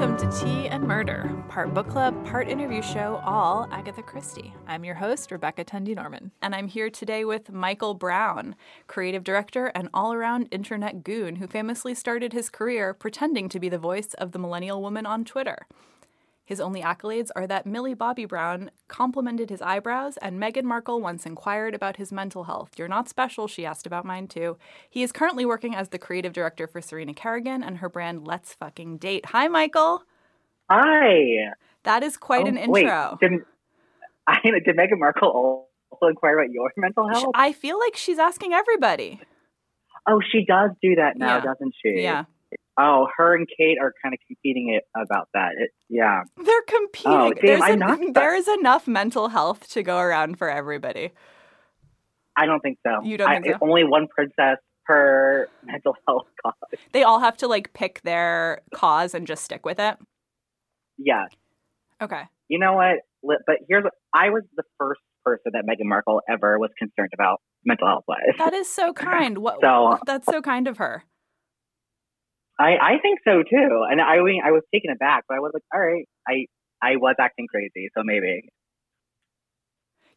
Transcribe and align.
Welcome 0.00 0.30
to 0.30 0.40
Tea 0.40 0.66
and 0.68 0.88
Murder, 0.88 1.30
part 1.50 1.74
book 1.74 1.86
club, 1.86 2.24
part 2.24 2.48
interview 2.48 2.80
show, 2.80 3.20
all 3.22 3.68
Agatha 3.70 4.02
Christie. 4.02 4.54
I'm 4.66 4.82
your 4.82 4.94
host, 4.94 5.30
Rebecca 5.30 5.62
Thandi 5.62 5.94
Norman, 5.94 6.30
and 6.40 6.54
I'm 6.54 6.68
here 6.68 6.88
today 6.88 7.22
with 7.26 7.52
Michael 7.52 7.92
Brown, 7.92 8.56
creative 8.86 9.24
director 9.24 9.66
and 9.74 9.90
all 9.92 10.14
around 10.14 10.48
internet 10.50 11.04
goon 11.04 11.36
who 11.36 11.46
famously 11.46 11.94
started 11.94 12.32
his 12.32 12.48
career 12.48 12.94
pretending 12.94 13.50
to 13.50 13.60
be 13.60 13.68
the 13.68 13.76
voice 13.76 14.14
of 14.14 14.32
the 14.32 14.38
millennial 14.38 14.80
woman 14.80 15.04
on 15.04 15.22
Twitter. 15.22 15.66
His 16.50 16.60
only 16.60 16.82
accolades 16.82 17.30
are 17.36 17.46
that 17.46 17.64
Millie 17.64 17.94
Bobby 17.94 18.24
Brown 18.24 18.72
complimented 18.88 19.50
his 19.50 19.62
eyebrows, 19.62 20.16
and 20.16 20.36
Meghan 20.42 20.64
Markle 20.64 21.00
once 21.00 21.24
inquired 21.24 21.76
about 21.76 21.94
his 21.96 22.10
mental 22.10 22.42
health. 22.42 22.72
You're 22.76 22.88
not 22.88 23.08
special, 23.08 23.46
she 23.46 23.64
asked 23.64 23.86
about 23.86 24.04
mine 24.04 24.26
too. 24.26 24.56
He 24.90 25.04
is 25.04 25.12
currently 25.12 25.46
working 25.46 25.76
as 25.76 25.90
the 25.90 25.98
creative 25.98 26.32
director 26.32 26.66
for 26.66 26.80
Serena 26.80 27.14
Kerrigan 27.14 27.62
and 27.62 27.78
her 27.78 27.88
brand 27.88 28.26
Let's 28.26 28.52
Fucking 28.54 28.96
Date. 28.98 29.26
Hi, 29.26 29.46
Michael. 29.46 30.02
Hi. 30.68 31.52
That 31.84 32.02
is 32.02 32.16
quite 32.16 32.46
Oh, 32.46 32.48
an 32.48 32.56
wait, 32.66 32.82
intro. 32.82 33.16
did, 33.20 33.30
I, 34.26 34.40
did 34.42 34.76
Meghan 34.76 34.98
Markle 34.98 35.68
also 35.92 36.06
inquire 36.08 36.36
about 36.40 36.50
your 36.50 36.72
mental 36.76 37.08
health? 37.08 37.30
I 37.32 37.52
feel 37.52 37.78
like 37.78 37.94
she's 37.94 38.18
asking 38.18 38.54
everybody. 38.54 39.20
oh, 40.08 40.20
she 40.32 40.44
does 40.44 40.70
do 40.82 40.96
that 40.96 41.16
now, 41.16 41.36
Yeah. 41.36 41.42
doesn't 41.44 41.74
she? 41.80 42.02
Yeah. 42.02 42.24
Oh, 42.78 43.08
her 43.16 43.34
and 43.34 43.46
Kate 43.58 43.76
are 43.80 43.92
kind 44.02 44.14
of 44.14 44.20
competing 44.26 44.70
it 44.74 44.84
about 44.96 45.28
that. 45.34 45.50
It, 45.58 45.70
yeah. 45.88 46.22
They're 46.42 46.62
competing. 46.62 47.12
Oh, 47.12 47.32
damn, 47.32 47.44
There's 47.46 47.62
I'm 47.62 47.72
en- 47.72 47.78
not- 47.80 48.14
there 48.14 48.34
is 48.34 48.48
enough 48.48 48.86
mental 48.88 49.28
health 49.28 49.68
to 49.70 49.82
go 49.82 49.98
around 49.98 50.38
for 50.38 50.48
everybody. 50.48 51.10
I 52.36 52.46
don't 52.46 52.60
think 52.60 52.78
so. 52.86 53.02
You 53.02 53.18
don't 53.18 53.28
I, 53.28 53.40
think 53.40 53.54
so? 53.54 53.58
Only 53.60 53.84
one 53.84 54.06
princess 54.08 54.58
per 54.86 55.46
mental 55.64 55.94
health 56.08 56.26
cause. 56.42 56.54
They 56.92 57.02
all 57.02 57.20
have 57.20 57.36
to 57.38 57.48
like 57.48 57.72
pick 57.74 58.00
their 58.02 58.62
cause 58.74 59.14
and 59.14 59.26
just 59.26 59.44
stick 59.44 59.66
with 59.66 59.78
it. 59.78 59.96
Yeah. 60.96 61.26
Okay. 62.00 62.22
You 62.48 62.58
know 62.58 62.74
what? 62.74 62.98
But 63.46 63.56
here's 63.68 63.84
I 64.14 64.30
was 64.30 64.44
the 64.56 64.62
first 64.78 65.00
person 65.24 65.52
that 65.52 65.64
Meghan 65.66 65.84
Markle 65.86 66.22
ever 66.28 66.58
was 66.58 66.70
concerned 66.78 67.10
about 67.12 67.42
mental 67.64 67.86
health 67.88 68.04
wise. 68.08 68.18
That 68.38 68.54
is 68.54 68.72
so 68.72 68.92
kind. 68.94 69.38
What 69.38 69.58
So- 69.60 69.98
that's 70.06 70.26
so 70.26 70.40
kind 70.40 70.66
of 70.66 70.78
her. 70.78 71.04
I, 72.60 72.76
I 72.76 72.98
think 73.00 73.20
so 73.24 73.42
too. 73.42 73.86
And 73.90 74.00
I 74.00 74.22
mean, 74.22 74.42
I 74.44 74.50
was 74.50 74.62
taken 74.72 74.90
aback, 74.90 75.24
but 75.26 75.36
I 75.36 75.40
was 75.40 75.52
like, 75.54 75.62
all 75.72 75.80
right, 75.80 76.06
I, 76.28 76.46
I 76.82 76.96
was 76.96 77.16
acting 77.18 77.46
crazy, 77.48 77.88
so 77.96 78.02
maybe. 78.04 78.50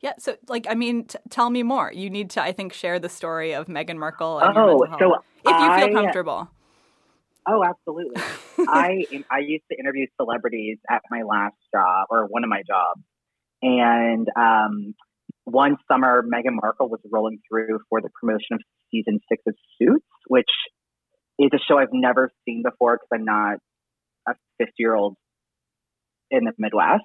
Yeah, 0.02 0.12
so 0.20 0.36
like 0.50 0.68
I 0.70 0.76
mean, 0.76 1.06
t- 1.06 1.18
tell 1.30 1.50
me 1.50 1.64
more. 1.64 1.90
You 1.94 2.10
need 2.10 2.32
to 2.32 2.44
I 2.44 2.52
think 2.52 2.74
share 2.74 3.00
the 3.00 3.08
story 3.08 3.54
of 3.54 3.68
Meghan 3.68 3.98
Markle 3.98 4.40
and 4.40 4.58
Oh, 4.58 4.86
so 5.00 5.16
if 5.46 5.60
you 5.60 5.88
feel 5.88 5.94
comfortable. 5.94 6.50
Oh, 7.48 7.64
absolutely. 7.64 8.22
I 8.68 9.06
I 9.32 9.40
used 9.40 9.64
to 9.72 9.80
interview 9.80 10.08
celebrities 10.20 10.78
at 10.90 11.02
my 11.10 11.22
last 11.22 11.56
job 11.74 12.08
or 12.10 12.26
one 12.26 12.44
of 12.44 12.50
my 12.50 12.64
jobs, 12.68 13.02
and 13.62 14.28
um, 14.36 14.94
one 15.46 15.78
summer 15.90 16.22
Meghan 16.22 16.60
Markle 16.62 16.90
was 16.90 17.00
rolling 17.10 17.40
through 17.50 17.80
for 17.90 18.02
the 18.02 18.10
promotion 18.20 18.56
of 18.56 18.62
season 18.92 19.22
six 19.30 19.42
of 19.48 19.56
Suits, 19.80 20.06
which 20.28 20.52
is 21.40 21.50
a 21.54 21.60
show 21.68 21.78
I've 21.78 21.94
never 21.94 22.32
seen 22.46 22.64
before 22.64 22.96
because 22.98 23.10
I'm 23.14 23.26
not 23.26 23.58
a 24.28 24.34
50 24.60 24.74
year 24.78 24.96
old 24.96 25.16
in 26.32 26.44
the 26.46 26.54
Midwest. 26.58 27.04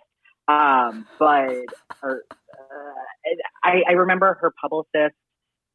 Um, 0.48 1.06
but 1.18 1.66
her, 2.00 2.24
uh, 2.30 3.44
I, 3.62 3.82
I 3.88 3.92
remember 3.92 4.38
her 4.40 4.52
publicist 4.60 5.14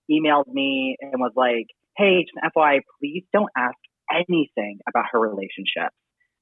emailed 0.10 0.48
me 0.48 0.98
and 1.00 1.14
was 1.20 1.32
like, 1.36 1.68
"Hey, 1.96 2.24
just 2.24 2.54
FYI, 2.56 2.80
please 3.00 3.24
don't 3.32 3.50
ask 3.56 3.76
anything 4.12 4.80
about 4.90 5.06
her 5.12 5.20
relationship." 5.20 5.92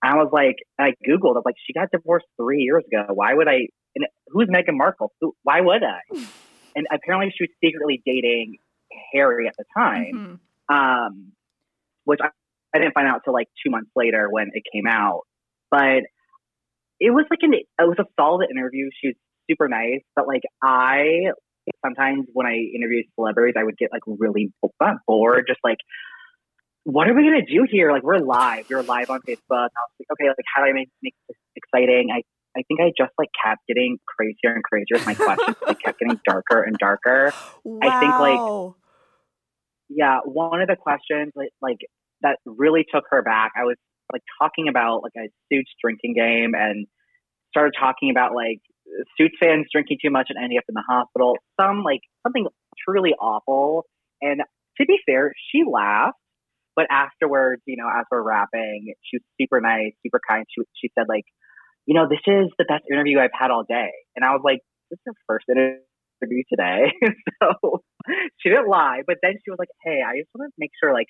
And 0.03 0.13
I 0.13 0.15
was 0.15 0.29
like, 0.31 0.55
I 0.79 0.91
googled. 1.07 1.35
I 1.35 1.39
was 1.39 1.43
like, 1.45 1.55
"She 1.67 1.73
got 1.73 1.89
divorced 1.91 2.25
three 2.37 2.61
years 2.61 2.83
ago. 2.87 3.05
Why 3.13 3.33
would 3.33 3.47
I? 3.49 3.67
And 3.95 4.05
who's 4.27 4.47
Meghan 4.47 4.77
Markle? 4.77 5.11
Who, 5.19 5.35
why 5.43 5.59
would 5.59 5.83
I?" 5.83 5.99
And 6.75 6.87
apparently, 6.89 7.33
she 7.37 7.43
was 7.43 7.49
secretly 7.61 8.01
dating 8.05 8.57
Harry 9.13 9.47
at 9.49 9.55
the 9.57 9.65
time, 9.77 10.39
Mhm. 10.69 10.73
um, 10.73 11.33
which 12.11 12.19
I, 12.21 12.27
I 12.75 12.79
didn't 12.79 12.93
find 12.93 13.07
out 13.07 13.21
till 13.23 13.33
like 13.33 13.47
two 13.63 13.71
months 13.71 13.89
later 13.95 14.27
when 14.29 14.49
it 14.53 14.63
came 14.71 14.85
out. 14.85 15.21
But 15.71 16.03
it 16.99 17.11
was 17.11 17.25
like 17.31 17.39
an 17.41 17.53
it 17.53 17.65
was 17.79 17.97
a 17.99 18.05
solid 18.19 18.49
interview. 18.51 18.89
She 18.99 19.07
was 19.07 19.15
super 19.49 19.69
nice, 19.69 20.03
but 20.15 20.27
like 20.27 20.43
I 20.61 21.31
sometimes 21.85 22.25
when 22.33 22.47
I 22.47 22.55
interview 22.75 23.03
celebrities, 23.15 23.55
I 23.57 23.63
would 23.63 23.77
get 23.77 23.89
like 23.91 24.03
really 24.05 24.51
not 24.81 24.97
bored, 25.07 25.45
just 25.47 25.61
like, 25.63 25.77
what 26.83 27.07
are 27.07 27.13
we 27.13 27.23
gonna 27.23 27.45
do 27.45 27.65
here? 27.69 27.91
Like 27.91 28.03
we're 28.03 28.19
live, 28.19 28.69
you're 28.69 28.83
live 28.83 29.09
on 29.09 29.21
Facebook. 29.21 29.71
I 29.71 29.81
was 29.87 29.95
like, 29.99 30.11
okay, 30.13 30.27
like 30.27 30.45
how 30.53 30.63
do 30.63 30.69
I 30.69 30.73
make 30.73 30.89
make 31.01 31.15
this 31.29 31.37
exciting? 31.55 32.09
I 32.13 32.23
I 32.57 32.63
think 32.67 32.81
I 32.81 32.91
just 32.97 33.13
like 33.17 33.29
kept 33.43 33.61
getting 33.67 33.97
crazier 34.05 34.53
and 34.53 34.63
crazier 34.63 34.99
with 34.99 35.05
my 35.05 35.15
questions. 35.15 35.55
they 35.65 35.75
kept 35.75 35.99
getting 35.99 36.19
darker 36.27 36.63
and 36.63 36.77
darker. 36.77 37.31
I 37.81 37.99
think, 37.99 38.19
like, 38.19 38.73
yeah, 39.89 40.19
one 40.25 40.61
of 40.61 40.67
the 40.67 40.75
questions 40.75 41.31
like, 41.35 41.51
like 41.61 41.77
that 42.21 42.39
really 42.45 42.85
took 42.93 43.05
her 43.09 43.21
back. 43.21 43.53
I 43.55 43.63
was 43.63 43.77
like 44.11 44.23
talking 44.41 44.67
about 44.67 45.03
like 45.03 45.13
a 45.17 45.29
Suits 45.51 45.71
drinking 45.81 46.13
game 46.15 46.51
and 46.55 46.87
started 47.51 47.73
talking 47.79 48.11
about 48.11 48.33
like 48.33 48.59
Suits 49.17 49.35
fans 49.39 49.67
drinking 49.71 49.97
too 50.03 50.09
much 50.09 50.27
and 50.29 50.41
ending 50.41 50.57
up 50.57 50.65
in 50.67 50.75
the 50.75 50.83
hospital. 50.87 51.37
Some 51.59 51.83
like 51.83 52.01
something 52.23 52.47
truly 52.85 53.11
awful. 53.13 53.85
And 54.21 54.41
to 54.79 54.85
be 54.85 54.97
fair, 55.05 55.33
she 55.51 55.63
laughed, 55.69 56.17
but 56.75 56.87
afterwards, 56.89 57.61
you 57.65 57.77
know, 57.77 57.87
as 57.87 58.05
we're 58.11 58.21
wrapping, 58.21 58.93
she 59.03 59.17
was 59.17 59.23
super 59.39 59.61
nice, 59.61 59.93
super 60.03 60.19
kind. 60.27 60.45
She 60.49 60.63
she 60.79 60.91
said 60.97 61.05
like, 61.07 61.25
you 61.85 61.95
know, 61.95 62.07
this 62.07 62.23
is 62.27 62.51
the 62.57 62.65
best 62.65 62.83
interview 62.91 63.19
I've 63.19 63.35
had 63.37 63.51
all 63.51 63.63
day, 63.67 63.91
and 64.15 64.25
I 64.25 64.31
was 64.31 64.41
like, 64.43 64.59
this 64.89 64.97
is 64.97 65.03
your 65.05 65.15
first 65.27 65.45
interview 65.49 66.43
today, 66.49 66.91
so 67.41 67.81
she 68.39 68.49
didn't 68.49 68.69
lie. 68.69 69.01
But 69.05 69.17
then 69.21 69.33
she 69.43 69.51
was 69.51 69.59
like, 69.59 69.71
hey, 69.83 70.01
I 70.05 70.17
just 70.19 70.29
want 70.35 70.51
to 70.51 70.55
make 70.57 70.71
sure 70.81 70.93
like. 70.93 71.07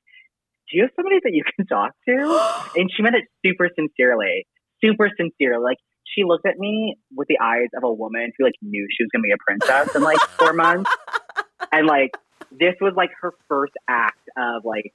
Do 0.72 0.78
you 0.78 0.84
have 0.84 0.92
somebody 0.96 1.20
that 1.24 1.34
you 1.34 1.44
can 1.56 1.66
talk 1.68 1.92
to? 2.08 2.72
and 2.80 2.90
she 2.96 3.04
meant 3.04 3.16
it 3.16 3.26
super 3.46 3.70
sincerely, 3.76 4.48
super 4.84 5.10
sincere. 5.18 5.60
Like 5.60 5.78
she 6.16 6.24
looked 6.24 6.46
at 6.46 6.58
me 6.58 6.98
with 7.16 7.28
the 7.28 7.40
eyes 7.42 7.68
of 7.76 7.84
a 7.84 7.92
woman 7.92 8.32
who 8.38 8.46
like 8.46 8.56
knew 8.62 8.88
she 8.90 9.04
was 9.04 9.10
gonna 9.12 9.24
be 9.24 9.32
a 9.32 9.38
princess 9.46 9.96
in 9.96 10.02
like 10.02 10.20
four 10.40 10.54
months, 10.54 10.90
and 11.72 11.88
like 11.88 12.12
this 12.52 12.76
was 12.80 12.94
like 12.96 13.12
her 13.22 13.34
first 13.48 13.74
act 13.88 14.30
of 14.38 14.66
like 14.66 14.92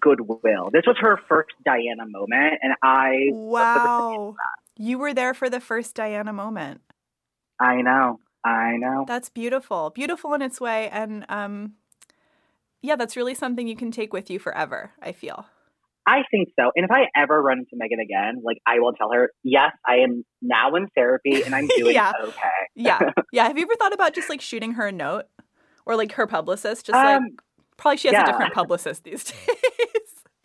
goodwill. 0.00 0.70
This 0.72 0.84
was 0.86 0.96
her 1.00 1.18
first 1.28 1.54
Diana 1.64 2.06
moment, 2.06 2.54
and 2.62 2.74
I 2.82 3.28
wow, 3.30 4.36
you 4.76 4.98
were 4.98 5.14
there 5.14 5.34
for 5.34 5.48
the 5.48 5.60
first 5.60 5.94
Diana 5.94 6.32
moment. 6.32 6.80
I 7.60 7.82
know, 7.82 8.20
I 8.44 8.76
know. 8.76 9.04
That's 9.06 9.28
beautiful, 9.28 9.90
beautiful 9.90 10.34
in 10.34 10.42
its 10.42 10.60
way, 10.60 10.88
and 10.90 11.24
um, 11.28 11.74
yeah, 12.84 12.96
that's 12.96 13.16
really 13.16 13.34
something 13.34 13.66
you 13.66 13.76
can 13.76 13.90
take 13.90 14.12
with 14.12 14.28
you 14.30 14.38
forever. 14.38 14.92
I 15.00 15.12
feel. 15.12 15.46
I 16.06 16.22
think 16.30 16.50
so. 16.58 16.70
And 16.76 16.84
if 16.84 16.90
I 16.90 17.06
ever 17.16 17.40
run 17.40 17.60
into 17.60 17.76
Meghan 17.76 18.02
again, 18.02 18.42
like 18.44 18.58
I 18.66 18.78
will 18.78 18.92
tell 18.92 19.10
her, 19.12 19.30
yes, 19.42 19.72
I 19.88 19.96
am 20.00 20.22
now 20.42 20.74
in 20.74 20.88
therapy 20.94 21.42
and 21.42 21.54
I'm 21.54 21.66
doing 21.78 21.94
yeah. 21.94 22.12
okay. 22.22 22.38
yeah. 22.76 22.98
Yeah. 23.32 23.46
Have 23.48 23.56
you 23.56 23.64
ever 23.64 23.74
thought 23.76 23.94
about 23.94 24.14
just 24.14 24.28
like 24.28 24.42
shooting 24.42 24.72
her 24.72 24.88
a 24.88 24.92
note 24.92 25.24
or 25.86 25.96
like 25.96 26.12
her 26.12 26.26
publicist? 26.26 26.84
Just 26.86 26.94
like, 26.94 27.16
Um, 27.16 27.30
probably 27.78 27.96
she 27.96 28.08
has 28.08 28.12
yeah. 28.12 28.24
a 28.24 28.26
different 28.26 28.52
publicist 28.52 29.04
these 29.04 29.24
days. 29.24 29.36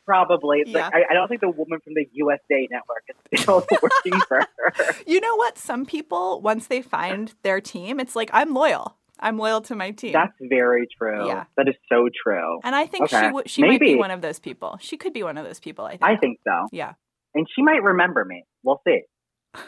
Probably. 0.05 0.63
Yeah. 0.65 0.85
Like, 0.85 0.93
I, 0.93 1.03
I 1.11 1.13
don't 1.13 1.27
think 1.27 1.41
the 1.41 1.49
woman 1.49 1.79
from 1.83 1.93
the 1.93 2.07
USA 2.13 2.67
network 2.71 3.03
is 3.31 3.41
still 3.41 3.67
working 3.81 4.19
for 4.27 4.39
her. 4.39 4.95
you 5.05 5.19
know 5.19 5.35
what? 5.35 5.57
Some 5.57 5.85
people, 5.85 6.41
once 6.41 6.67
they 6.67 6.81
find 6.81 7.33
their 7.43 7.59
team, 7.59 7.99
it's 7.99 8.15
like, 8.15 8.29
I'm 8.33 8.53
loyal. 8.53 8.95
I'm 9.19 9.37
loyal 9.37 9.61
to 9.61 9.75
my 9.75 9.91
team. 9.91 10.13
That's 10.13 10.33
very 10.41 10.87
true. 10.97 11.27
Yeah. 11.27 11.45
That 11.57 11.67
is 11.67 11.75
so 11.91 12.07
true. 12.23 12.59
and 12.63 12.75
I 12.75 12.85
think 12.85 13.09
she 13.09 13.15
Okay. 13.17 13.25
w- 13.27 13.43
she 13.47 13.61
might 13.63 13.79
be 13.79 13.95
one 13.95 14.11
of 14.11 14.21
those 14.21 14.39
people. 14.39 14.77
She 14.81 14.95
could 14.97 15.13
be 15.13 15.23
one 15.23 15.37
of 15.37 15.45
those 15.45 15.59
people, 15.59 15.85
I 15.85 15.91
think. 15.91 16.03
I 16.03 16.15
think 16.15 16.39
so. 16.47 16.67
yeah. 16.71 16.93
And 17.35 17.45
she 17.55 17.61
might 17.61 17.83
remember 17.83 18.23
me. 18.25 18.43
We'll 18.63 18.81
see. 18.87 19.01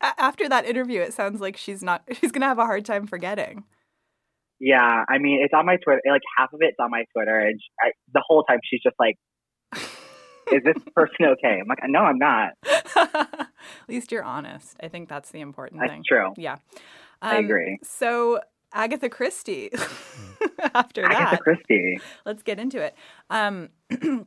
After 0.00 0.48
that 0.48 0.66
interview, 0.66 1.00
it 1.00 1.14
sounds 1.14 1.40
like 1.40 1.56
she's 1.56 1.82
not, 1.82 2.02
she's 2.12 2.32
going 2.32 2.42
to 2.42 2.46
have 2.46 2.58
a 2.58 2.64
hard 2.66 2.84
time 2.84 3.06
forgetting. 3.06 3.64
Yeah, 4.60 5.04
I 5.08 5.18
mean, 5.18 5.40
it's 5.42 5.52
on 5.54 5.66
my 5.66 5.76
Twitter. 5.76 6.00
Like 6.08 6.20
half 6.38 6.52
of 6.52 6.60
it's 6.62 6.76
on 6.78 6.90
my 6.90 7.04
Twitter, 7.12 7.36
and 7.38 7.58
she, 7.60 7.68
I, 7.82 7.90
the 8.14 8.22
whole 8.24 8.44
time 8.44 8.58
she's 8.62 8.80
just 8.80 8.94
like, 8.96 9.16
"Is 10.52 10.62
this 10.64 10.76
person 10.94 11.26
okay?" 11.26 11.58
I'm 11.60 11.66
like, 11.66 11.80
"No, 11.86 11.98
I'm 12.00 12.18
not." 12.18 12.50
At 12.94 13.48
least 13.88 14.12
you're 14.12 14.22
honest. 14.22 14.76
I 14.80 14.86
think 14.86 15.08
that's 15.08 15.30
the 15.32 15.40
important 15.40 15.80
That's 15.80 15.92
thing. 15.92 16.02
true. 16.06 16.32
Yeah. 16.36 16.56
I 17.20 17.38
Um, 17.38 17.44
agree. 17.46 17.78
So, 17.82 18.38
Agatha 18.74 19.08
Christie, 19.08 19.70
after 20.74 21.04
Agatha 21.04 21.36
that, 21.36 21.40
Christie. 21.40 21.98
let's 22.24 22.42
get 22.42 22.58
into 22.58 22.80
it. 22.80 22.94
Um, 23.30 23.68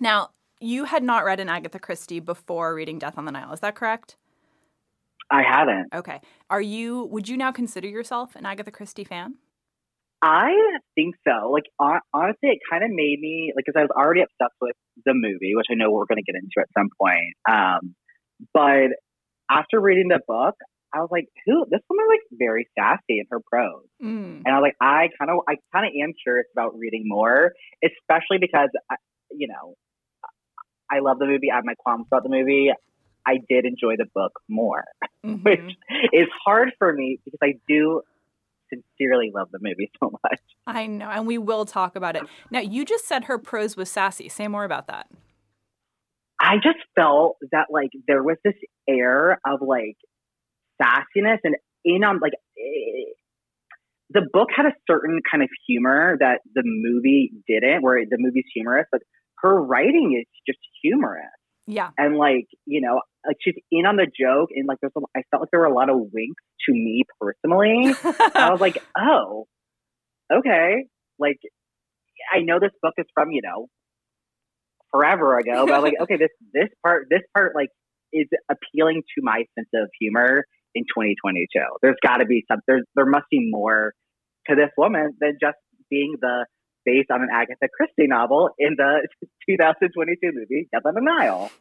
now, 0.00 0.30
you 0.60 0.84
had 0.84 1.02
not 1.02 1.24
read 1.24 1.40
an 1.40 1.48
Agatha 1.48 1.78
Christie 1.78 2.20
before 2.20 2.74
reading 2.74 2.98
Death 2.98 3.18
on 3.18 3.24
the 3.24 3.32
Nile. 3.32 3.52
Is 3.52 3.60
that 3.60 3.74
correct? 3.74 4.16
I 5.30 5.42
haven't. 5.42 5.88
Okay. 5.94 6.20
Are 6.50 6.60
you, 6.60 7.04
would 7.06 7.28
you 7.28 7.36
now 7.36 7.52
consider 7.52 7.88
yourself 7.88 8.34
an 8.36 8.44
Agatha 8.46 8.70
Christie 8.70 9.04
fan? 9.04 9.36
I 10.22 10.52
think 10.94 11.14
so. 11.26 11.50
Like 11.50 11.64
honestly, 11.78 12.50
it 12.50 12.58
kind 12.70 12.84
of 12.84 12.90
made 12.90 13.18
me 13.20 13.52
like 13.56 13.64
because 13.64 13.78
I 13.78 13.82
was 13.82 13.90
already 13.90 14.20
obsessed 14.20 14.56
with 14.60 14.76
the 15.06 15.14
movie, 15.14 15.54
which 15.54 15.68
I 15.70 15.74
know 15.74 15.90
we're 15.90 16.04
going 16.04 16.22
to 16.22 16.30
get 16.30 16.36
into 16.36 16.60
at 16.60 16.68
some 16.76 16.88
point. 17.00 17.34
Um, 17.48 17.94
but 18.52 18.90
after 19.50 19.80
reading 19.80 20.08
the 20.08 20.20
book, 20.28 20.56
I 20.92 20.98
was 21.00 21.08
like, 21.10 21.28
"Who? 21.46 21.66
This 21.70 21.80
woman 21.88 22.06
like 22.08 22.20
very 22.32 22.68
sassy 22.78 23.18
in 23.20 23.26
her 23.30 23.40
prose." 23.40 23.86
Mm. 24.02 24.42
And 24.44 24.48
I 24.48 24.58
was 24.58 24.62
like, 24.62 24.76
I 24.80 25.08
kind 25.18 25.30
of, 25.30 25.38
I 25.48 25.56
kind 25.72 25.86
of 25.86 25.92
am 26.02 26.12
curious 26.22 26.46
about 26.52 26.76
reading 26.78 27.04
more, 27.06 27.52
especially 27.84 28.38
because, 28.40 28.70
I, 28.90 28.96
you 29.30 29.48
know, 29.48 29.74
I 30.90 30.98
love 31.00 31.18
the 31.18 31.26
movie. 31.26 31.50
I 31.52 31.56
have 31.56 31.64
my 31.64 31.74
qualms 31.78 32.06
about 32.08 32.22
the 32.24 32.28
movie. 32.30 32.70
I 33.26 33.38
did 33.48 33.64
enjoy 33.66 33.96
the 33.96 34.06
book 34.14 34.32
more, 34.48 34.84
Mhm. 35.24 35.44
which 35.44 35.76
is 36.12 36.28
hard 36.44 36.72
for 36.78 36.92
me 36.92 37.20
because 37.24 37.38
I 37.42 37.54
do 37.68 38.02
sincerely 38.70 39.30
love 39.34 39.48
the 39.52 39.58
movie 39.60 39.90
so 40.02 40.10
much. 40.24 40.40
I 40.66 40.86
know, 40.86 41.08
and 41.08 41.26
we 41.26 41.38
will 41.38 41.64
talk 41.64 41.96
about 41.96 42.16
it. 42.16 42.22
Now, 42.50 42.60
you 42.60 42.84
just 42.84 43.06
said 43.06 43.24
her 43.24 43.38
prose 43.38 43.76
was 43.76 43.90
sassy. 43.90 44.28
Say 44.28 44.48
more 44.48 44.64
about 44.64 44.86
that. 44.88 45.08
I 46.40 46.56
just 46.56 46.78
felt 46.96 47.36
that 47.52 47.66
like 47.70 47.90
there 48.08 48.22
was 48.22 48.36
this 48.44 48.54
air 48.88 49.38
of 49.46 49.60
like 49.60 49.96
sassiness 50.80 51.38
and 51.44 51.56
in 51.84 52.04
on 52.04 52.18
like 52.20 52.32
eh, 52.58 53.12
the 54.10 54.22
book 54.32 54.48
had 54.54 54.66
a 54.66 54.72
certain 54.90 55.20
kind 55.30 55.42
of 55.42 55.48
humor 55.66 56.16
that 56.18 56.40
the 56.54 56.62
movie 56.64 57.30
didn't, 57.46 57.82
where 57.82 58.02
the 58.04 58.16
movie's 58.18 58.44
humorous, 58.52 58.86
but 58.90 59.02
her 59.38 59.62
writing 59.62 60.18
is 60.20 60.26
just 60.46 60.58
humorous. 60.82 61.24
Yeah. 61.66 61.90
and 61.96 62.16
like 62.16 62.48
you 62.66 62.80
know 62.80 63.00
like 63.24 63.36
she's 63.40 63.54
in 63.70 63.86
on 63.86 63.94
the 63.94 64.06
joke 64.06 64.48
and 64.56 64.66
like 64.66 64.78
there's 64.80 64.94
a, 64.96 65.00
i 65.16 65.22
felt 65.30 65.42
like 65.42 65.50
there 65.52 65.60
were 65.60 65.66
a 65.66 65.74
lot 65.74 65.88
of 65.88 65.98
winks 66.12 66.42
to 66.66 66.72
me 66.72 67.04
personally 67.20 67.94
i 68.34 68.48
was 68.50 68.60
like 68.60 68.82
oh 68.98 69.46
okay 70.32 70.86
like 71.18 71.38
i 72.34 72.40
know 72.40 72.58
this 72.58 72.72
book 72.82 72.94
is 72.98 73.06
from 73.14 73.30
you 73.30 73.40
know 73.44 73.68
forever 74.90 75.38
ago 75.38 75.66
but 75.66 75.74
I'm 75.74 75.82
like 75.82 75.94
okay 76.02 76.16
this 76.16 76.30
this 76.52 76.70
part 76.82 77.06
this 77.08 77.22
part 77.34 77.54
like 77.54 77.68
is 78.12 78.26
appealing 78.50 79.02
to 79.14 79.22
my 79.22 79.44
sense 79.56 79.68
of 79.74 79.88
humor 80.00 80.44
in 80.74 80.84
2022 80.84 81.46
there's 81.82 81.96
got 82.02 82.18
to 82.18 82.26
be 82.26 82.44
some 82.50 82.60
there's 82.66 82.84
there 82.94 83.06
must 83.06 83.26
be 83.30 83.48
more 83.50 83.92
to 84.48 84.54
this 84.54 84.70
woman 84.76 85.14
than 85.20 85.36
just 85.40 85.56
being 85.88 86.16
the 86.20 86.46
based 86.84 87.10
on 87.10 87.22
an 87.22 87.28
agatha 87.32 87.68
christie 87.76 88.06
novel 88.06 88.50
in 88.58 88.74
the 88.76 89.06
2022 89.48 90.18
movie 90.32 90.68
death 90.72 90.82
on 90.84 90.94
the 90.94 91.00
nile 91.02 91.50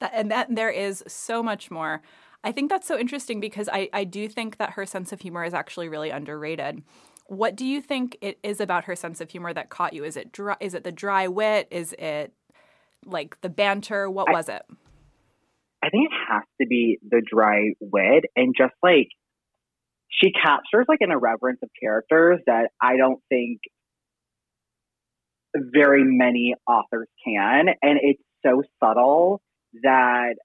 That, 0.00 0.12
and 0.14 0.30
that 0.30 0.54
there 0.54 0.70
is 0.70 1.02
so 1.06 1.42
much 1.42 1.70
more. 1.70 2.02
I 2.42 2.52
think 2.52 2.70
that's 2.70 2.86
so 2.86 2.98
interesting 2.98 3.40
because 3.40 3.68
I, 3.72 3.88
I 3.92 4.04
do 4.04 4.28
think 4.28 4.58
that 4.58 4.70
her 4.70 4.84
sense 4.84 5.12
of 5.12 5.20
humor 5.20 5.44
is 5.44 5.54
actually 5.54 5.88
really 5.88 6.10
underrated. 6.10 6.82
What 7.26 7.56
do 7.56 7.64
you 7.64 7.80
think 7.80 8.18
it 8.20 8.38
is 8.42 8.60
about 8.60 8.84
her 8.84 8.94
sense 8.94 9.20
of 9.20 9.30
humor 9.30 9.54
that 9.54 9.70
caught 9.70 9.94
you? 9.94 10.04
Is 10.04 10.16
it 10.16 10.30
dry, 10.30 10.56
is 10.60 10.74
it 10.74 10.84
the 10.84 10.92
dry 10.92 11.26
wit? 11.26 11.68
Is 11.70 11.94
it 11.98 12.32
like 13.06 13.40
the 13.40 13.48
banter? 13.48 14.10
What 14.10 14.28
I- 14.28 14.32
was 14.32 14.48
it? 14.48 14.62
I 15.84 15.90
think 15.90 16.06
it 16.10 16.16
has 16.28 16.44
to 16.62 16.66
be 16.66 16.98
the 17.06 17.20
dry 17.20 17.72
wit 17.78 18.24
and 18.34 18.54
just 18.56 18.72
like 18.82 19.08
she 20.10 20.32
captures 20.32 20.86
like 20.88 21.00
an 21.02 21.10
irreverence 21.10 21.58
of 21.62 21.68
characters 21.78 22.40
that 22.46 22.70
I 22.80 22.96
don't 22.96 23.20
think 23.28 23.58
very 25.54 26.04
many 26.04 26.54
authors 26.66 27.08
can. 27.26 27.66
And 27.82 27.98
it's 28.02 28.22
so 28.44 28.62
subtle 28.82 29.42
that 29.82 30.36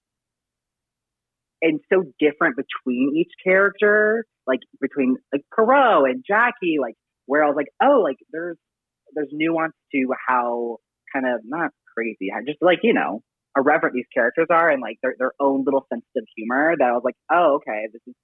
and 1.61 1.79
so 1.91 2.03
different 2.19 2.57
between 2.57 3.15
each 3.15 3.31
character, 3.41 4.25
like 4.45 4.59
between 4.81 5.15
like 5.31 5.43
Poirot 5.55 6.09
and 6.09 6.23
Jackie, 6.27 6.77
like 6.81 6.95
where 7.27 7.45
I 7.45 7.47
was 7.47 7.55
like, 7.55 7.69
oh, 7.81 8.01
like 8.03 8.17
there's 8.33 8.57
there's 9.15 9.29
nuance 9.31 9.73
to 9.93 10.07
how 10.27 10.77
kind 11.13 11.25
of 11.25 11.41
not 11.45 11.71
crazy, 11.95 12.29
just 12.45 12.59
like, 12.61 12.79
you 12.83 12.93
know, 12.93 13.21
irreverent 13.57 13.95
these 13.95 14.05
characters 14.13 14.47
are 14.49 14.69
and 14.69 14.81
like 14.81 14.97
their 15.01 15.15
their 15.17 15.33
own 15.39 15.63
little 15.65 15.85
sense 15.91 16.05
of 16.15 16.23
humor 16.35 16.75
that 16.77 16.85
I 16.85 16.91
was 16.91 17.01
like, 17.03 17.15
oh, 17.31 17.55
okay, 17.61 17.87
this 17.91 18.01
is 18.07 18.15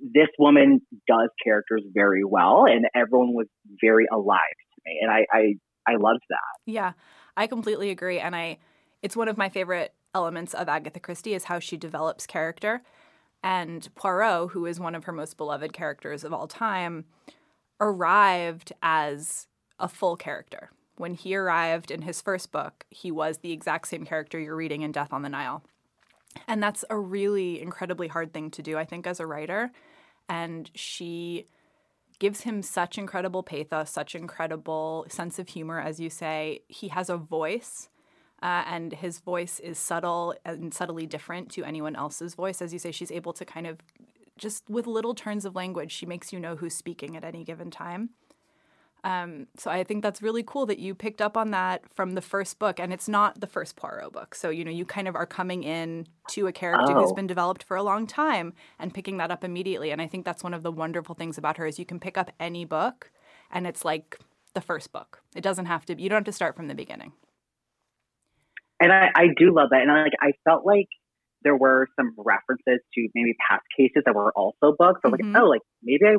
this 0.00 0.28
woman 0.38 0.80
does 1.06 1.28
characters 1.44 1.82
very 1.92 2.24
well 2.24 2.64
and 2.66 2.86
everyone 2.94 3.34
was 3.34 3.46
very 3.82 4.06
alive 4.12 4.38
to 4.74 4.82
me. 4.86 4.98
And 5.02 5.10
I 5.10 5.26
I, 5.32 5.54
I 5.86 5.96
loved 5.96 6.22
that. 6.30 6.38
Yeah, 6.66 6.92
I 7.36 7.46
completely 7.46 7.90
agree. 7.90 8.18
And 8.18 8.34
I, 8.34 8.58
it's 9.02 9.16
one 9.16 9.28
of 9.28 9.36
my 9.36 9.48
favorite 9.48 9.92
elements 10.14 10.54
of 10.54 10.68
Agatha 10.68 11.00
Christie 11.00 11.34
is 11.34 11.44
how 11.44 11.58
she 11.58 11.76
develops 11.76 12.26
character. 12.26 12.82
And 13.42 13.88
Poirot, 13.94 14.50
who 14.50 14.66
is 14.66 14.80
one 14.80 14.94
of 14.94 15.04
her 15.04 15.12
most 15.12 15.36
beloved 15.36 15.72
characters 15.72 16.24
of 16.24 16.32
all 16.32 16.48
time, 16.48 17.04
arrived 17.80 18.72
as 18.82 19.46
a 19.78 19.88
full 19.88 20.16
character. 20.16 20.70
When 20.96 21.14
he 21.14 21.36
arrived 21.36 21.90
in 21.90 22.02
his 22.02 22.20
first 22.20 22.52
book, 22.52 22.84
he 22.90 23.10
was 23.10 23.38
the 23.38 23.52
exact 23.52 23.88
same 23.88 24.04
character 24.04 24.38
you're 24.38 24.56
reading 24.56 24.82
in 24.82 24.92
Death 24.92 25.12
on 25.12 25.22
the 25.22 25.28
Nile. 25.28 25.62
And 26.46 26.62
that's 26.62 26.84
a 26.90 26.98
really 26.98 27.60
incredibly 27.60 28.08
hard 28.08 28.32
thing 28.32 28.50
to 28.52 28.62
do, 28.62 28.76
I 28.76 28.84
think, 28.84 29.06
as 29.06 29.20
a 29.20 29.26
writer. 29.26 29.72
And 30.28 30.70
she 30.74 31.46
gives 32.18 32.42
him 32.42 32.62
such 32.62 32.98
incredible 32.98 33.42
pathos, 33.42 33.90
such 33.90 34.14
incredible 34.14 35.06
sense 35.08 35.38
of 35.38 35.48
humor, 35.48 35.80
as 35.80 36.00
you 36.00 36.10
say. 36.10 36.60
He 36.68 36.88
has 36.88 37.10
a 37.10 37.16
voice, 37.16 37.88
uh, 38.42 38.64
and 38.66 38.92
his 38.92 39.18
voice 39.18 39.60
is 39.60 39.78
subtle 39.78 40.34
and 40.44 40.72
subtly 40.72 41.06
different 41.06 41.50
to 41.52 41.64
anyone 41.64 41.96
else's 41.96 42.34
voice. 42.34 42.62
As 42.62 42.72
you 42.72 42.78
say, 42.78 42.90
she's 42.90 43.12
able 43.12 43.32
to 43.34 43.44
kind 43.44 43.66
of 43.66 43.78
just 44.38 44.68
with 44.68 44.86
little 44.86 45.14
turns 45.14 45.44
of 45.44 45.54
language, 45.54 45.92
she 45.92 46.06
makes 46.06 46.32
you 46.32 46.38
know 46.38 46.56
who's 46.56 46.74
speaking 46.74 47.16
at 47.16 47.24
any 47.24 47.44
given 47.44 47.70
time. 47.70 48.10
Um, 49.06 49.46
so 49.56 49.70
I 49.70 49.84
think 49.84 50.02
that's 50.02 50.20
really 50.20 50.42
cool 50.42 50.66
that 50.66 50.80
you 50.80 50.92
picked 50.92 51.22
up 51.22 51.36
on 51.36 51.52
that 51.52 51.82
from 51.94 52.14
the 52.14 52.20
first 52.20 52.58
book, 52.58 52.80
and 52.80 52.92
it's 52.92 53.08
not 53.08 53.40
the 53.40 53.46
first 53.46 53.76
Poirot 53.76 54.12
book. 54.12 54.34
So 54.34 54.50
you 54.50 54.64
know 54.64 54.70
you 54.72 54.84
kind 54.84 55.06
of 55.06 55.14
are 55.14 55.24
coming 55.24 55.62
in 55.62 56.08
to 56.30 56.48
a 56.48 56.52
character 56.52 56.92
oh. 56.92 57.02
who's 57.02 57.12
been 57.12 57.28
developed 57.28 57.62
for 57.62 57.76
a 57.76 57.84
long 57.84 58.08
time 58.08 58.52
and 58.80 58.92
picking 58.92 59.18
that 59.18 59.30
up 59.30 59.44
immediately. 59.44 59.92
And 59.92 60.02
I 60.02 60.08
think 60.08 60.24
that's 60.24 60.42
one 60.42 60.52
of 60.52 60.64
the 60.64 60.72
wonderful 60.72 61.14
things 61.14 61.38
about 61.38 61.56
her 61.56 61.66
is 61.66 61.78
you 61.78 61.86
can 61.86 62.00
pick 62.00 62.18
up 62.18 62.32
any 62.40 62.64
book, 62.64 63.12
and 63.52 63.64
it's 63.64 63.84
like 63.84 64.18
the 64.54 64.60
first 64.60 64.90
book. 64.90 65.22
It 65.36 65.42
doesn't 65.42 65.66
have 65.66 65.86
to. 65.86 66.02
You 66.02 66.08
don't 66.08 66.16
have 66.16 66.24
to 66.24 66.32
start 66.32 66.56
from 66.56 66.66
the 66.66 66.74
beginning. 66.74 67.12
And 68.80 68.92
I, 68.92 69.10
I 69.14 69.26
do 69.38 69.54
love 69.54 69.68
that, 69.70 69.82
and 69.82 69.90
I, 69.92 70.02
like 70.02 70.18
I 70.20 70.32
felt 70.42 70.66
like 70.66 70.88
there 71.42 71.56
were 71.56 71.86
some 71.94 72.12
references 72.18 72.80
to 72.94 73.08
maybe 73.14 73.36
past 73.48 73.62
cases 73.78 74.02
that 74.04 74.16
were 74.16 74.32
also 74.32 74.74
books. 74.76 75.00
So 75.04 75.12
mm-hmm. 75.12 75.32
like, 75.32 75.42
oh, 75.42 75.46
like 75.46 75.62
maybe 75.80 76.06
I 76.06 76.16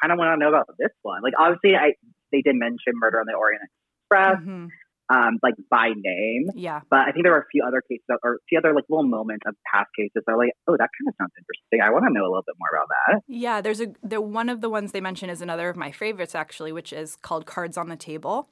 kind 0.00 0.12
of 0.12 0.18
want 0.18 0.32
to 0.32 0.42
know 0.42 0.48
about 0.48 0.66
this 0.78 0.92
one. 1.02 1.20
Like 1.22 1.34
obviously, 1.38 1.76
I 1.76 1.92
they 2.32 2.42
did 2.42 2.56
mention 2.56 2.94
Murder 2.94 3.20
on 3.20 3.26
the 3.26 3.34
Orient 3.34 3.62
Express, 3.62 4.40
mm-hmm. 4.40 4.66
um, 5.14 5.38
like 5.42 5.54
by 5.70 5.90
name. 5.94 6.48
Yeah. 6.54 6.80
But 6.90 7.00
I 7.00 7.12
think 7.12 7.24
there 7.24 7.32
were 7.32 7.40
a 7.40 7.50
few 7.52 7.62
other 7.66 7.82
cases 7.88 8.04
or 8.22 8.34
a 8.34 8.38
few 8.48 8.58
other 8.58 8.74
like 8.74 8.84
little 8.88 9.06
moments 9.06 9.44
of 9.46 9.54
past 9.72 9.88
cases 9.96 10.22
that 10.26 10.32
are 10.32 10.38
like, 10.38 10.52
oh, 10.66 10.72
that 10.72 10.88
kind 10.98 11.08
of 11.08 11.14
sounds 11.18 11.32
interesting. 11.38 11.80
I 11.86 11.90
want 11.90 12.04
to 12.06 12.12
know 12.12 12.24
a 12.24 12.30
little 12.30 12.44
bit 12.46 12.56
more 12.58 12.80
about 12.80 12.88
that. 12.88 13.20
Yeah, 13.28 13.60
there's 13.60 13.80
a 13.80 13.88
the 14.02 14.20
one 14.20 14.48
of 14.48 14.60
the 14.60 14.70
ones 14.70 14.92
they 14.92 15.00
mention 15.00 15.30
is 15.30 15.40
another 15.40 15.68
of 15.68 15.76
my 15.76 15.92
favorites 15.92 16.34
actually, 16.34 16.72
which 16.72 16.92
is 16.92 17.16
called 17.16 17.46
Cards 17.46 17.76
on 17.76 17.88
the 17.88 17.96
Table, 17.96 18.48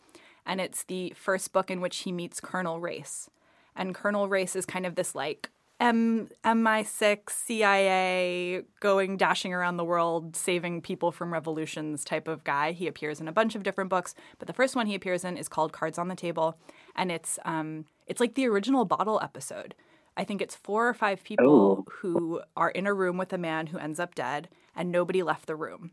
and 0.46 0.60
it's 0.60 0.84
the 0.84 1.12
first 1.16 1.52
book 1.52 1.70
in 1.70 1.80
which 1.80 1.98
he 1.98 2.12
meets 2.12 2.40
Colonel 2.40 2.80
Race. 2.80 3.28
And 3.76 3.94
Colonel 3.94 4.28
Race 4.28 4.56
is 4.56 4.66
kind 4.66 4.84
of 4.84 4.94
this 4.94 5.14
like 5.14 5.48
M 5.80 6.28
MI6 6.44 7.30
CIA 7.30 8.62
going 8.80 9.16
dashing 9.16 9.54
around 9.54 9.78
the 9.78 9.84
world 9.84 10.36
saving 10.36 10.82
people 10.82 11.10
from 11.10 11.32
revolutions 11.32 12.04
type 12.04 12.28
of 12.28 12.44
guy. 12.44 12.72
He 12.72 12.86
appears 12.86 13.20
in 13.20 13.28
a 13.28 13.32
bunch 13.32 13.54
of 13.54 13.62
different 13.62 13.88
books, 13.88 14.14
but 14.38 14.46
the 14.46 14.52
first 14.52 14.76
one 14.76 14.86
he 14.86 14.94
appears 14.94 15.24
in 15.24 15.38
is 15.38 15.48
called 15.48 15.72
Cards 15.72 15.98
on 15.98 16.08
the 16.08 16.14
Table, 16.14 16.58
and 16.94 17.10
it's 17.10 17.38
um 17.44 17.86
it's 18.06 18.20
like 18.20 18.34
the 18.34 18.46
original 18.46 18.84
bottle 18.84 19.20
episode. 19.22 19.74
I 20.16 20.24
think 20.24 20.42
it's 20.42 20.54
four 20.54 20.86
or 20.86 20.94
five 20.94 21.24
people 21.24 21.46
oh. 21.48 21.84
who 21.90 22.42
are 22.56 22.70
in 22.70 22.86
a 22.86 22.92
room 22.92 23.16
with 23.16 23.32
a 23.32 23.38
man 23.38 23.68
who 23.68 23.78
ends 23.78 23.98
up 23.98 24.14
dead, 24.14 24.48
and 24.76 24.92
nobody 24.92 25.22
left 25.22 25.46
the 25.46 25.56
room. 25.56 25.92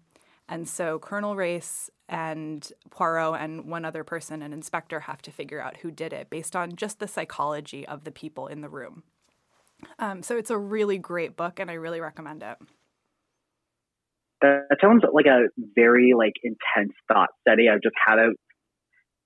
And 0.50 0.68
so 0.68 1.00
Colonel 1.00 1.36
Race 1.36 1.90
and 2.10 2.70
Poirot 2.90 3.40
and 3.40 3.66
one 3.66 3.86
other 3.86 4.04
person, 4.04 4.42
an 4.42 4.54
inspector, 4.54 5.02
have 5.02 5.22
to 5.24 5.32
figure 5.32 5.62
out 5.62 5.78
who 5.78 5.92
did 5.92 6.14
it 6.14 6.30
based 6.30 6.56
on 6.56 6.76
just 6.76 7.00
the 7.00 7.08
psychology 7.08 7.88
of 7.88 8.06
the 8.06 8.12
people 8.12 8.48
in 8.48 8.62
the 8.62 8.70
room. 8.70 9.04
Um, 10.00 10.24
so 10.24 10.38
it's 10.38 10.50
a 10.50 10.58
really 10.58 10.98
great 10.98 11.36
book, 11.36 11.60
and 11.60 11.70
I 11.70 11.76
really 11.76 12.00
recommend 12.00 12.44
it. 12.44 12.58
That 14.42 14.78
sounds 14.82 15.04
like 15.12 15.26
a 15.26 15.48
very 15.76 16.14
like 16.16 16.34
intense 16.44 16.94
thought 17.08 17.30
study. 17.42 17.70
I've 17.70 17.82
just 17.82 17.96
had 18.06 18.18
to 18.18 18.34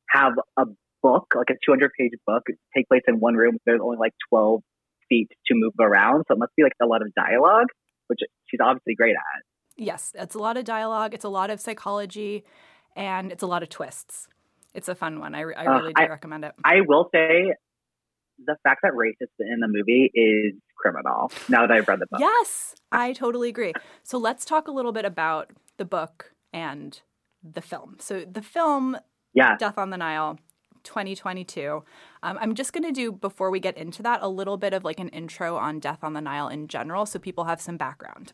have 0.10 0.34
a 0.58 0.66
book, 1.04 1.34
like 1.36 1.50
a 1.50 1.58
200 1.66 1.92
page 1.98 2.12
book, 2.26 2.44
take 2.76 2.88
place 2.88 3.02
in 3.08 3.20
one 3.20 3.36
room. 3.36 3.58
There's 3.66 3.82
only 3.84 3.98
like 3.98 4.14
12 4.30 4.62
feet 5.10 5.30
to 5.48 5.54
move 5.56 5.74
around, 5.80 6.24
so 6.28 6.36
it 6.36 6.40
must 6.40 6.56
be 6.56 6.64
like 6.64 6.74
a 6.82 6.86
lot 6.86 7.02
of 7.02 7.14
dialogue, 7.14 7.68
which 8.08 8.20
she's 8.48 8.60
obviously 8.64 8.96
great 8.96 9.16
at. 9.16 9.44
Yes, 9.76 10.12
it's 10.16 10.36
a 10.36 10.40
lot 10.40 10.58
of 10.58 10.64
dialogue. 10.64 11.14
It's 11.14 11.26
a 11.26 11.30
lot 11.30 11.50
of 11.50 11.60
psychology, 11.60 12.46
and 12.96 13.32
it's 13.32 13.44
a 13.44 13.48
lot 13.48 13.64
of 13.64 13.70
twists. 13.70 14.28
It's 14.74 14.88
a 14.88 14.96
fun 14.96 15.20
one. 15.20 15.36
I, 15.36 15.40
I 15.40 15.42
really 15.42 15.94
uh, 15.96 16.00
do 16.00 16.04
I, 16.04 16.08
recommend 16.08 16.46
it. 16.46 16.54
I 16.64 16.82
will 16.86 17.10
say 17.14 17.54
the 18.46 18.56
fact 18.64 18.82
that 18.84 18.96
race 18.96 19.16
is 19.20 19.30
in 19.40 19.60
the 19.60 19.68
movie 19.68 20.12
is 20.14 20.54
criminal 20.78 21.32
now 21.50 21.68
that 21.68 21.72
I've 21.72 21.88
read 21.88 22.00
the 22.00 22.08
book. 22.10 22.20
Yes, 22.20 22.76
I 22.92 23.14
totally 23.14 23.50
agree. 23.50 23.74
So 24.04 24.18
let's 24.18 24.46
talk 24.46 24.68
a 24.68 24.72
little 24.72 24.92
bit 24.92 25.06
about 25.06 25.52
the 25.78 25.86
book 25.86 26.34
and 26.54 27.00
the 27.44 27.62
film. 27.62 27.98
So 28.00 28.26
the 28.30 28.42
film, 28.42 28.98
yeah. 29.34 29.58
Death 29.58 29.78
on 29.78 29.90
the 29.90 29.98
Nile, 29.98 30.40
2022. 30.84 31.84
Um, 32.24 32.38
I'm 32.42 32.56
just 32.56 32.74
going 32.74 32.84
to 32.84 32.92
do, 32.92 33.12
before 33.12 33.50
we 33.50 33.60
get 33.60 33.78
into 33.78 34.04
that, 34.04 34.20
a 34.22 34.28
little 34.28 34.58
bit 34.58 34.74
of 34.74 34.84
like 34.84 35.00
an 35.00 35.10
intro 35.10 35.58
on 35.58 35.80
Death 35.80 36.00
on 36.04 36.14
the 36.14 36.22
Nile 36.22 36.48
in 36.48 36.68
general 36.68 37.06
so 37.06 37.20
people 37.20 37.46
have 37.46 37.62
some 37.62 37.78
background. 37.78 38.34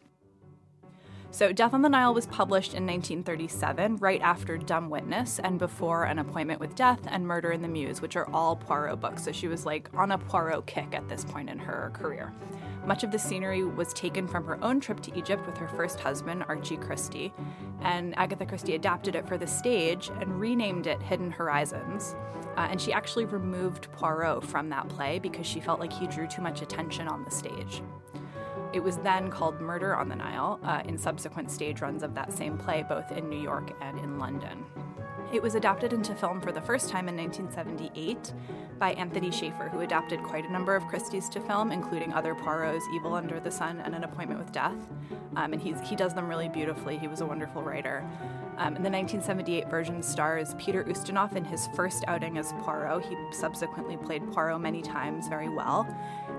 So, 1.29 1.51
Death 1.51 1.73
on 1.73 1.81
the 1.81 1.89
Nile 1.89 2.13
was 2.13 2.25
published 2.25 2.73
in 2.73 2.85
1937, 2.87 3.97
right 3.97 4.21
after 4.21 4.57
Dumb 4.57 4.89
Witness 4.89 5.39
and 5.39 5.59
before 5.59 6.05
An 6.05 6.19
Appointment 6.19 6.59
with 6.59 6.73
Death 6.73 7.01
and 7.05 7.27
Murder 7.27 7.51
in 7.51 7.61
the 7.61 7.67
Mews, 7.67 8.01
which 8.01 8.15
are 8.15 8.29
all 8.31 8.55
Poirot 8.55 9.01
books. 9.01 9.25
So, 9.25 9.31
she 9.31 9.47
was 9.47 9.65
like 9.65 9.89
on 9.93 10.11
a 10.11 10.17
Poirot 10.17 10.65
kick 10.65 10.95
at 10.95 11.07
this 11.09 11.25
point 11.25 11.49
in 11.49 11.59
her 11.59 11.91
career. 11.93 12.33
Much 12.87 13.03
of 13.03 13.11
the 13.11 13.19
scenery 13.19 13.65
was 13.65 13.93
taken 13.93 14.25
from 14.25 14.45
her 14.45 14.57
own 14.63 14.79
trip 14.79 15.01
to 15.01 15.17
Egypt 15.17 15.45
with 15.45 15.57
her 15.57 15.67
first 15.67 15.99
husband, 15.99 16.45
Archie 16.47 16.77
Christie, 16.77 17.33
and 17.81 18.17
Agatha 18.17 18.45
Christie 18.45 18.75
adapted 18.75 19.13
it 19.13 19.27
for 19.27 19.37
the 19.37 19.45
stage 19.45 20.09
and 20.21 20.39
renamed 20.39 20.87
it 20.87 21.01
Hidden 21.01 21.31
Horizons. 21.31 22.15
Uh, 22.55 22.67
and 22.71 22.79
she 22.79 22.93
actually 22.93 23.25
removed 23.25 23.91
Poirot 23.91 24.43
from 24.43 24.69
that 24.69 24.87
play 24.87 25.19
because 25.19 25.45
she 25.45 25.59
felt 25.59 25.81
like 25.81 25.91
he 25.91 26.07
drew 26.07 26.27
too 26.27 26.41
much 26.41 26.61
attention 26.61 27.09
on 27.09 27.25
the 27.25 27.29
stage. 27.29 27.83
It 28.73 28.83
was 28.83 28.97
then 28.97 29.29
called 29.29 29.61
Murder 29.61 29.95
on 29.95 30.09
the 30.09 30.15
Nile 30.15 30.59
uh, 30.63 30.81
in 30.85 30.97
subsequent 30.97 31.49
stage 31.51 31.81
runs 31.81 32.03
of 32.03 32.13
that 32.15 32.33
same 32.33 32.57
play, 32.57 32.83
both 32.87 33.11
in 33.11 33.29
New 33.29 33.39
York 33.41 33.71
and 33.81 33.97
in 33.99 34.19
London. 34.19 34.65
It 35.33 35.41
was 35.41 35.55
adapted 35.55 35.91
into 35.91 36.15
film 36.15 36.39
for 36.39 36.53
the 36.53 36.61
first 36.61 36.89
time 36.89 37.09
in 37.09 37.17
1978 37.17 38.33
by 38.79 38.93
Anthony 38.93 39.29
Shaffer, 39.29 39.67
who 39.67 39.81
adapted 39.81 40.23
quite 40.23 40.45
a 40.45 40.51
number 40.51 40.73
of 40.73 40.87
Christie's 40.87 41.27
to 41.29 41.41
film, 41.41 41.71
including 41.73 42.13
other 42.13 42.33
Poirot's 42.33 42.85
Evil 42.93 43.13
Under 43.13 43.39
the 43.41 43.51
Sun 43.51 43.81
and 43.81 43.93
An 43.93 44.05
Appointment 44.05 44.39
with 44.39 44.53
Death. 44.53 44.77
Um, 45.35 45.51
and 45.51 45.61
he's, 45.61 45.81
he 45.81 45.97
does 45.97 46.13
them 46.13 46.29
really 46.29 46.47
beautifully. 46.47 46.97
He 46.97 47.09
was 47.09 47.19
a 47.19 47.25
wonderful 47.25 47.61
writer. 47.61 48.05
Um, 48.57 48.75
and 48.75 48.85
the 48.85 48.89
1978 48.89 49.69
version 49.69 50.01
stars 50.01 50.55
Peter 50.57 50.83
Ustinov 50.85 51.35
in 51.35 51.43
his 51.43 51.67
first 51.75 52.05
outing 52.07 52.37
as 52.37 52.53
Poirot. 52.61 53.05
He 53.05 53.15
subsequently 53.31 53.97
played 53.97 54.25
Poirot 54.31 54.61
many 54.61 54.81
times 54.81 55.27
very 55.27 55.49
well. 55.49 55.85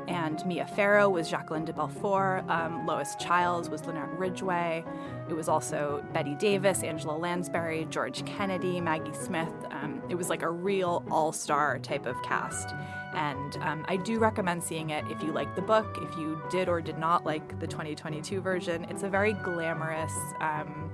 And 0.09 0.45
Mia 0.47 0.67
Farrow 0.67 1.11
was 1.11 1.29
Jacqueline 1.29 1.67
de 1.67 1.73
Bellefort. 1.75 2.49
Um, 2.49 2.87
Lois 2.87 3.15
Chiles 3.17 3.69
was 3.69 3.85
Lynette 3.85 4.19
Ridgeway. 4.19 4.83
It 5.29 5.35
was 5.35 5.49
also 5.49 6.03
Bette 6.15 6.35
Davis, 6.35 6.83
Angela 6.83 7.13
Lansbury, 7.13 7.87
George 7.91 8.25
Kennedy, 8.25 8.81
Maggie 8.81 9.13
Smith. 9.13 9.53
Um, 9.71 10.03
it 10.09 10.15
was 10.15 10.31
like 10.31 10.43
a 10.43 10.51
real 10.51 11.05
all 11.11 11.31
star 11.31 11.79
type 11.79 12.07
of 12.07 12.17
cast. 12.23 12.75
And 13.15 13.57
um, 13.59 13.85
I 13.87 13.97
do 13.97 14.19
recommend 14.19 14.65
seeing 14.65 14.91
it 14.91 15.05
if 15.11 15.23
you 15.23 15.31
like 15.31 15.55
the 15.55 15.63
book, 15.63 15.99
if 16.01 16.17
you 16.17 16.41
did 16.51 16.71
or 16.71 16.81
did 16.81 16.99
not 16.99 17.27
like 17.27 17.61
the 17.61 17.67
2022 17.67 18.41
version. 18.41 18.87
It's 18.89 19.03
a 19.03 19.11
very 19.11 19.35
glamorous, 19.35 20.13
um, 20.41 20.91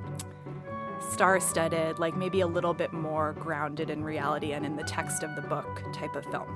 star 1.12 1.38
studded, 1.38 2.00
like 2.00 2.16
maybe 2.16 2.40
a 2.40 2.47
little 2.47 2.75
bit 2.75 2.92
more 2.92 3.35
grounded 3.35 3.90
in 3.90 4.02
reality 4.02 4.52
and 4.54 4.66
in 4.66 4.75
the 4.75 4.83
text 4.83 5.23
of 5.23 5.37
the 5.37 5.42
book 5.42 5.83
type 5.92 6.16
of 6.16 6.25
film. 6.26 6.49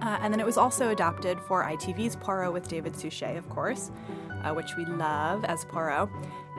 Uh, 0.00 0.18
and 0.22 0.32
then 0.32 0.40
it 0.40 0.46
was 0.46 0.56
also 0.56 0.90
adapted 0.90 1.38
for 1.40 1.64
ITV's 1.64 2.16
Poirot 2.16 2.52
with 2.52 2.68
David 2.68 2.96
Suchet, 2.96 3.36
of 3.36 3.48
course, 3.48 3.90
uh, 4.42 4.52
which 4.52 4.76
we 4.76 4.84
love 4.86 5.44
as 5.44 5.64
Poirot. 5.66 6.08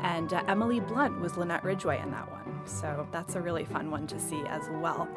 And 0.04 0.34
uh, 0.34 0.44
Emily 0.48 0.80
Blunt 0.80 1.20
was 1.20 1.38
Lynette 1.38 1.64
Ridgeway 1.64 2.02
in 2.02 2.12
that 2.12 2.30
one. 2.32 2.62
So 2.66 3.08
that's 3.12 3.36
a 3.36 3.42
really 3.42 3.66
fun 3.66 3.90
one 3.90 4.08
to 4.08 4.20
see 4.20 4.44
as 4.48 4.64
well. 4.70 5.08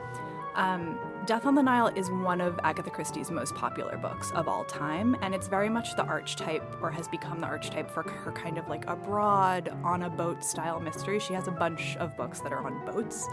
Um, 0.55 0.99
Death 1.27 1.47
on 1.47 1.55
the 1.55 1.63
Nile 1.63 1.89
is 1.89 2.11
one 2.11 2.41
of 2.41 2.61
Agatha 2.63 2.91
Christie's 2.91 3.31
most 3.31 3.55
popular 3.55 3.97
books 3.97 4.31
of 4.33 4.47
all 4.47 4.65
time, 4.65 5.17
and 5.23 5.35
it's 5.35 5.49
very 5.49 5.69
much 5.69 5.97
the 5.97 6.05
archetype, 6.05 6.63
or 6.83 6.91
has 6.91 7.09
become 7.09 7.41
the 7.41 7.47
archetype 7.47 7.91
for 7.91 8.03
her 8.03 8.31
kind 8.31 8.59
of 8.59 8.69
like 8.69 8.85
a 8.87 8.95
broad, 8.95 9.75
on 9.83 10.03
a 10.03 10.11
boat 10.11 10.45
style 10.45 10.79
mystery. 10.81 11.19
She 11.19 11.33
has 11.33 11.49
a 11.49 11.51
bunch 11.51 11.97
of 11.97 12.17
books 12.17 12.41
that 12.41 12.53
are 12.53 12.65
on 12.65 12.85
boats. 12.85 13.27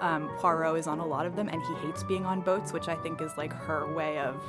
Um, 0.00 0.28
Poirot 0.38 0.78
is 0.78 0.86
on 0.86 1.00
a 1.00 1.06
lot 1.06 1.26
of 1.26 1.36
them, 1.36 1.48
and 1.48 1.62
he 1.62 1.74
hates 1.86 2.02
being 2.02 2.24
on 2.24 2.40
boats, 2.40 2.72
which 2.72 2.88
I 2.88 2.94
think 2.96 3.20
is 3.20 3.32
like 3.36 3.52
her 3.52 3.92
way 3.94 4.18
of 4.18 4.40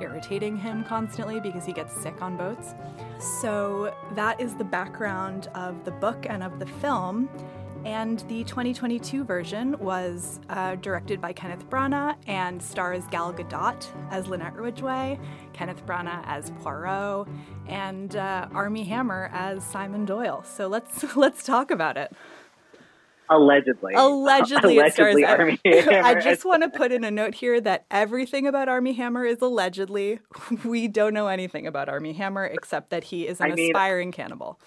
irritating 0.00 0.56
him 0.56 0.84
constantly 0.84 1.40
because 1.40 1.64
he 1.64 1.72
gets 1.72 1.94
sick 1.94 2.20
on 2.20 2.36
boats. 2.36 2.74
So 3.40 3.94
that 4.14 4.40
is 4.40 4.54
the 4.56 4.64
background 4.64 5.48
of 5.54 5.84
the 5.84 5.92
book 5.92 6.26
and 6.28 6.42
of 6.42 6.58
the 6.58 6.66
film. 6.66 7.28
And 7.84 8.20
the 8.28 8.44
2022 8.44 9.24
version 9.24 9.76
was 9.80 10.38
uh, 10.48 10.76
directed 10.76 11.20
by 11.20 11.32
Kenneth 11.32 11.68
Branagh 11.68 12.14
and 12.28 12.62
stars 12.62 13.04
Gal 13.10 13.32
Gadot 13.32 13.84
as 14.10 14.28
Lynette 14.28 14.54
Ridgeway, 14.54 15.18
Kenneth 15.52 15.84
Branagh 15.84 16.22
as 16.26 16.52
Poirot, 16.62 17.26
and 17.66 18.14
uh, 18.14 18.46
Armie 18.52 18.84
Hammer 18.84 19.30
as 19.32 19.64
Simon 19.64 20.04
Doyle. 20.04 20.44
So 20.44 20.68
let's 20.68 21.16
let's 21.16 21.42
talk 21.42 21.72
about 21.72 21.96
it. 21.96 22.12
Allegedly. 23.32 23.94
Allegedly, 23.94 24.76
allegedly 24.78 25.24
Armie 25.24 25.58
Hammer. 25.64 25.92
I 26.04 26.20
just 26.20 26.44
want 26.44 26.62
to 26.62 26.68
put 26.68 26.92
in 26.92 27.02
a 27.02 27.10
note 27.10 27.34
here 27.34 27.60
that 27.60 27.86
everything 27.90 28.46
about 28.46 28.68
Armie 28.68 28.92
Hammer 28.92 29.24
is 29.24 29.40
allegedly. 29.40 30.20
We 30.64 30.86
don't 30.86 31.14
know 31.14 31.28
anything 31.28 31.66
about 31.66 31.88
Armie 31.88 32.12
Hammer 32.12 32.44
except 32.44 32.90
that 32.90 33.04
he 33.04 33.26
is 33.26 33.40
an 33.40 33.52
I 33.52 33.54
aspiring 33.54 34.12
cannibal. 34.12 34.60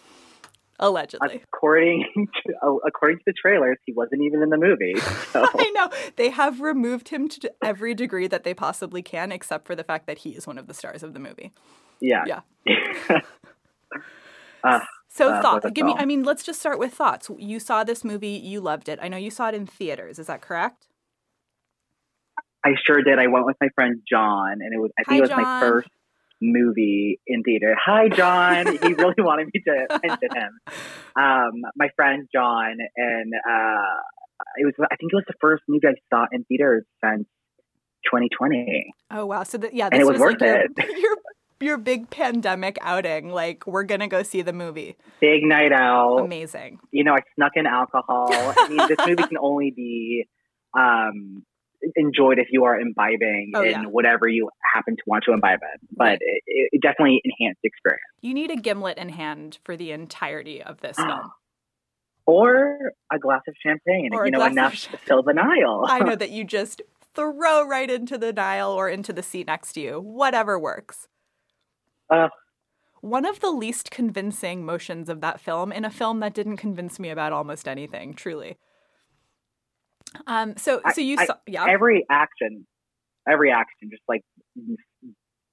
Allegedly. 0.79 1.41
According 1.53 2.05
to, 2.15 2.53
uh, 2.61 2.75
according 2.85 3.19
to 3.19 3.23
the 3.27 3.33
trailers, 3.33 3.77
he 3.85 3.93
wasn't 3.93 4.23
even 4.23 4.41
in 4.41 4.49
the 4.49 4.57
movie. 4.57 4.95
So. 5.31 5.45
I 5.57 5.69
know. 5.69 5.89
They 6.17 6.31
have 6.31 6.59
removed 6.59 7.09
him 7.09 7.29
to 7.29 7.51
every 7.61 7.93
degree 7.93 8.27
that 8.27 8.43
they 8.43 8.53
possibly 8.53 9.01
can, 9.01 9.31
except 9.31 9.67
for 9.67 9.75
the 9.75 9.83
fact 9.83 10.07
that 10.07 10.19
he 10.19 10.31
is 10.31 10.45
one 10.45 10.57
of 10.57 10.67
the 10.67 10.73
stars 10.73 11.01
of 11.03 11.13
the 11.13 11.19
movie. 11.19 11.51
Yeah. 12.01 12.25
Yeah. 12.25 13.21
uh, 14.63 14.79
So 15.15 15.29
uh, 15.31 15.41
thought, 15.41 15.53
with 15.55 15.63
the 15.63 15.71
give 15.71 15.85
me. 15.85 15.95
I 15.97 16.03
mean, 16.03 16.23
let's 16.23 16.43
just 16.43 16.59
start 16.59 16.77
with 16.77 16.93
thoughts. 16.93 17.29
You 17.37 17.57
saw 17.57 17.85
this 17.85 18.03
movie, 18.03 18.35
you 18.43 18.59
loved 18.59 18.89
it. 18.89 18.99
I 19.01 19.07
know 19.07 19.15
you 19.15 19.31
saw 19.31 19.47
it 19.47 19.55
in 19.55 19.65
theaters. 19.65 20.19
Is 20.19 20.27
that 20.27 20.41
correct? 20.41 20.87
I 22.65 22.71
sure 22.85 23.01
did. 23.01 23.17
I 23.17 23.27
went 23.27 23.45
with 23.45 23.55
my 23.61 23.69
friend 23.75 24.01
John, 24.09 24.57
and 24.59 24.73
it 24.73 24.77
was 24.77 24.91
I 24.99 25.03
think 25.03 25.13
Hi, 25.13 25.17
it 25.17 25.21
was 25.21 25.29
John. 25.29 25.41
my 25.41 25.59
first 25.61 25.87
movie 26.41 27.21
in 27.27 27.43
theater. 27.43 27.77
Hi, 27.81 28.09
John. 28.09 28.65
he 28.67 28.93
really 28.93 29.15
wanted 29.19 29.47
me 29.53 29.61
to 29.65 29.99
mention 30.03 30.29
him. 30.35 30.59
Um, 31.15 31.51
my 31.77 31.87
friend 31.95 32.27
John, 32.33 32.75
and 32.97 33.33
uh, 33.33 33.95
it 34.57 34.65
was 34.65 34.73
I 34.91 34.97
think 34.97 35.13
it 35.13 35.15
was 35.15 35.23
the 35.29 35.35
first 35.39 35.63
movie 35.69 35.87
I 35.87 35.93
saw 36.13 36.25
in 36.29 36.43
theaters 36.43 36.83
since 37.01 37.25
2020. 38.11 38.93
Oh 39.11 39.27
wow! 39.27 39.43
So 39.43 39.59
that 39.59 39.73
yeah, 39.73 39.85
And 39.85 40.01
this 40.01 40.09
it 40.09 40.11
was 40.11 40.19
like 40.19 40.41
worth 40.41 40.41
your, 40.41 40.87
your 40.99 41.15
your 41.59 41.77
big 41.77 42.09
pandemic 42.09 42.77
outing. 42.81 43.29
Like 43.29 43.65
we're 43.67 43.83
gonna 43.83 44.07
go 44.07 44.23
see 44.23 44.41
the 44.41 44.53
movie. 44.53 44.97
Big 45.21 45.43
night 45.43 45.71
out. 45.71 46.17
Amazing. 46.19 46.79
You 46.91 47.03
know, 47.03 47.13
I 47.13 47.19
snuck 47.35 47.53
in 47.55 47.65
alcohol. 47.65 48.27
I 48.31 48.67
mean, 48.69 48.87
this 48.87 48.97
movie 49.07 49.23
can 49.23 49.37
only 49.41 49.71
be 49.71 50.25
um, 50.77 51.43
enjoyed 51.95 52.39
if 52.39 52.47
you 52.51 52.65
are 52.65 52.79
imbibing 52.79 53.51
Oh, 53.55 53.61
in 53.63 53.69
yeah. 53.71 53.83
whatever 53.85 54.27
you 54.27 54.49
happen 54.73 54.95
to 54.95 55.03
want 55.07 55.23
to 55.25 55.33
imbibe 55.33 55.59
in. 55.61 55.87
But 55.95 56.17
it, 56.21 56.41
it 56.45 56.81
definitely 56.81 57.21
enhanced 57.23 57.59
the 57.63 57.67
experience. 57.67 58.01
You 58.21 58.33
need 58.33 58.51
a 58.51 58.55
gimlet 58.57 58.97
in 58.97 59.09
hand 59.09 59.59
for 59.63 59.77
the 59.77 59.91
entirety 59.91 60.61
of 60.61 60.81
this 60.81 60.97
film. 60.97 61.21
Or 62.27 62.79
a 63.13 63.19
glass 63.19 63.41
of 63.47 63.53
champagne, 63.61 64.09
Or 64.11 64.25
you 64.25 64.31
know, 64.31 64.43
enough 64.43 64.73
to 64.89 64.97
fill 64.97 65.21
the 65.21 65.33
Nile. 65.33 65.85
I 65.87 65.99
know 65.99 66.15
that 66.15 66.31
you 66.31 66.43
just 66.43 66.81
throw 67.13 67.63
right 67.67 67.87
into 67.87 68.17
the 68.17 68.33
Nile 68.33 68.71
or 68.71 68.89
into 68.89 69.13
the 69.13 69.21
seat 69.21 69.45
next 69.45 69.73
to 69.73 69.79
you. 69.81 69.99
Whatever 70.01 70.57
works. 70.57 71.07
Uh, 72.23 72.29
One 73.01 73.25
of 73.25 73.39
the 73.39 73.51
least 73.51 73.91
convincing 73.91 74.65
motions 74.65 75.09
of 75.09 75.21
that 75.21 75.39
film 75.39 75.71
in 75.71 75.85
a 75.85 75.91
film 75.91 76.19
that 76.21 76.33
didn't 76.33 76.57
convince 76.57 76.99
me 76.99 77.09
about 77.09 77.33
almost 77.33 77.67
anything, 77.67 78.13
truly. 78.13 78.57
Um, 80.27 80.55
so 80.57 80.81
so 80.93 81.01
you 81.01 81.17
I- 81.19 81.25
saw 81.25 81.35
yeah. 81.45 81.65
every 81.69 82.05
action, 82.09 82.65
every 83.27 83.51
action, 83.51 83.89
just 83.89 84.03
like 84.07 84.23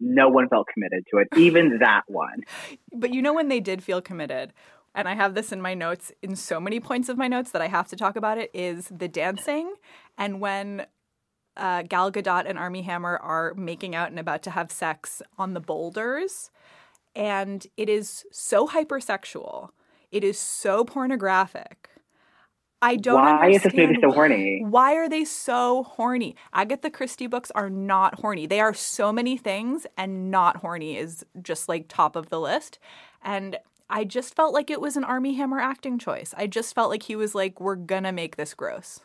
no 0.01 0.29
one 0.29 0.49
felt 0.49 0.67
committed 0.73 1.05
to 1.13 1.19
it. 1.19 1.29
Even 1.37 1.79
that 1.81 2.03
one. 2.07 2.43
But 2.93 3.13
you 3.13 3.23
know 3.23 3.33
when 3.35 3.49
they 3.49 3.61
did 3.61 3.83
feel 3.83 4.01
committed, 4.01 4.53
and 4.95 5.09
I 5.09 5.15
have 5.15 5.35
this 5.35 5.53
in 5.53 5.61
my 5.61 5.75
notes 5.75 6.13
in 6.23 6.37
so 6.37 6.61
many 6.61 6.79
points 6.81 7.09
of 7.09 7.17
my 7.17 7.29
notes 7.29 7.51
that 7.53 7.63
I 7.63 7.69
have 7.69 7.89
to 7.89 7.97
talk 7.97 8.17
about 8.17 8.39
it 8.39 8.51
is 8.55 8.89
the 8.89 9.09
dancing 9.09 9.75
and 10.19 10.41
when 10.41 10.87
uh, 11.57 11.83
Gal 11.83 12.11
Gadot 12.11 12.45
and 12.47 12.59
Armie 12.59 12.83
Hammer 12.83 13.17
are 13.17 13.55
making 13.55 13.95
out 13.95 14.11
and 14.11 14.19
about 14.19 14.43
to 14.45 14.51
have 14.51 14.71
sex 14.71 15.23
on 15.39 15.55
the 15.55 15.61
boulders, 15.61 16.51
and 17.15 17.67
it 17.77 17.89
is 17.89 18.25
so 18.31 18.67
hypersexual. 18.67 19.71
It 20.11 20.25
is 20.25 20.39
so 20.39 20.85
pornographic. 20.85 21.89
I 22.83 22.97
don't 22.97 23.23
Why 23.23 23.51
is 23.51 23.63
this 23.63 23.75
movie 23.75 23.97
so 24.01 24.11
horny? 24.11 24.65
Why 24.69 24.95
are 24.97 25.09
they 25.09 25.25
so 25.25 25.85
horny? 25.85 26.35
Agatha 26.53 26.91
Christie 26.91 27.29
books 27.29 27.53
are 27.53 27.71
not 27.71 28.17
horny. 28.17 28.47
They 28.47 28.61
are 28.61 28.75
so 28.75 29.13
many 29.13 29.37
things, 29.37 29.87
and 29.97 30.31
not 30.31 30.57
horny 30.57 30.97
is 30.97 31.25
just 31.41 31.69
like 31.69 31.87
top 31.87 32.17
of 32.17 32.29
the 32.29 32.41
list. 32.41 32.81
And 33.23 33.57
I 33.89 34.03
just 34.03 34.35
felt 34.35 34.53
like 34.53 34.69
it 34.69 34.81
was 34.81 34.97
an 34.97 35.05
Armie 35.05 35.35
Hammer 35.35 35.61
acting 35.61 35.97
choice. 35.99 36.35
I 36.37 36.49
just 36.49 36.75
felt 36.75 36.91
like 36.91 37.05
he 37.05 37.15
was 37.15 37.37
like, 37.37 37.61
we're 37.61 37.77
gonna 37.77 38.11
make 38.11 38.35
this 38.35 38.53
gross. 38.53 39.01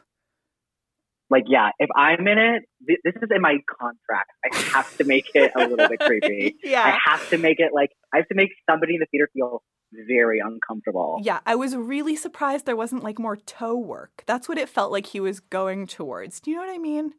Like, 1.30 1.44
yeah, 1.48 1.72
if 1.80 1.90
I'm 1.96 2.26
in 2.28 2.38
it, 2.38 2.64
th- 2.88 3.00
this 3.04 3.16
is 3.22 3.30
in 3.36 3.42
my 3.42 3.58
contract. 3.80 4.32
I 4.50 4.56
have 4.72 4.96
to 4.98 5.04
make 5.04 5.30
it 5.34 5.52
a 5.56 5.68
little 5.68 5.88
bit 5.90 6.00
creepy. 6.00 6.56
yeah. 6.64 6.84
I 6.84 6.98
have 7.12 7.30
to 7.32 7.38
make 7.38 7.60
it 7.60 7.72
like 7.74 7.90
I 8.14 8.18
have 8.18 8.28
to 8.30 8.36
make 8.36 8.50
somebody 8.70 8.94
in 8.96 9.00
the 9.02 9.08
theater 9.08 9.30
feel 9.34 9.62
very 10.08 10.40
uncomfortable. 10.40 11.20
Yeah, 11.22 11.40
I 11.46 11.56
was 11.56 11.76
really 11.76 12.16
surprised 12.16 12.66
there 12.66 12.76
wasn't 12.78 13.04
like 13.04 13.20
more 13.20 13.36
toe 13.36 13.76
work. 13.78 14.24
That's 14.26 14.48
what 14.48 14.58
it 14.58 14.70
felt 14.70 14.92
like 14.92 15.08
he 15.08 15.20
was 15.20 15.40
going 15.42 15.86
towards. 15.88 16.40
Do 16.40 16.52
you 16.52 16.58
know 16.58 16.64
what 16.66 16.74
I 16.74 16.78
mean? 16.78 17.14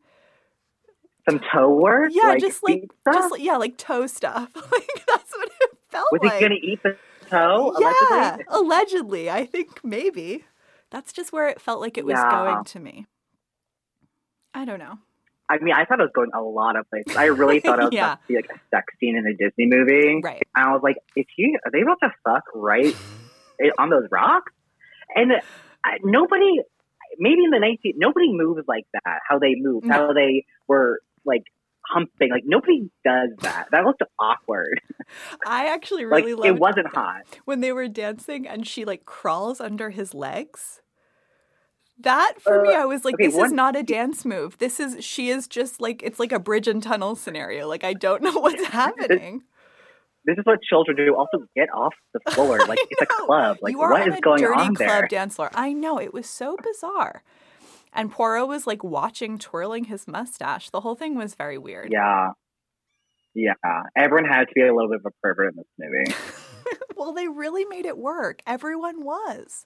Some 1.28 1.40
toe 1.52 1.74
work. 1.74 2.10
Yeah, 2.14 2.36
just 2.38 2.62
like 2.62 2.84
just 3.12 3.30
like 3.30 3.42
yeah, 3.42 3.56
like 3.58 3.76
toe 3.76 4.06
stuff. 4.06 4.48
like 4.54 5.04
that's 5.06 5.32
what 5.36 5.50
it 5.60 5.70
felt 5.90 6.06
was 6.12 6.20
like. 6.22 6.32
Was 6.32 6.38
he 6.38 6.40
gonna 6.40 6.54
eat 6.62 6.82
the 6.82 6.96
toe? 7.28 7.74
yeah, 7.78 7.92
Allegedly? 8.38 8.44
allegedly. 8.48 9.30
I 9.30 9.44
think 9.44 9.84
maybe. 9.84 10.44
That's 10.90 11.12
just 11.12 11.32
where 11.34 11.48
it 11.48 11.60
felt 11.60 11.82
like 11.82 11.98
it 11.98 12.06
was 12.06 12.14
Yeah. 12.14 12.30
going 12.30 12.64
to 12.64 12.80
me. 12.80 13.06
I 14.54 14.64
don't 14.64 14.78
know. 14.78 14.98
I 15.50 15.58
mean, 15.58 15.72
I 15.74 15.84
thought 15.86 15.98
it 16.00 16.02
was 16.02 16.12
going 16.14 16.30
a 16.34 16.42
lot 16.42 16.76
of 16.76 16.88
places. 16.90 17.16
I 17.16 17.26
really 17.26 17.60
thought 17.64 17.78
it 17.78 17.84
was 17.84 17.92
Yeah. 17.92 18.06
about 18.12 18.20
to 18.22 18.28
be 18.28 18.34
like 18.36 18.50
a 18.54 18.60
sex 18.70 18.86
scene 19.00 19.16
in 19.16 19.26
a 19.26 19.32
Disney 19.32 19.66
movie. 19.66 20.20
Right. 20.22 20.42
And 20.54 20.66
I 20.68 20.72
was 20.72 20.82
like, 20.82 20.96
is 21.16 21.24
he, 21.34 21.56
are 21.64 21.70
they 21.70 21.80
about 21.80 21.98
to 22.02 22.10
fuck 22.24 22.42
right 22.54 22.94
on 23.78 23.88
those 23.90 24.08
rocks? 24.10 24.52
And 25.14 25.32
I, 25.84 25.98
nobody, 26.04 26.60
maybe 27.18 27.44
in 27.44 27.50
the 27.50 27.58
19, 27.60 27.94
nobody 27.96 28.30
moves 28.32 28.62
like 28.68 28.86
that, 28.92 29.20
how 29.26 29.38
they 29.38 29.54
moved, 29.56 29.86
No. 29.86 29.94
how 29.94 30.12
they 30.12 30.44
were 30.66 31.00
like 31.24 31.44
humping. 31.86 32.30
Like, 32.30 32.42
nobody 32.44 32.90
does 33.04 33.30
that. 33.40 33.68
That 33.70 33.84
looked 33.84 34.02
awkward. 34.20 34.80
I 35.46 35.68
actually 35.68 36.04
really 36.04 36.20
Like, 36.22 36.24
really 36.26 36.48
it 36.48 36.58
wasn't 36.58 36.88
hot. 36.94 37.22
when 37.46 37.60
they 37.60 37.72
were 37.72 37.88
dancing 37.88 38.46
and 38.46 38.66
she 38.66 38.84
like 38.84 39.06
crawls 39.06 39.60
under 39.62 39.88
his 39.90 40.12
legs. 40.12 40.82
That 42.00 42.34
for 42.40 42.62
me, 42.62 42.74
Uh, 42.74 42.82
I 42.82 42.84
was 42.84 43.04
like, 43.04 43.14
okay, 43.14 43.26
this 43.26 43.36
is 43.36 43.52
not 43.52 43.74
a 43.76 43.82
dance 43.82 44.24
move. 44.24 44.56
This 44.58 44.78
is 44.78 45.04
she 45.04 45.30
is 45.30 45.48
just 45.48 45.80
like 45.80 46.02
it's 46.02 46.20
like 46.20 46.32
a 46.32 46.38
bridge 46.38 46.68
and 46.68 46.82
tunnel 46.82 47.16
scenario. 47.16 47.66
Like 47.66 47.82
I 47.84 47.92
don't 47.92 48.22
know 48.22 48.32
what's 48.38 48.64
happening. 48.82 49.42
This 50.24 50.36
is 50.38 50.44
what 50.44 50.60
children 50.62 50.96
do. 50.96 51.14
Also, 51.16 51.46
get 51.56 51.68
off 51.72 51.94
the 52.12 52.20
floor. 52.32 52.58
Like, 52.66 52.78
it's 52.90 53.00
a 53.00 53.06
club. 53.06 53.56
Like, 53.62 53.72
you 53.72 53.80
are 53.80 53.90
what 53.90 54.02
on 54.02 54.12
is 54.12 54.18
a 54.18 54.20
going 54.20 54.42
dirty 54.42 54.60
on 54.60 54.74
club 54.74 54.88
there? 54.88 55.06
dance 55.08 55.36
floor. 55.36 55.50
I 55.54 55.72
know 55.72 55.98
it 55.98 56.12
was 56.12 56.26
so 56.28 56.56
bizarre. 56.62 57.22
And 57.94 58.12
Poirot 58.12 58.46
was 58.46 58.66
like 58.66 58.84
watching, 58.84 59.38
twirling 59.38 59.84
his 59.84 60.06
mustache. 60.06 60.68
The 60.68 60.82
whole 60.82 60.96
thing 60.96 61.14
was 61.16 61.34
very 61.34 61.56
weird. 61.56 61.88
Yeah. 61.90 62.32
Yeah. 63.34 63.54
Everyone 63.96 64.28
had 64.28 64.48
to 64.48 64.52
be 64.54 64.60
a 64.62 64.74
little 64.74 64.90
bit 64.90 65.00
of 65.04 65.06
a 65.06 65.10
pervert 65.22 65.54
in 65.54 65.56
this 65.56 65.66
movie. 65.78 66.76
well, 66.96 67.14
they 67.14 67.28
really 67.28 67.64
made 67.64 67.86
it 67.86 67.96
work. 67.96 68.42
Everyone 68.46 69.02
was. 69.04 69.64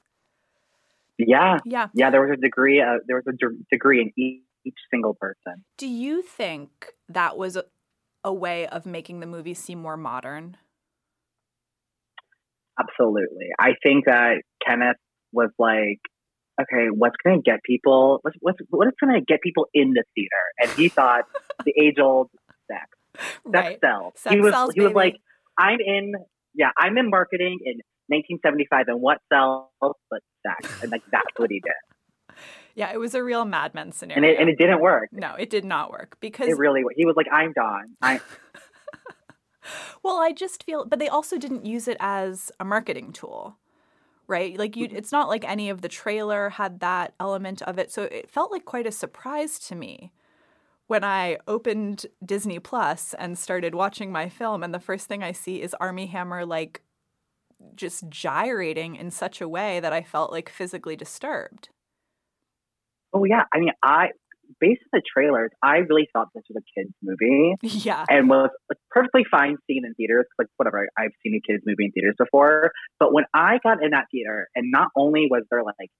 Yeah. 1.26 1.58
Yeah. 1.64 1.88
Yeah, 1.94 2.10
there 2.10 2.20
was 2.20 2.36
a 2.38 2.40
degree. 2.40 2.80
Uh, 2.80 2.98
there 3.06 3.16
was 3.16 3.26
a 3.28 3.32
de- 3.32 3.64
degree 3.70 4.00
in 4.00 4.12
each, 4.16 4.42
each 4.64 4.78
single 4.90 5.14
person. 5.14 5.64
Do 5.78 5.86
you 5.86 6.22
think 6.22 6.92
that 7.08 7.36
was 7.36 7.56
a, 7.56 7.64
a 8.24 8.32
way 8.32 8.66
of 8.66 8.86
making 8.86 9.20
the 9.20 9.26
movie 9.26 9.54
seem 9.54 9.80
more 9.80 9.96
modern? 9.96 10.56
Absolutely. 12.78 13.48
I 13.58 13.74
think 13.82 14.06
that 14.06 14.42
Kenneth 14.66 14.96
was 15.32 15.50
like, 15.58 16.00
okay, 16.60 16.86
what's 16.92 17.16
going 17.24 17.42
to 17.42 17.42
get 17.42 17.60
people? 17.64 18.18
What's 18.22 18.36
what's 18.40 18.58
what's 18.70 18.96
going 19.00 19.14
to 19.14 19.24
get 19.24 19.40
people 19.42 19.66
in 19.74 19.92
the 19.92 20.04
theater? 20.14 20.30
And 20.60 20.70
he 20.70 20.88
thought 20.88 21.24
the 21.64 21.72
age 21.80 21.98
old 22.00 22.30
sex, 22.70 23.32
sex 23.50 23.80
sells. 23.80 24.12
Sex 24.16 24.34
he 24.34 24.40
was 24.40 24.52
sells, 24.52 24.74
he 24.74 24.80
was 24.80 24.92
like, 24.92 25.16
I'm 25.58 25.78
in. 25.80 26.12
Yeah, 26.54 26.68
I'm 26.78 26.98
in 26.98 27.08
marketing 27.08 27.60
in 27.64 27.80
1975, 28.08 28.88
and 28.88 29.00
what 29.00 29.18
sells 29.32 29.68
but 29.80 30.20
sex, 30.42 30.82
and 30.82 30.90
like 30.92 31.02
that's 31.10 31.26
what 31.36 31.50
he 31.50 31.60
did, 31.60 32.36
Yeah, 32.74 32.92
it 32.92 32.98
was 32.98 33.14
a 33.14 33.22
real 33.22 33.44
Mad 33.44 33.74
Men 33.74 33.92
scenario. 33.92 34.16
and 34.22 34.24
it 34.30 34.40
and 34.40 34.48
it 34.48 34.58
didn't 34.58 34.80
work. 34.80 35.08
no, 35.12 35.34
it 35.38 35.50
did 35.50 35.64
not 35.64 35.90
work 35.90 36.16
because 36.20 36.48
It 36.48 36.58
really 36.58 36.82
he 36.96 37.04
was 37.06 37.16
like, 37.16 37.28
I'm 37.32 37.52
Don. 37.52 37.96
I 38.02 38.20
Well, 40.02 40.16
I 40.20 40.32
just 40.32 40.64
feel, 40.64 40.84
but 40.84 40.98
they 40.98 41.08
also 41.08 41.38
didn't 41.38 41.64
use 41.64 41.86
it 41.86 41.96
as 42.00 42.50
a 42.58 42.64
marketing 42.64 43.12
tool, 43.12 43.56
right? 44.26 44.58
Like 44.58 44.76
you, 44.76 44.88
it's 44.90 45.12
not 45.12 45.28
like 45.28 45.44
any 45.48 45.70
of 45.70 45.82
the 45.82 45.88
trailer 45.88 46.50
had 46.50 46.80
that 46.80 47.14
element 47.20 47.62
of 47.62 47.78
it, 47.78 47.92
so 47.92 48.02
it 48.04 48.28
felt 48.28 48.50
like 48.50 48.64
quite 48.64 48.88
a 48.88 48.92
surprise 48.92 49.60
to 49.60 49.76
me 49.76 50.12
when 50.88 51.04
I 51.04 51.38
opened 51.46 52.06
Disney 52.24 52.58
Plus 52.58 53.14
and 53.16 53.38
started 53.38 53.72
watching 53.76 54.10
my 54.10 54.28
film, 54.28 54.64
and 54.64 54.74
the 54.74 54.80
first 54.80 55.06
thing 55.06 55.22
I 55.22 55.30
see 55.30 55.62
is 55.62 55.74
Armie 55.78 56.06
Hammer 56.06 56.44
like 56.44 56.82
just 57.74 58.08
gyrating 58.08 58.96
in 58.96 59.10
such 59.10 59.40
a 59.40 59.48
way 59.48 59.80
that 59.80 59.92
I 59.92 60.02
felt 60.02 60.32
like 60.32 60.48
physically 60.48 60.96
disturbed. 60.96 61.68
Oh 63.12 63.24
yeah, 63.24 63.44
I 63.52 63.58
mean, 63.58 63.72
I 63.82 64.08
based 64.60 64.82
on 64.92 65.00
the 65.00 65.02
trailers, 65.14 65.50
I 65.62 65.78
really 65.78 66.08
thought 66.12 66.28
this 66.34 66.44
was 66.48 66.62
a 66.62 66.80
kids 66.80 66.94
movie, 67.02 67.54
yeah, 67.62 68.04
and 68.08 68.28
was 68.28 68.50
perfectly 68.90 69.24
fine 69.30 69.56
seeing 69.66 69.82
in 69.84 69.94
theaters. 69.94 70.26
Like 70.38 70.48
whatever, 70.56 70.88
I've 70.98 71.12
seen 71.22 71.34
a 71.34 71.40
kids 71.46 71.62
movie 71.66 71.86
in 71.86 71.92
theaters 71.92 72.14
before, 72.18 72.72
but 72.98 73.12
when 73.12 73.24
I 73.34 73.58
got 73.62 73.82
in 73.82 73.90
that 73.90 74.06
theater, 74.10 74.48
and 74.54 74.70
not 74.70 74.88
only 74.96 75.28
was 75.30 75.44
there 75.50 75.62
like 75.62 75.90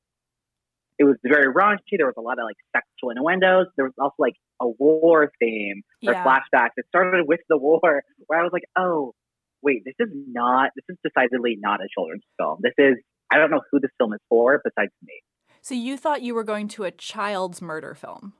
it 0.99 1.05
was 1.05 1.17
very 1.25 1.53
raunchy, 1.53 1.97
there 1.99 2.07
was 2.07 2.15
a 2.17 2.21
lot 2.21 2.39
of 2.39 2.45
like 2.45 2.57
sexual 2.77 3.11
innuendos. 3.11 3.67
There 3.77 3.87
was 3.87 3.95
also 3.99 4.15
like 4.19 4.35
a 4.61 4.69
war 4.69 5.33
theme 5.41 5.83
or 6.07 6.13
Yeah. 6.13 6.25
flashbacks. 6.25 6.71
It 6.77 6.87
started 6.89 7.27
with 7.27 7.41
the 7.49 7.57
war, 7.57 8.03
where 8.27 8.41
I 8.41 8.43
was 8.43 8.53
like, 8.53 8.65
oh 8.79 9.15
wait, 9.63 9.83
this 9.85 9.95
is 9.99 10.13
not. 10.29 10.71
This 10.77 10.85
is 10.89 10.97
decidedly 11.05 11.57
not 11.61 11.81
a 11.81 11.89
children's 11.95 12.25
film. 12.39 12.59
This 12.63 12.75
is. 12.79 12.95
I 13.33 13.39
don't 13.39 13.51
know 13.51 13.63
who 13.71 13.81
this 13.81 13.91
film 13.99 14.13
is 14.13 14.21
for 14.29 14.61
besides 14.63 14.93
me. 15.03 15.15
So 15.63 15.75
you 15.75 15.97
thought 15.97 16.23
you 16.23 16.35
were 16.35 16.45
going 16.45 16.69
to 16.69 16.85
a 16.85 16.91
child's 16.91 17.63
murder 17.63 17.95
film? 17.95 18.35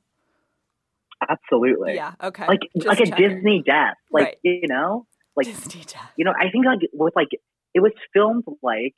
Absolutely. 1.29 1.95
Yeah. 1.95 2.13
Okay. 2.23 2.47
like 2.47 2.61
Just 2.77 2.87
like 2.89 3.01
a. 3.01 3.17
Disney 3.17 3.63
death. 3.65 3.95
Like 4.11 4.25
Right. 4.25 4.37
you 4.43 4.67
know, 4.69 5.07
like 5.37 5.47
Disney 5.47 5.83
death. 5.87 6.13
you 6.17 6.25
know, 6.25 6.33
I 6.39 6.51
think 6.51 6.67
like 6.67 6.81
with 6.93 7.15
like 7.15 7.29
it 7.75 7.81
was 7.81 7.93
filmed 8.13 8.45
like 8.63 8.95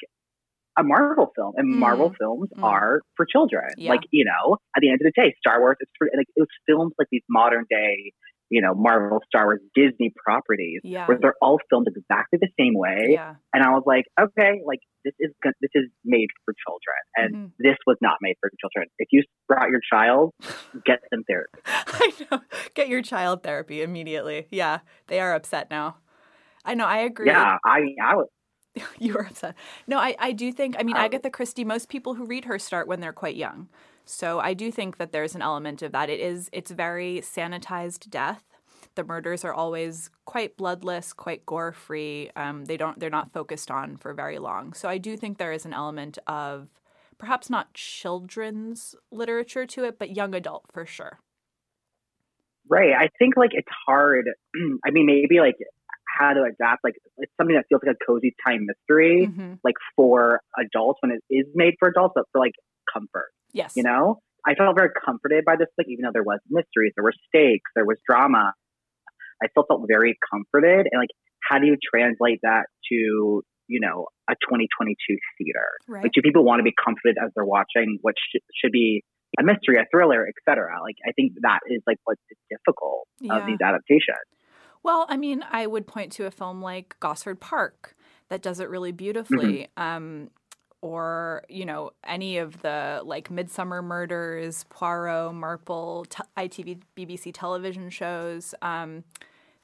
a 0.77 0.83
Marvel 0.83 1.31
film, 1.37 1.53
and 1.57 1.69
Mm. 1.73 1.79
Marvel 1.79 2.13
films 2.19 2.49
Mm. 2.57 2.65
are 2.65 3.01
for 3.17 3.27
children. 3.27 3.69
Yeah. 3.77 3.91
Like 3.91 4.01
you 4.11 4.25
know, 4.25 4.57
at 4.77 4.81
the 4.81 4.89
end 4.91 5.01
of 5.01 5.05
the 5.05 5.13
day, 5.15 5.35
Star 5.39 5.61
Wars 5.61 5.77
is 5.81 5.89
for 5.99 6.09
like 6.17 6.27
it 6.35 6.41
was 6.41 6.49
filmed 6.67 6.93
like 6.99 7.09
these 7.13 7.23
modern 7.29 7.67
day, 7.69 8.13
you 8.55 8.61
know, 8.63 8.73
Marvel, 8.75 9.19
Star 9.27 9.47
Wars, 9.47 9.61
Disney 9.75 10.11
properties, 10.25 10.81
Yeah. 10.85 11.07
where 11.09 11.19
they're 11.21 11.35
all 11.43 11.59
filmed 11.69 11.89
exactly 11.89 12.39
the 12.41 12.53
same 12.59 12.75
way. 12.77 13.09
Yeah. 13.19 13.35
And 13.53 13.65
I 13.65 13.71
was 13.71 13.83
like, 13.85 14.05
okay, 14.27 14.53
like 14.65 14.79
this 15.05 15.15
is 15.19 15.31
this 15.61 15.71
is 15.75 15.87
made 16.05 16.29
for 16.45 16.55
children, 16.65 17.01
and 17.21 17.31
Mhm. 17.35 17.53
this 17.59 17.77
was 17.89 17.97
not 18.01 18.17
made 18.23 18.37
for 18.41 18.49
children. 18.61 18.89
If 18.99 19.09
you 19.11 19.25
brought 19.49 19.71
your 19.71 19.81
child, 19.93 20.31
get 20.87 21.01
them 21.11 21.25
therapy. 21.29 21.59
I 21.67 22.13
know. 22.31 22.41
Get 22.75 22.89
your 22.89 23.03
child 23.03 23.43
therapy 23.43 23.83
immediately. 23.83 24.47
Yeah. 24.51 24.79
They 25.09 25.19
are 25.21 25.35
upset 25.35 25.69
now. 25.71 25.97
I 26.65 26.75
know. 26.75 26.87
I 26.87 26.99
agree. 26.99 27.27
Yeah, 27.27 27.57
I 27.65 27.81
I 28.03 28.15
was 28.15 28.29
you 28.99 29.15
were 29.15 29.27
upset. 29.27 29.55
No, 29.89 29.99
I, 29.99 30.17
I 30.19 30.33
do 30.33 30.51
think, 30.53 30.77
I 30.79 30.83
mean, 30.85 30.97
Um, 30.97 31.03
Agatha 31.05 31.31
Christie, 31.31 31.65
most 31.65 31.89
people 31.89 32.15
who 32.15 32.25
read 32.25 32.45
her 32.47 32.59
start 32.59 32.89
when 32.89 33.01
they're 33.01 33.13
quite 33.25 33.37
young. 33.37 33.69
So 34.05 34.39
I 34.41 34.55
do 34.55 34.71
think 34.71 34.99
that 34.99 35.13
there's 35.13 35.35
an 35.35 35.43
element 35.43 35.83
of 35.83 35.93
that. 35.93 36.11
It 36.11 36.21
is, 36.21 36.51
it's 36.53 36.71
very 36.71 37.21
sanitized 37.21 38.11
death. 38.11 38.45
The 38.97 39.05
murders 39.05 39.45
are 39.45 39.53
always 39.55 40.11
quite 40.25 40.57
bloodless, 40.57 41.13
quite 41.13 41.45
gore 41.47 41.73
free. 41.73 42.31
Um, 42.37 42.67
they 42.67 42.77
don't, 42.77 42.99
they're 43.01 43.11
not 43.11 43.33
focused 43.33 43.71
on 43.71 43.97
for 43.97 44.13
very 44.15 44.39
long. 44.39 44.73
So 44.73 44.89
I 44.89 44.99
do 44.99 45.17
think 45.17 45.39
there 45.39 45.53
is 45.53 45.65
an 45.65 45.73
element 45.73 46.19
of 46.27 46.69
perhaps 47.19 47.49
not 47.51 47.73
children's 47.75 48.95
literature 49.11 49.67
to 49.67 49.85
it, 49.85 49.99
but 49.99 50.15
young 50.15 50.35
adult 50.35 50.65
for 50.73 50.85
sure. 50.87 51.19
Right. 52.69 52.93
I 52.99 53.09
think 53.19 53.37
like 53.37 53.51
it's 53.53 53.69
hard. 53.87 54.27
I 54.87 54.91
mean, 54.91 55.07
maybe 55.07 55.41
like 55.41 55.57
how 56.19 56.33
to 56.33 56.43
adapt. 56.43 56.85
Like 56.85 56.95
it's 57.19 57.33
something 57.41 57.57
that 57.57 57.65
feels 57.69 57.83
like 57.85 57.97
a 58.01 58.05
cozy 58.07 58.35
time 58.47 58.67
mystery, 58.67 59.29
Mhm. 59.29 59.59
like 59.65 59.75
for 59.97 60.41
adults 60.59 60.99
when 61.03 61.13
it 61.13 61.23
is 61.31 61.47
made 61.55 61.75
for 61.79 61.89
adults, 61.89 62.13
but 62.15 62.25
for 62.33 62.39
like 62.39 62.55
comfort. 62.93 63.31
Yes. 63.53 63.73
You 63.77 63.83
know, 63.83 64.21
I 64.47 64.55
felt 64.55 64.77
very 64.77 64.91
comforted 65.05 65.45
by 65.45 65.57
this. 65.57 65.69
Like 65.79 65.87
even 65.89 66.03
though 66.05 66.13
there 66.13 66.23
was 66.23 66.41
mysteries, 66.51 66.93
there 66.97 67.05
were 67.05 67.15
stakes, 67.29 67.71
there 67.75 67.85
was 67.87 67.99
drama. 68.09 68.53
I 69.43 69.49
still 69.51 69.65
felt 69.67 69.83
very 69.89 70.17
comforted. 70.31 70.87
And 70.91 71.01
like, 71.01 71.11
how 71.43 71.59
do 71.59 71.67
you 71.67 71.77
translate 71.95 72.41
that 72.43 72.67
to 72.91 73.43
you 73.67 73.81
know 73.81 74.07
a 74.29 74.35
2022 74.35 74.95
theater? 75.39 75.67
Right. 75.89 76.03
Like, 76.05 76.13
do 76.13 76.23
people 76.23 76.45
want 76.45 76.61
to 76.61 76.65
be 76.65 76.75
comforted 76.83 77.17
as 77.23 77.31
they're 77.35 77.45
watching 77.45 77.99
what 78.03 78.15
sh- 78.19 78.41
should 78.61 78.73
be 78.73 79.03
a 79.39 79.43
mystery, 79.43 79.77
a 79.79 79.85
thriller, 79.91 80.27
etc.? 80.29 80.71
Like, 80.83 80.97
I 81.07 81.13
think 81.13 81.33
that 81.43 81.61
is 81.69 81.83
like 81.87 81.99
what's 82.05 82.21
difficult 82.51 83.07
Yeah. 83.21 83.37
of 83.39 83.47
these 83.47 83.59
adaptations. 83.63 84.29
Well, 84.83 85.07
I 85.09 85.17
mean, 85.17 85.43
I 85.51 85.67
would 85.67 85.87
point 85.87 86.13
to 86.13 86.27
a 86.27 86.31
film 86.31 86.61
like 86.61 86.97
Gosford 87.01 87.41
Park 87.41 87.97
that 88.29 88.43
does 88.43 88.61
it 88.61 88.69
really 88.69 88.93
beautifully. 88.93 89.69
Um, 89.79 90.29
or, 90.85 91.43
you 91.49 91.65
know, 91.65 91.93
any 92.07 92.37
of 92.37 92.61
the 92.61 93.01
like 93.07 93.31
Midsomer 93.31 93.83
Murders, 93.83 94.67
Poirot, 94.69 95.33
Marple, 95.33 96.05
t- 96.11 96.23
ITV, 96.37 96.81
BBC 96.95 97.31
television 97.33 97.89
shows. 97.89 98.55
Um, 98.61 99.03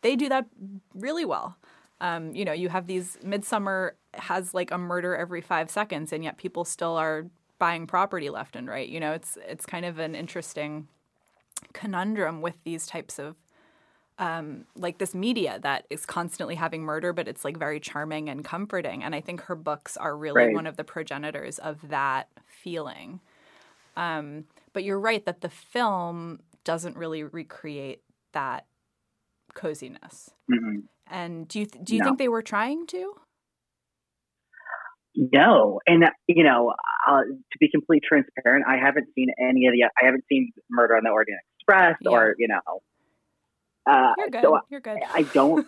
they 0.00 0.16
do 0.16 0.30
that 0.30 0.46
really 0.94 1.26
well. 1.26 1.58
Um, 2.00 2.34
you 2.34 2.46
know, 2.46 2.54
you 2.54 2.70
have 2.70 2.86
these 2.86 3.18
Midsomer 3.22 3.90
has 4.14 4.54
like 4.54 4.70
a 4.70 4.78
murder 4.78 5.14
every 5.14 5.42
five 5.42 5.70
seconds, 5.70 6.10
and 6.10 6.24
yet 6.24 6.38
people 6.38 6.64
still 6.64 6.96
are 6.96 7.26
buying 7.58 7.86
property 7.86 8.30
left 8.30 8.56
and 8.56 8.66
right. 8.66 8.88
You 8.88 8.98
know, 8.98 9.12
it's 9.12 9.36
it's 9.46 9.66
kind 9.66 9.84
of 9.84 9.98
an 9.98 10.14
interesting 10.14 10.88
conundrum 11.74 12.40
with 12.40 12.56
these 12.64 12.86
types 12.86 13.18
of 13.18 13.36
um, 14.20 14.66
like 14.76 14.98
this 14.98 15.14
media 15.14 15.58
that 15.62 15.86
is 15.90 16.04
constantly 16.06 16.54
having 16.54 16.82
murder, 16.82 17.12
but 17.12 17.26
it's 17.26 17.44
like 17.44 17.56
very 17.56 17.80
charming 17.80 18.28
and 18.28 18.44
comforting. 18.44 19.02
And 19.02 19.14
I 19.14 19.20
think 19.20 19.40
her 19.42 19.56
books 19.56 19.96
are 19.96 20.16
really 20.16 20.44
Right. 20.44 20.54
one 20.54 20.66
of 20.66 20.76
the 20.76 20.84
progenitors 20.84 21.58
of 21.58 21.88
that 21.88 22.28
feeling. 22.46 23.20
Um, 23.96 24.44
but 24.72 24.84
you're 24.84 25.00
right 25.00 25.24
that 25.24 25.40
the 25.40 25.48
film 25.48 26.40
doesn't 26.64 26.96
really 26.96 27.24
recreate 27.24 28.02
that 28.32 28.66
coziness. 29.54 30.30
Mhm. 30.50 30.84
And 31.06 31.48
do 31.48 31.58
you 31.60 31.66
th- 31.66 31.82
do 31.84 31.94
you 31.94 32.00
No. 32.00 32.04
think 32.04 32.18
they 32.18 32.28
were 32.28 32.42
trying 32.42 32.86
to? 32.88 33.16
No, 35.16 35.80
and 35.88 36.04
you 36.28 36.44
know, 36.44 36.72
uh, 37.08 37.22
to 37.22 37.58
be 37.58 37.68
completely 37.70 38.06
transparent, 38.06 38.64
I 38.68 38.76
haven't 38.76 39.08
seen 39.14 39.28
any 39.40 39.66
of 39.66 39.72
the. 39.72 39.84
I 40.00 40.04
haven't 40.04 40.24
seen 40.28 40.52
Murder 40.70 40.96
on 40.96 41.02
the 41.02 41.10
Orient 41.10 41.40
Express, 41.58 41.96
or 42.06 42.34
you 42.38 42.46
know, 42.46 42.60
uh, 43.86 44.12
You're 44.18 44.28
good. 44.30 44.42
so 44.42 44.58
you're 44.70 44.80
good. 44.80 44.98
I, 45.08 45.18
I 45.20 45.22
don't. 45.22 45.66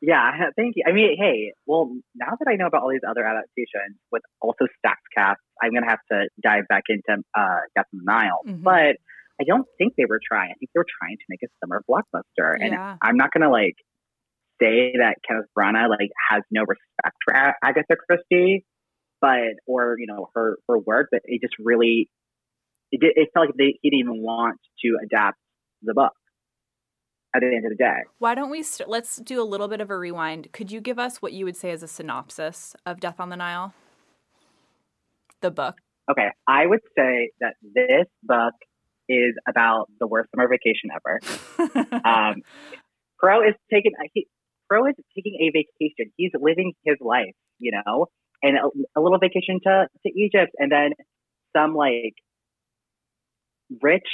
yeah, 0.00 0.30
thank 0.56 0.74
you. 0.76 0.84
I 0.86 0.92
mean, 0.92 1.16
hey, 1.18 1.52
well, 1.66 1.92
now 2.14 2.32
that 2.38 2.50
I 2.50 2.56
know 2.56 2.66
about 2.66 2.82
all 2.82 2.90
these 2.90 3.06
other 3.08 3.24
adaptations 3.24 3.98
with 4.10 4.22
also 4.40 4.66
stacked 4.78 5.06
cast, 5.16 5.40
I'm 5.62 5.72
gonna 5.72 5.88
have 5.88 6.00
to 6.10 6.28
dive 6.42 6.64
back 6.68 6.84
into 6.88 7.22
uh, 7.36 7.60
Death 7.76 7.86
on 7.94 8.00
the 8.04 8.04
Nile. 8.04 8.40
Mhm. 8.46 8.62
But 8.62 8.96
I 9.40 9.44
don't 9.46 9.66
think 9.78 9.94
they 9.96 10.04
were 10.04 10.20
trying. 10.26 10.50
I 10.50 10.54
think 10.54 10.70
they 10.74 10.78
were 10.78 10.86
trying 11.00 11.16
to 11.16 11.24
make 11.28 11.40
a 11.42 11.48
summer 11.62 11.82
blockbuster, 11.88 12.54
and 12.60 12.72
Yeah. 12.72 12.96
I'm 13.00 13.16
not 13.16 13.30
gonna 13.32 13.50
like 13.50 13.76
say 14.60 14.94
that 14.98 15.16
Kenneth 15.26 15.46
Branagh 15.58 15.88
like 15.88 16.10
has 16.30 16.42
no 16.50 16.62
respect 16.62 17.16
for 17.24 17.34
Agatha 17.34 17.96
Christie, 18.08 18.64
but 19.20 19.54
or 19.66 19.96
you 19.98 20.06
know 20.06 20.28
her 20.34 20.58
her 20.68 20.78
work, 20.78 21.08
but 21.10 21.20
it 21.24 21.40
just 21.40 21.54
really 21.58 22.10
it, 22.90 23.00
did, 23.00 23.12
it 23.16 23.30
felt 23.32 23.46
like 23.46 23.54
they, 23.56 23.78
he 23.80 23.88
didn't 23.90 24.00
even 24.00 24.22
want 24.22 24.58
to 24.84 24.98
adapt 25.02 25.38
the 25.82 25.94
book 25.94 26.12
at 27.34 27.40
the 27.40 27.46
end 27.46 27.64
of 27.64 27.70
the 27.70 27.76
day. 27.76 28.00
Why 28.18 28.34
don't 28.34 28.50
we 28.50 28.62
st- 28.62 28.88
let's 28.88 29.16
do 29.16 29.40
a 29.40 29.44
little 29.44 29.68
bit 29.68 29.80
of 29.80 29.90
a 29.90 29.98
rewind? 29.98 30.52
Could 30.52 30.70
you 30.70 30.80
give 30.80 30.98
us 30.98 31.22
what 31.22 31.32
you 31.32 31.44
would 31.44 31.56
say 31.56 31.70
is 31.70 31.82
a 31.82 31.88
synopsis 31.88 32.74
of 32.84 33.00
Death 33.00 33.20
on 33.20 33.30
the 33.30 33.36
Nile? 33.36 33.74
The 35.40 35.50
book. 35.50 35.76
Okay, 36.10 36.28
I 36.46 36.66
would 36.66 36.80
say 36.96 37.30
that 37.40 37.54
this 37.62 38.06
book 38.22 38.54
is 39.08 39.34
about 39.48 39.88
the 39.98 40.06
worst 40.06 40.30
summer 40.34 40.48
vacation 40.48 40.90
ever. 40.94 41.20
Um, 42.04 42.42
Pro 43.18 43.42
is 43.42 43.54
taking 43.72 43.92
he, 44.12 44.26
Pro 44.68 44.86
is 44.86 44.94
taking 45.14 45.36
a 45.40 45.50
vacation. 45.50 46.12
He's 46.16 46.32
living 46.34 46.72
his 46.84 46.96
life, 47.00 47.34
you 47.58 47.70
know, 47.72 48.06
and 48.42 48.56
a, 48.56 48.98
a 48.98 49.00
little 49.00 49.18
vacation 49.18 49.60
to 49.62 49.86
to 50.04 50.20
Egypt, 50.20 50.52
and 50.58 50.72
then 50.72 50.90
some 51.56 51.74
like 51.74 52.14
rich, 53.80 54.08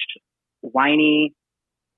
whiny, 0.60 1.34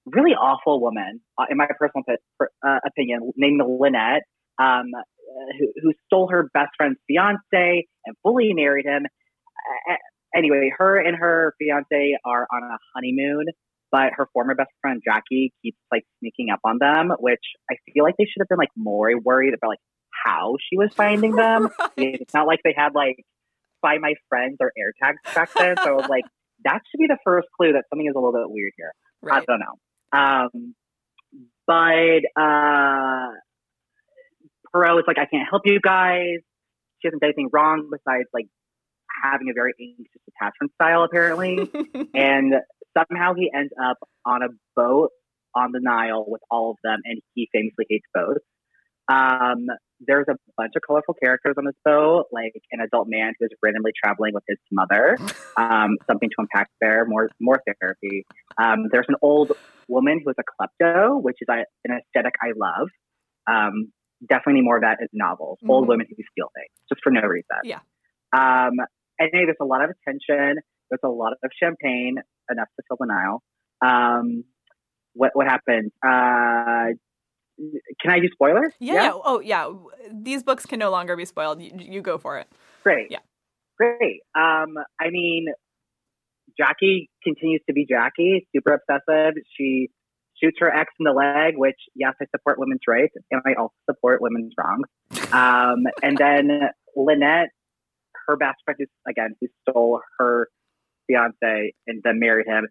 really 0.07 0.33
awful 0.33 0.81
woman, 0.81 1.21
uh, 1.39 1.45
in 1.51 1.57
my 1.57 1.67
personal 1.79 2.05
uh, 2.41 2.79
opinion, 2.87 3.33
named 3.37 3.61
Lynette, 3.65 4.23
um, 4.59 4.87
uh, 4.97 5.53
who, 5.59 5.73
who 5.83 5.93
stole 6.07 6.29
her 6.31 6.51
best 6.53 6.71
friend's 6.77 6.99
fiance 7.07 7.87
and 8.07 8.17
fully 8.23 8.53
married 8.55 8.87
him. 8.87 9.05
Uh, 9.89 9.95
anyway, 10.35 10.71
her 10.77 10.99
and 10.99 11.17
her 11.17 11.55
fiance 11.59 12.17
are 12.25 12.47
on 12.53 12.63
a 12.63 12.79
honeymoon, 12.95 13.47
but 13.93 14.13
her 14.17 14.29
former 14.33 14.55
best 14.55 14.71
friend 14.81 15.03
Jackie 15.05 15.53
keeps 15.63 15.79
like 15.93 16.05
sneaking 16.21 16.49
up 16.53 16.61
on 16.65 16.79
them, 16.79 17.13
which 17.19 17.43
I 17.71 17.77
feel 17.93 18.05
like 18.05 18.17
they 18.19 18.25
should 18.25 18.41
have 18.41 18.49
been 18.49 18.59
like 18.59 18.73
more 18.77 19.11
worried 19.19 19.55
about 19.55 19.69
like 19.69 19.81
how 20.25 20.57
she 20.69 20.77
was 20.77 20.93
finding 20.95 21.35
them. 21.35 21.69
Right. 21.97 22.19
It's 22.21 22.33
not 22.33 22.47
like 22.47 22.61
they 22.65 22.75
had 22.77 22.95
like 22.95 23.17
find 23.83 24.01
my 24.01 24.15
friends 24.29 24.57
or 24.61 24.73
air 24.79 24.93
tags 25.03 25.19
back 25.35 25.51
then. 25.59 25.77
So 25.83 25.91
I 25.91 25.93
was 25.93 26.09
like, 26.09 26.25
that 26.65 26.81
should 26.91 26.99
be 26.99 27.07
the 27.09 27.19
first 27.25 27.49
clue 27.57 27.73
that 27.73 27.85
something 27.91 28.07
is 28.07 28.15
a 28.15 28.19
little 28.19 28.33
bit 28.33 28.49
weird 28.49 28.73
here. 28.77 28.93
I 29.31 29.45
don't 29.45 29.59
know. 29.59 29.77
Um, 30.13 30.75
but 31.67 32.23
uh, 32.41 33.29
Poirot 34.73 34.99
is 34.99 35.05
like, 35.07 35.19
I 35.19 35.27
can't 35.27 35.49
help 35.49 35.63
you 35.65 35.81
guys. 35.81 36.39
She 37.01 37.09
hasn't 37.09 37.21
done 37.21 37.29
anything 37.29 37.51
wrong 37.53 37.89
besides 37.91 38.29
like 38.35 38.47
having 39.23 39.49
a 39.51 39.55
very 39.55 39.73
anxious 39.81 40.23
attachment 40.37 40.73
style, 40.75 41.05
apparently. 41.05 41.71
and 42.15 42.55
somehow 42.97 43.35
he 43.35 43.51
ends 43.55 43.73
up 43.83 43.99
on 44.25 44.43
a 44.43 44.49
boat 44.77 45.11
on 45.55 45.73
the 45.73 45.81
Nile 45.81 46.25
with 46.27 46.43
all 46.51 46.73
of 46.73 46.77
them, 46.83 47.01
and 47.05 47.21
he 47.35 47.49
famously 47.53 47.87
hates 47.89 48.07
boats. 48.15 48.45
Um, 49.09 49.67
there's 50.01 50.27
a 50.29 50.35
bunch 50.57 50.73
of 50.77 50.83
colorful 50.87 51.15
characters 51.23 51.55
on 51.59 51.65
this 51.67 51.75
boat, 51.85 52.25
like 52.33 52.53
an 52.73 52.81
adult 52.81 53.07
man 53.09 53.33
who's 53.39 53.51
randomly 53.63 53.93
traveling 54.03 54.33
with 54.35 54.45
his 54.49 54.59
mother. 54.73 55.17
Um, 55.57 55.99
something 56.07 56.31
to 56.31 56.35
unpack 56.39 56.69
there, 56.81 57.05
more 57.07 57.29
more 57.39 57.61
therapy. 57.81 58.25
Um, 58.57 58.87
there's 58.91 59.05
an 59.09 59.17
old 59.21 59.53
woman 59.89 60.23
who's 60.25 60.37
a 60.39 60.43
klepto, 60.43 61.21
which 61.23 61.37
is 61.43 61.49
a, 61.51 61.65
an 61.85 61.99
aesthetic 61.99 62.33
I 62.41 62.53
love. 62.57 62.89
Um, 63.47 63.93
definitely 64.27 64.55
need 64.55 64.65
more 64.65 64.77
of 64.77 64.83
that 64.83 64.99
in 65.01 65.09
novels. 65.13 65.59
Old 65.69 65.85
Mhm. 65.85 65.89
women 65.89 66.07
who 66.09 66.15
steal 66.33 66.51
things 66.55 66.71
just 66.89 67.03
for 67.03 67.11
no 67.11 67.21
reason. 67.23 67.45
Yeah. 67.65 67.81
Um, 68.33 68.73
and 69.19 69.29
there's 69.35 69.57
a 69.61 69.65
lot 69.67 69.85
of 69.85 69.91
attention. 69.91 70.61
There's 70.89 71.01
a 71.05 71.09
lot 71.09 71.33
of 71.33 71.51
champagne, 71.63 72.17
enough 72.51 72.69
to 72.77 72.83
fill 72.89 72.97
the 72.99 73.07
Nile. 73.07 73.43
Um, 73.85 74.45
what 75.13 75.33
what 75.35 75.47
happened? 75.47 75.91
Uh, 76.03 76.95
can 78.01 78.11
I 78.13 78.21
do 78.21 78.29
spoilers? 78.33 78.73
yeah, 78.81 78.95
yeah. 78.95 79.13
Oh, 79.15 79.41
yeah. 79.41 79.71
These 80.13 80.43
books 80.43 80.67
can 80.67 80.79
no 80.79 80.91
longer 80.91 81.17
be 81.17 81.25
spoiled. 81.25 81.61
You, 81.63 81.73
you 81.79 82.01
go 82.03 82.19
for 82.19 82.39
it. 82.39 82.49
Great. 82.83 83.11
Yeah. 83.11 83.19
Great. 83.77 84.21
Um, 84.35 84.75
I 85.01 85.11
mean, 85.11 85.47
Jackie 86.59 87.09
continues 87.23 87.63
to 87.69 87.73
be 87.73 87.87
Jackie, 87.89 88.47
super 88.55 88.73
obsessive. 88.75 89.35
She 89.57 89.89
shoots 90.43 90.57
her 90.61 90.69
ex 90.75 90.93
in 90.99 91.05
the 91.05 91.13
leg, 91.13 91.55
which, 91.57 91.77
yes, 91.95 92.15
I 92.21 92.27
support 92.35 92.59
women's 92.59 92.81
rights, 92.89 93.15
and 93.31 93.41
I 93.47 93.55
also 93.59 93.75
support 93.89 94.21
women's 94.23 94.53
wrongs. 94.59 94.87
Um, 95.33 95.85
and 96.03 96.17
then 96.19 96.61
Lynette, 96.97 97.51
her 98.27 98.37
best 98.37 98.59
friend, 98.65 98.77
who's 98.79 98.89
again 99.09 99.35
who 99.41 99.49
stole 99.69 100.01
her 100.19 100.49
fiance 101.07 101.73
and 101.87 102.03
then 102.05 102.19
married 102.19 102.47
him, 102.47 102.69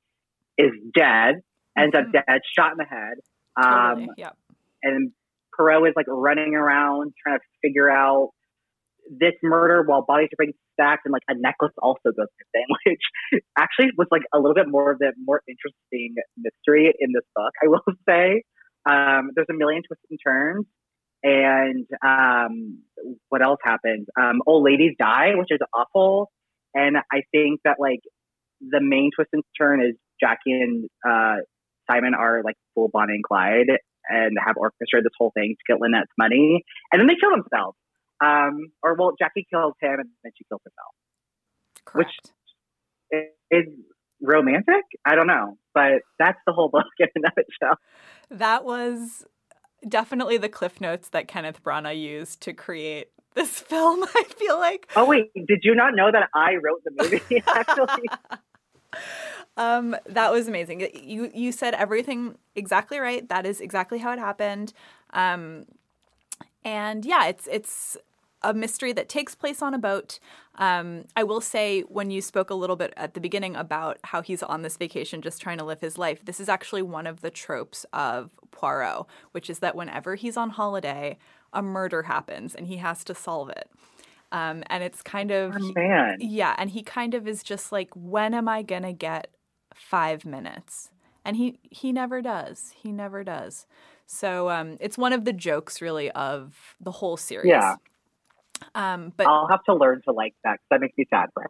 is 0.57 0.71
dead. 0.95 1.41
Ends 1.77 1.95
Mhm. 1.95 2.07
up 2.07 2.11
dead, 2.11 2.41
shot 2.57 2.71
in 2.71 2.77
the 2.77 2.85
head. 2.85 3.17
Totally. 3.61 4.03
Um, 4.05 4.09
yep. 4.17 4.35
And 4.83 5.11
Poirot 5.55 5.89
is 5.89 5.93
like 5.95 6.07
running 6.07 6.55
around 6.55 7.13
trying 7.21 7.39
to 7.39 7.45
figure 7.61 7.89
out 7.89 8.31
this 9.09 9.33
murder 9.41 9.83
while 9.85 10.03
bodies 10.05 10.29
are 10.33 10.45
being 10.45 10.53
stacked 10.73 11.01
and 11.05 11.11
like 11.11 11.23
a 11.27 11.33
necklace 11.35 11.73
also 11.81 12.11
goes 12.15 12.27
missing, 12.53 12.67
which 12.85 13.41
actually 13.57 13.87
was 13.97 14.07
like 14.11 14.21
a 14.33 14.37
little 14.37 14.53
bit 14.53 14.67
more 14.67 14.91
of 14.91 14.99
the 14.99 15.13
more 15.23 15.41
interesting 15.47 16.15
mystery 16.37 16.93
in 16.99 17.11
this 17.13 17.25
book, 17.35 17.51
I 17.63 17.67
will 17.67 17.81
say. 18.07 18.43
Um, 18.89 19.31
there's 19.35 19.47
a 19.49 19.53
million 19.53 19.81
twists 19.87 20.05
and 20.09 20.19
turns. 20.25 20.65
And 21.21 21.85
um, 22.05 22.79
what 23.27 23.41
else 23.41 23.59
happens? 23.63 24.07
Um, 24.17 24.41
old 24.47 24.63
ladies 24.63 24.95
die, 24.97 25.31
which 25.35 25.49
is 25.51 25.59
awful. 25.73 26.31
And 26.73 26.97
I 27.11 27.23
think 27.31 27.59
that 27.65 27.75
like 27.79 27.99
the 28.61 28.79
main 28.81 29.09
twist 29.13 29.29
and 29.33 29.43
turn 29.59 29.81
is 29.81 29.95
Jackie 30.21 30.51
and 30.51 30.89
uh, 31.07 31.41
Simon 31.89 32.13
are 32.13 32.41
like 32.43 32.55
full 32.73 32.89
Bonnie 32.91 33.15
and 33.15 33.23
Clyde 33.23 33.79
and 34.09 34.37
have 34.43 34.57
orchestrated 34.57 35.05
this 35.05 35.15
whole 35.17 35.31
thing 35.33 35.55
to 35.55 35.73
get 35.73 35.79
Lynette's 35.81 36.11
money, 36.17 36.63
and 36.91 36.99
then 36.99 37.07
they 37.07 37.15
kill 37.15 37.31
themselves. 37.31 37.77
Um, 38.21 38.71
or 38.83 38.95
well, 38.95 39.13
Jackie 39.17 39.47
kills 39.49 39.73
him, 39.81 39.99
and 39.99 40.09
then 40.23 40.31
she 40.37 40.43
kills 40.49 40.61
herself. 40.63 40.93
Correct. 41.85 42.31
is 43.51 43.67
romantic. 44.21 44.83
I 45.05 45.15
don't 45.15 45.27
know, 45.27 45.57
but 45.73 46.01
that's 46.17 46.39
the 46.45 46.53
whole 46.53 46.69
book 46.69 46.85
in 46.99 47.07
a 47.15 47.19
nutshell. 47.21 47.77
That 48.29 48.65
was 48.65 49.25
definitely 49.87 50.37
the 50.37 50.49
cliff 50.49 50.81
notes 50.81 51.09
that 51.09 51.27
Kenneth 51.27 51.63
Branagh 51.63 51.99
used 51.99 52.41
to 52.41 52.53
create 52.53 53.09
this 53.35 53.59
film. 53.59 54.03
I 54.03 54.23
feel 54.23 54.57
like. 54.57 54.89
Oh 54.95 55.05
wait, 55.05 55.31
did 55.35 55.59
you 55.63 55.75
not 55.75 55.95
know 55.95 56.11
that 56.11 56.29
I 56.33 56.55
wrote 56.55 56.83
the 56.83 56.91
movie? 56.95 57.43
Actually, 57.47 58.09
um, 59.59 59.93
that 60.05 60.31
was 60.31 60.47
amazing. 60.47 60.87
You 61.03 61.29
you 61.33 61.51
said 61.51 61.73
everything 61.73 62.37
exactly 62.55 62.97
right. 62.97 63.27
That 63.27 63.45
is 63.45 63.59
exactly 63.59 63.99
how 63.99 64.13
it 64.13 64.19
happened. 64.19 64.71
Um, 65.11 65.65
and 66.63 67.03
yeah, 67.03 67.27
it's 67.27 67.45
it's 67.51 67.97
a 68.41 68.53
mystery 68.53 68.93
that 68.93 69.09
takes 69.09 69.35
place 69.35 69.61
on 69.61 69.73
a 69.73 69.77
boat. 69.77 70.19
Um, 70.55 71.03
I 71.13 71.23
will 71.23 71.41
say, 71.41 71.81
when 71.81 72.09
you 72.09 72.21
spoke 72.21 72.49
a 72.49 72.53
little 72.53 72.77
bit 72.77 72.93
at 72.95 73.15
the 73.15 73.19
beginning 73.19 73.57
about 73.57 73.97
how 74.05 74.21
he's 74.21 74.41
on 74.41 74.61
this 74.61 74.77
vacation 74.77 75.21
just 75.21 75.41
trying 75.41 75.57
to 75.57 75.65
live 75.65 75.81
his 75.81 75.97
life, 75.97 76.23
this 76.23 76.39
is 76.39 76.47
actually 76.47 76.81
one 76.81 77.05
of 77.05 77.19
the 77.19 77.29
tropes 77.29 77.85
of 77.91 78.31
Poirot, 78.51 79.07
which 79.33 79.49
is 79.49 79.59
that 79.59 79.75
whenever 79.75 80.15
he's 80.15 80.37
on 80.37 80.51
holiday, 80.51 81.17
a 81.51 81.61
murder 81.61 82.03
happens 82.03 82.55
and 82.55 82.67
he 82.67 82.77
has 82.77 83.03
to 83.03 83.13
solve 83.13 83.49
it. 83.49 83.69
Um, 84.31 84.63
and 84.67 84.83
it's 84.83 85.01
kind 85.01 85.31
of 85.31 85.57
oh, 85.59 85.71
man. 85.75 86.17
yeah, 86.21 86.55
and 86.57 86.69
he 86.69 86.81
kind 86.81 87.13
of 87.13 87.27
is 87.27 87.43
just 87.43 87.73
like, 87.73 87.89
when 87.93 88.33
am 88.33 88.47
I 88.47 88.61
gonna 88.61 88.93
get 88.93 89.27
five 89.79 90.25
minutes? 90.25 90.91
And 91.25 91.35
he 91.35 91.59
he 91.69 91.91
never 91.91 92.21
does. 92.21 92.73
He 92.75 92.91
never 92.91 93.23
does. 93.23 93.67
So 94.05 94.49
um, 94.49 94.77
it's 94.79 94.97
one 94.97 95.13
of 95.13 95.25
the 95.25 95.33
jokes, 95.33 95.81
really, 95.81 96.09
of 96.11 96.75
the 96.79 96.91
whole 96.91 97.17
series. 97.17 97.49
Yeah. 97.49 97.75
Um, 98.75 99.13
but 99.15 99.27
I'll 99.27 99.47
have 99.47 99.63
to 99.65 99.75
learn 99.75 100.01
to 100.03 100.11
like 100.11 100.35
that 100.43 100.57
'cause 100.57 100.67
that 100.71 100.81
makes 100.81 100.97
me 100.97 101.05
sad 101.09 101.29
for 101.33 101.45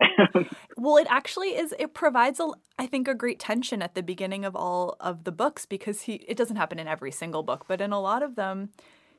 well, 0.78 0.98
it 0.98 1.08
actually 1.10 1.50
is. 1.56 1.74
It 1.80 1.94
provides 1.94 2.40
a, 2.40 2.50
I 2.78 2.86
think, 2.86 3.08
a 3.08 3.16
great 3.16 3.40
tension 3.40 3.82
at 3.82 3.96
the 3.96 4.04
beginning 4.04 4.46
of 4.46 4.56
all 4.56 4.96
of 5.00 5.24
the 5.24 5.32
books 5.32 5.66
because 5.66 6.04
he. 6.04 6.14
It 6.28 6.38
doesn't 6.38 6.58
happen 6.58 6.78
in 6.80 6.88
every 6.88 7.12
single 7.12 7.44
book, 7.44 7.66
but 7.68 7.82
in 7.82 7.92
a 7.92 8.00
lot 8.00 8.22
of 8.22 8.36
them, 8.36 8.70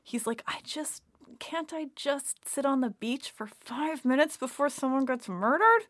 he's 0.03 0.27
like, 0.27 0.43
I 0.47 0.59
just 0.63 1.03
can't. 1.39 1.73
I 1.73 1.87
just 1.97 2.49
sit 2.49 2.65
on 2.65 2.81
the 2.81 2.91
beach 2.91 3.31
for 3.31 3.47
five 3.47 4.05
minutes 4.05 4.37
before 4.37 4.69
someone 4.69 5.05
gets 5.05 5.29
murdered, 5.29 5.87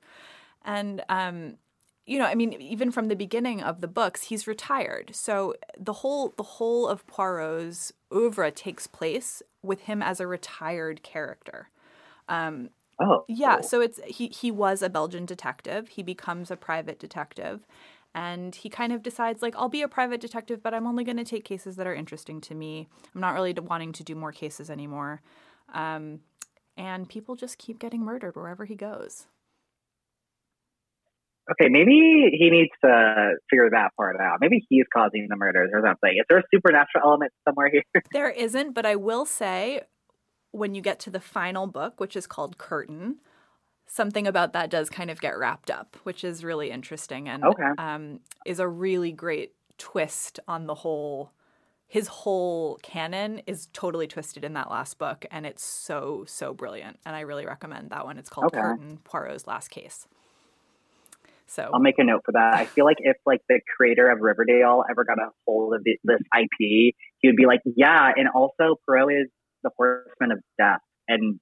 and 0.64 1.02
um, 1.08 1.56
you 2.06 2.18
know, 2.18 2.24
I 2.24 2.34
mean, 2.34 2.54
even 2.54 2.90
from 2.90 3.08
the 3.08 3.16
beginning 3.16 3.62
of 3.62 3.80
the 3.80 3.88
books, 3.88 4.24
he's 4.24 4.46
retired. 4.46 5.10
So 5.14 5.54
the 5.78 5.92
whole 5.94 6.34
the 6.36 6.42
whole 6.42 6.88
of 6.88 7.06
Poirot's 7.06 7.92
oeuvre 8.12 8.50
takes 8.50 8.86
place 8.86 9.42
with 9.62 9.82
him 9.82 10.02
as 10.02 10.20
a 10.20 10.26
retired 10.26 11.02
character. 11.02 11.68
Um, 12.28 12.70
oh, 13.00 13.24
yeah, 13.28 13.56
cool. 13.56 13.62
so 13.62 13.80
it's 13.80 14.00
he 14.06 14.28
he 14.28 14.50
was 14.50 14.82
a 14.82 14.90
Belgian 14.90 15.26
detective. 15.26 15.88
He 15.88 16.02
becomes 16.02 16.50
a 16.50 16.56
private 16.56 16.98
detective 16.98 17.66
and 18.14 18.54
he 18.54 18.68
kind 18.68 18.92
of 18.92 19.02
decides 19.02 19.42
like 19.42 19.54
I'll 19.56 19.68
be 19.68 19.82
a 19.82 19.88
private 19.88 20.20
detective, 20.20 20.62
but 20.62 20.74
I'm 20.74 20.86
only 20.86 21.04
going 21.04 21.16
to 21.16 21.24
take 21.24 21.44
cases 21.44 21.76
that 21.76 21.86
are 21.86 21.94
interesting 21.94 22.40
to 22.42 22.54
me. 22.54 22.88
I'm 23.14 23.20
not 23.20 23.34
really 23.34 23.52
wanting 23.52 23.92
to 23.92 24.04
do 24.04 24.14
more 24.14 24.32
cases 24.32 24.70
anymore. 24.70 25.22
Um, 25.72 26.20
and 26.76 27.08
people 27.08 27.36
just 27.36 27.58
keep 27.58 27.78
getting 27.78 28.00
murdered 28.00 28.34
wherever 28.34 28.64
he 28.64 28.74
goes. 28.74 29.26
Okay, 31.52 31.68
maybe 31.68 32.30
he 32.32 32.50
needs 32.50 32.70
to 32.84 33.34
figure 33.50 33.70
that 33.70 33.90
part 33.96 34.16
out. 34.20 34.38
Maybe 34.40 34.64
he's 34.68 34.84
causing 34.94 35.26
the 35.28 35.36
murders 35.36 35.70
or 35.72 35.80
something. 35.84 36.12
Is 36.16 36.24
there 36.28 36.38
a 36.38 36.42
supernatural 36.54 37.04
element 37.04 37.32
somewhere 37.46 37.70
here? 37.70 37.82
There 38.12 38.30
isn't, 38.30 38.72
but 38.72 38.84
I 38.86 38.96
will 38.96 39.24
say 39.24 39.82
when 40.52 40.74
you 40.74 40.82
get 40.82 40.98
to 41.00 41.10
the 41.10 41.20
final 41.20 41.66
book, 41.66 42.00
which 42.00 42.16
is 42.16 42.26
called 42.26 42.58
Curtain, 42.58 43.16
something 43.86 44.26
about 44.26 44.52
that 44.52 44.70
does 44.70 44.90
kind 44.90 45.10
of 45.10 45.20
get 45.20 45.38
wrapped 45.38 45.70
up, 45.70 45.96
which 46.04 46.24
is 46.24 46.44
really 46.44 46.70
interesting 46.70 47.28
and 47.28 47.44
Okay. 47.44 47.70
um, 47.78 48.20
is 48.44 48.60
a 48.60 48.68
really 48.68 49.12
great 49.12 49.54
twist 49.78 50.40
on 50.48 50.66
the 50.66 50.74
whole. 50.76 51.32
His 51.86 52.08
whole 52.08 52.78
canon 52.82 53.40
is 53.46 53.68
totally 53.72 54.06
twisted 54.06 54.44
in 54.44 54.54
that 54.54 54.70
last 54.70 54.98
book, 54.98 55.26
and 55.30 55.46
it's 55.46 55.64
so 55.64 56.24
so 56.26 56.54
brilliant. 56.54 56.98
And 57.04 57.16
I 57.16 57.20
really 57.20 57.46
recommend 57.46 57.90
that 57.90 58.04
one. 58.04 58.18
It's 58.18 58.30
called 58.30 58.46
Okay. 58.46 58.60
Curtain: 58.60 59.00
Poirot's 59.04 59.46
Last 59.46 59.68
Case. 59.68 60.06
So 61.50 61.68
I'll 61.74 61.80
make 61.80 61.96
a 61.98 62.04
note 62.04 62.22
for 62.24 62.30
that. 62.32 62.54
I 62.54 62.64
feel 62.64 62.84
like 62.84 62.98
if 63.00 63.16
like 63.26 63.40
the 63.48 63.60
creator 63.76 64.08
of 64.08 64.20
Riverdale 64.20 64.84
ever 64.88 65.04
got 65.04 65.18
a 65.18 65.30
hold 65.48 65.74
of 65.74 65.82
the, 65.82 65.98
this 66.04 66.20
IP, 66.38 66.48
he 67.18 67.28
would 67.28 67.34
be 67.36 67.44
like, 67.46 67.58
yeah, 67.76 68.12
and 68.16 68.28
also 68.32 68.76
Poirot 68.88 69.22
is 69.22 69.28
the 69.64 69.70
horseman 69.76 70.30
of 70.30 70.38
death, 70.58 70.78
and 71.08 71.40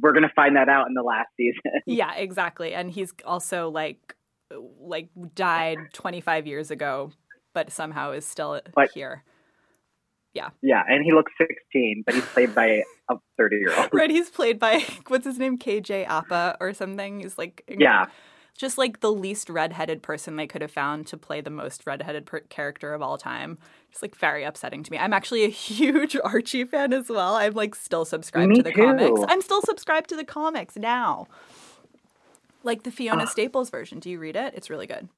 we're 0.00 0.14
gonna 0.14 0.32
find 0.34 0.56
that 0.56 0.70
out 0.70 0.86
in 0.88 0.94
the 0.94 1.02
last 1.02 1.28
season. 1.36 1.60
yeah, 1.86 2.14
exactly. 2.14 2.72
And 2.72 2.90
he's 2.90 3.12
also 3.26 3.68
like 3.68 4.16
like 4.80 5.10
died 5.34 5.78
25 5.92 6.46
years 6.46 6.70
ago, 6.70 7.10
but 7.52 7.70
somehow 7.70 8.12
is 8.12 8.26
still 8.26 8.58
But- 8.74 8.90
here. 8.94 9.22
yeah, 10.34 10.48
Yeah, 10.62 10.82
and 10.88 11.04
he 11.04 11.12
looks 11.12 11.32
16, 11.38 12.04
but 12.06 12.14
he's 12.14 12.24
played 12.26 12.54
by 12.54 12.82
a 13.10 13.14
30 13.36 13.56
year 13.56 13.74
old. 13.78 13.90
Right, 13.92 14.10
he's 14.10 14.30
played 14.30 14.58
by 14.58 14.84
what's 15.08 15.26
his 15.26 15.38
name, 15.38 15.58
KJ 15.58 16.06
Apa 16.08 16.56
or 16.60 16.72
something. 16.72 17.20
He's 17.20 17.36
like 17.36 17.64
Yeah, 17.68 18.06
just 18.56 18.78
like 18.78 19.00
the 19.00 19.10
least 19.12 19.48
redheaded 19.48 20.02
person 20.02 20.36
they 20.36 20.46
could 20.46 20.62
have 20.62 20.70
found 20.70 21.06
to 21.08 21.16
play 21.16 21.40
the 21.40 21.50
most 21.50 21.86
redheaded 21.86 22.26
per- 22.26 22.40
character 22.40 22.92
of 22.94 23.02
all 23.02 23.18
time. 23.18 23.58
Just 23.90 24.02
like 24.02 24.14
very 24.14 24.44
upsetting 24.44 24.82
to 24.82 24.90
me. 24.92 24.98
I'm 24.98 25.12
actually 25.12 25.44
a 25.44 25.48
huge 25.50 26.16
Archie 26.22 26.64
fan 26.64 26.92
as 26.92 27.08
well. 27.08 27.34
I'm 27.36 27.54
like 27.54 27.74
still 27.74 28.04
subscribed 28.04 28.50
Me 28.50 28.56
to 28.56 28.62
the 28.62 28.72
comics. 28.72 29.20
I'm 29.28 29.42
still 29.42 29.62
subscribed 29.62 30.08
to 30.10 30.16
the 30.16 30.24
comics 30.24 30.76
now. 30.76 31.26
Like 32.62 32.84
the 32.84 32.90
Fiona 32.92 33.24
Ugh. 33.24 33.28
Staples 33.28 33.70
version. 33.70 33.98
Do 33.98 34.08
you 34.10 34.18
read 34.18 34.36
it? 34.36 34.54
It's 34.54 34.70
really 34.70 34.86
good. 34.86 35.08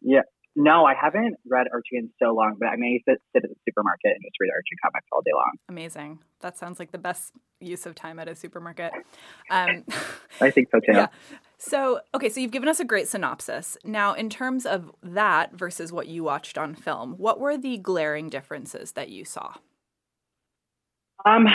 yeah. 0.00 0.22
No, 0.60 0.84
I 0.84 0.94
haven't 1.00 1.36
read 1.48 1.68
Archie 1.72 1.98
in 1.98 2.10
so 2.20 2.34
long, 2.34 2.56
but 2.58 2.66
I 2.66 2.74
may 2.76 3.00
sit, 3.08 3.22
sit 3.32 3.44
at 3.44 3.48
the 3.48 3.54
supermarket 3.64 4.10
and 4.10 4.20
just 4.24 4.34
read 4.40 4.50
Archie 4.50 4.74
comics 4.82 5.06
all 5.12 5.22
day 5.22 5.30
long. 5.32 5.52
Amazing. 5.68 6.18
That 6.40 6.58
sounds 6.58 6.80
like 6.80 6.90
the 6.90 6.98
best 6.98 7.32
use 7.60 7.86
of 7.86 7.94
time 7.94 8.18
at 8.18 8.26
a 8.26 8.34
supermarket. 8.34 8.90
Um, 9.52 9.84
I 10.40 10.50
think 10.50 10.70
so 10.72 10.80
too. 10.80 10.94
yeah. 10.94 11.06
So, 11.58 12.00
okay, 12.12 12.28
so 12.28 12.40
you've 12.40 12.50
given 12.50 12.68
us 12.68 12.80
a 12.80 12.84
great 12.84 13.06
synopsis. 13.06 13.78
Now, 13.84 14.14
in 14.14 14.28
terms 14.28 14.66
of 14.66 14.90
that 15.00 15.52
versus 15.52 15.92
what 15.92 16.08
you 16.08 16.24
watched 16.24 16.58
on 16.58 16.74
film, 16.74 17.12
what 17.18 17.38
were 17.38 17.56
the 17.56 17.78
glaring 17.78 18.28
differences 18.28 18.92
that 18.92 19.10
you 19.10 19.24
saw? 19.24 19.54
Um, 21.24 21.46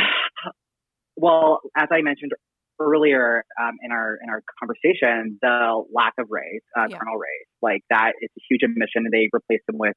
well, 1.18 1.60
as 1.76 1.90
I 1.92 2.00
mentioned 2.02 2.32
earlier 2.80 3.44
um, 3.62 3.78
in 3.84 3.92
our 3.92 4.18
in 4.22 4.30
our 4.30 4.44
conversation, 4.60 5.38
the 5.42 5.84
lack 5.94 6.14
of 6.20 6.28
race, 6.30 6.62
uh, 6.78 6.88
Yeah. 6.90 6.98
Colonel 6.98 7.18
Race, 7.18 7.48
like 7.62 7.82
that 7.90 8.14
is 8.22 8.30
a 8.38 8.42
huge 8.50 8.62
omission. 8.64 9.06
They 9.12 9.30
replaced 9.32 9.64
him 9.70 9.78
with 9.78 9.96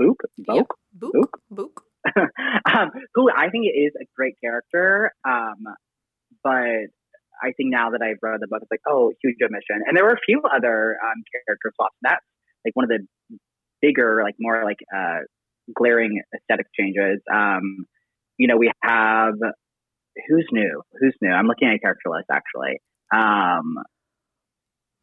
Bouc. 0.00 0.16
Bouc, 0.40 0.66
Bouc, 0.98 1.30
book. 1.50 1.84
um, 2.16 2.90
who 3.14 3.30
I 3.30 3.50
think 3.50 3.66
is 3.66 3.92
a 4.00 4.04
great 4.16 4.34
character. 4.42 5.12
Um, 5.24 5.64
but 6.42 6.90
I 7.42 7.52
think 7.56 7.70
now 7.70 7.90
that 7.90 8.02
I've 8.02 8.18
read 8.22 8.38
the 8.40 8.48
book, 8.48 8.60
it's 8.62 8.70
like, 8.70 8.80
oh, 8.88 9.12
huge 9.22 9.36
omission. 9.42 9.82
And 9.86 9.96
there 9.96 10.04
were 10.04 10.12
a 10.12 10.20
few 10.26 10.42
other 10.42 10.96
um, 11.02 11.22
character 11.46 11.72
swaps. 11.74 11.96
That's 12.02 12.24
like 12.64 12.74
one 12.74 12.84
of 12.84 12.88
the 12.90 13.06
bigger, 13.80 14.22
like 14.24 14.36
more 14.38 14.64
like 14.64 14.78
uh, 14.94 15.20
glaring 15.74 16.22
aesthetic 16.34 16.66
changes. 16.78 17.20
Um, 17.32 17.86
you 18.38 18.48
know, 18.48 18.56
we 18.56 18.70
have 18.82 19.34
who's 20.28 20.46
new? 20.52 20.82
Who's 21.00 21.14
new? 21.20 21.30
I'm 21.30 21.46
looking 21.46 21.68
at 21.68 21.74
a 21.74 21.78
character 21.78 22.10
list 22.10 22.26
actually. 22.30 22.80
Um, 23.14 23.76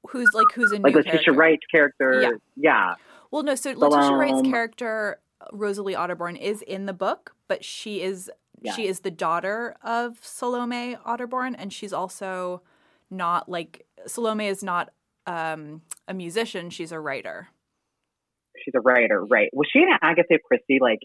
Who's 0.10 0.30
like 0.34 0.48
who's 0.56 0.72
a 0.72 0.78
new 0.78 0.84
like 0.84 0.94
character? 0.94 1.12
Letitia 1.12 1.34
Wright's 1.34 1.66
character. 1.72 2.22
Yeah. 2.22 2.32
yeah. 2.56 2.94
Well, 3.32 3.44
no. 3.44 3.54
So 3.56 3.72
Letitia 3.72 4.16
Wright's 4.16 4.42
character 4.48 5.20
Rosalie 5.52 5.94
Otterborn 5.94 6.40
is 6.40 6.62
in 6.62 6.86
the 6.86 6.94
book, 6.94 7.36
but 7.48 7.64
she 7.64 8.02
is 8.02 8.32
Yeah. 8.62 8.74
she 8.74 8.88
is 8.88 9.02
the 9.02 9.12
daughter 9.12 9.76
of 9.84 10.18
Salome 10.22 10.96
Otterborn, 11.06 11.56
and 11.58 11.72
she's 11.72 11.94
also 11.94 12.62
not 13.12 13.50
like 13.50 13.86
Salome 14.08 14.48
is 14.48 14.64
not 14.64 14.92
um, 15.28 15.82
a 16.08 16.14
musician; 16.14 16.70
she's 16.70 16.92
a 16.92 17.00
writer. 17.00 17.50
She's 18.64 18.74
a 18.76 18.82
writer, 18.82 19.24
right? 19.24 19.50
Was 19.54 19.68
she 19.72 19.80
an 19.80 19.90
Agatha 20.02 20.40
Christie 20.44 20.80
like 20.82 21.00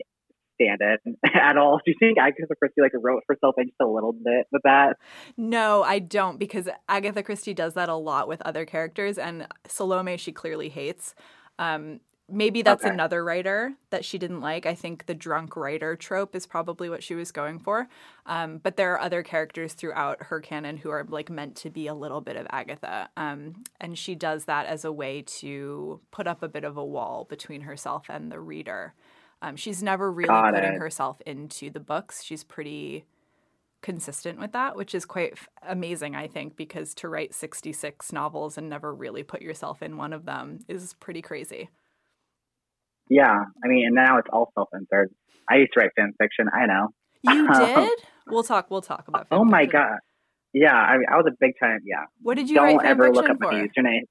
in 0.69 1.17
at 1.35 1.57
all? 1.57 1.81
Do 1.85 1.91
you 1.91 1.97
think 1.99 2.19
Agatha 2.19 2.55
Christie 2.59 2.81
like 2.81 2.93
wrote 2.95 3.23
herself 3.29 3.55
in 3.59 3.67
just 3.69 3.81
a 3.81 3.87
little 3.87 4.13
bit 4.13 4.47
with 4.53 4.63
that? 4.65 4.97
No, 5.37 5.83
I 5.83 5.99
don't 5.99 6.39
because 6.39 6.69
Agatha 6.89 7.23
Christie 7.23 7.55
does 7.55 7.75
that 7.75 7.89
a 7.89 7.95
lot 7.95 8.29
with 8.29 8.41
other 8.43 8.65
characters, 8.65 9.19
and 9.19 9.47
Salome 9.67 10.17
she 10.17 10.33
clearly 10.33 10.69
hates. 10.69 11.15
Um, 11.59 12.01
maybe 12.29 12.63
that's 12.63 12.85
okay. 12.85 12.93
another 12.93 13.23
writer 13.25 13.75
that 13.91 14.05
she 14.05 14.19
didn't 14.19 14.41
like. 14.41 14.67
I 14.67 14.75
think 14.75 15.07
the 15.07 15.15
drunk 15.15 15.57
writer 15.57 15.95
trope 15.97 16.35
is 16.35 16.47
probably 16.47 16.89
what 16.89 17.03
she 17.03 17.15
was 17.15 17.31
going 17.31 17.59
for. 17.59 17.89
Um, 18.27 18.59
but 18.59 18.77
there 18.77 18.93
are 18.95 19.01
other 19.01 19.23
characters 19.23 19.75
throughout 19.75 20.25
her 20.25 20.41
canon 20.41 20.79
who 20.79 20.91
are 20.91 21.05
like 21.09 21.31
meant 21.31 21.57
to 21.57 21.71
be 21.71 21.87
a 21.87 21.95
little 21.95 22.21
bit 22.21 22.37
of 22.37 22.47
Agatha, 22.51 23.09
um, 23.17 23.65
and 23.81 23.99
she 23.99 24.15
does 24.15 24.47
that 24.47 24.67
as 24.67 24.85
a 24.85 24.93
way 24.93 25.23
to 25.41 26.01
put 26.11 26.27
up 26.27 26.43
a 26.43 26.49
bit 26.49 26.65
of 26.65 26.77
a 26.77 26.85
wall 26.85 27.27
between 27.29 27.63
herself 27.63 28.07
and 28.09 28.33
the 28.33 28.41
reader. 28.41 28.95
Um, 29.45 29.57
she's 29.57 29.83
never 29.83 30.11
really 30.11 30.29
Got 30.29 30.55
putting 30.55 30.73
it. 30.73 30.79
herself 30.79 31.21
into 31.27 31.69
the 31.69 31.81
books. 31.81 32.23
She's 32.25 32.43
pretty 32.43 33.05
consistent 33.83 34.39
with 34.39 34.53
that, 34.53 34.75
which 34.75 34.95
is 34.95 35.05
quite 35.05 35.33
f- 35.33 35.49
amazing, 35.69 36.17
I 36.17 36.27
think, 36.29 36.57
because 36.57 36.95
to 36.95 37.09
write 37.11 37.35
66 37.35 38.11
novels 38.13 38.57
and 38.57 38.71
never 38.71 38.95
really 38.95 39.23
put 39.23 39.43
yourself 39.43 39.83
in 39.83 39.99
one 39.99 40.15
of 40.15 40.25
them 40.25 40.61
is 40.67 40.95
pretty 40.95 41.21
crazy. 41.21 41.69
Yeah, 43.11 43.45
I 43.63 43.69
mean, 43.69 43.85
and 43.87 43.95
now 43.95 44.17
it's 44.17 44.29
all 44.33 44.51
self-insert. 44.55 45.11
I 45.51 45.57
used 45.57 45.73
to 45.75 45.81
write 45.81 45.91
fan 45.95 46.15
fiction. 46.19 46.47
I 46.51 46.65
know. 46.65 46.89
You 47.23 47.53
did? 47.53 47.99
we'll 48.27 48.45
talk. 48.45 48.71
We'll 48.71 48.81
talk 48.81 49.09
about. 49.09 49.27
oh 49.31 49.45
my 49.45 49.67
god! 49.67 49.99
Yeah, 50.55 50.75
I 50.75 50.97
mean, 50.97 51.07
I 51.13 51.17
was 51.17 51.27
a 51.29 51.37
big 51.39 51.53
time. 51.61 51.81
Yeah. 51.85 52.05
What 52.23 52.37
did 52.39 52.49
you 52.49 52.55
Don't 52.55 52.79
write 52.79 52.87
ever 52.87 53.13
look 53.13 53.29
up 53.29 53.37
for? 53.43 53.53
my 53.53 53.61
username. 53.61 54.05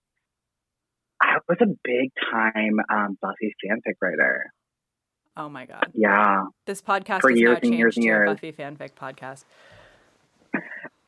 I 1.23 1.37
was 1.49 1.57
a 1.61 1.65
big 1.83 2.11
time 2.31 2.77
um, 2.91 3.17
Buffy 3.19 3.55
fanfic 3.65 3.93
writer. 3.99 4.51
Oh 5.35 5.49
my 5.49 5.65
god! 5.65 5.91
Yeah. 5.93 6.43
This 6.65 6.81
podcast 6.81 7.21
for 7.21 7.31
years 7.31 7.59
and 7.63 7.73
years 7.73 7.95
and 7.95 8.05
years. 8.05 8.29
Buffy 8.29 8.51
fanfic 8.51 8.91
podcast. 8.91 9.45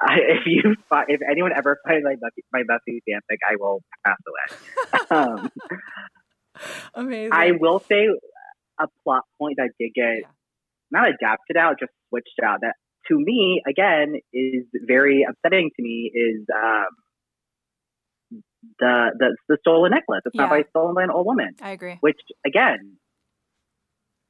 I, 0.02 0.16
if 0.30 0.46
you 0.46 0.76
if 1.08 1.22
anyone 1.30 1.52
ever 1.56 1.78
finds 1.86 2.04
my 2.04 2.16
Buffy, 2.16 2.44
my 2.52 2.64
Buffy 2.68 3.04
fanfic, 3.08 3.38
I 3.48 3.56
will 3.58 3.82
pass 4.06 4.18
away. 4.28 5.00
um, 5.12 5.52
Amazing. 6.96 7.34
I 7.34 7.52
will 7.60 7.80
say 7.80 8.08
a 8.80 8.88
plot 9.04 9.24
point 9.38 9.58
that 9.58 9.70
did 9.80 9.92
get 9.94 10.04
yeah. 10.22 10.28
not 10.90 11.10
adapted 11.10 11.58
out, 11.58 11.80
just 11.80 11.92
switched 12.10 12.40
out. 12.44 12.60
That 12.62 12.74
to 13.10 13.20
me, 13.20 13.62
again, 13.68 14.16
is 14.34 14.66
very 14.74 15.26
upsetting 15.30 15.70
to 15.76 15.84
me. 15.84 16.12
Is 16.14 16.46
um, 16.54 18.42
the 18.80 19.12
the 19.20 19.38
the 19.50 19.58
stolen 19.62 19.92
necklace? 19.92 20.22
It's 20.26 20.36
yeah. 20.36 20.44
not 20.44 20.50
by 20.50 20.64
stolen 20.70 20.96
by 20.96 21.04
an 21.04 21.12
old 21.12 21.28
woman. 21.28 21.56
I 21.62 21.72
agree. 21.72 21.98
Which 22.02 22.20
again, 22.46 22.98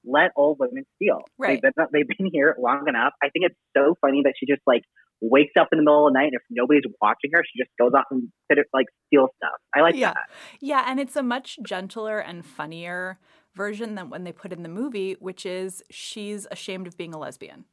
let 0.06 0.32
old 0.36 0.58
women 0.60 0.86
steal. 0.96 1.22
Right. 1.38 1.62
They've 1.62 1.74
been, 1.74 1.86
they've 1.92 2.18
been 2.18 2.30
here 2.32 2.56
long 2.60 2.88
enough. 2.88 3.14
I 3.24 3.30
think 3.30 3.46
it's 3.46 3.60
so 3.76 3.96
funny 4.02 4.22
that 4.24 4.34
she 4.40 4.46
just 4.46 4.62
like 4.66 4.84
wakes 5.22 5.54
up 5.60 5.70
in 5.72 5.78
the 5.78 5.84
middle 5.84 6.08
of 6.08 6.14
the 6.14 6.20
night 6.20 6.26
and 6.28 6.36
if 6.36 6.42
nobody's 6.50 6.84
watching 7.02 7.32
her, 7.34 7.44
she 7.44 7.62
just 7.62 7.72
goes 7.80 7.94
off 7.94 8.06
and 8.12 8.30
like 8.74 8.88
steals 9.08 9.30
stuff. 9.38 9.60
I 9.76 9.82
like 9.82 9.96
yeah. 9.96 10.14
that. 10.14 10.30
Yeah, 10.60 10.84
and 10.88 11.00
it's 11.00 11.16
a 11.16 11.24
much 11.24 11.58
gentler 11.64 12.20
and 12.20 12.46
funnier 12.46 13.20
version 13.56 13.96
than 13.96 14.10
when 14.10 14.24
they 14.24 14.32
put 14.32 14.52
in 14.52 14.64
the 14.64 14.70
movie, 14.70 15.14
which 15.20 15.46
is 15.46 15.84
she's 15.90 16.46
ashamed 16.52 16.88
of 16.88 16.98
being 16.98 17.14
a 17.14 17.18
lesbian. 17.18 17.66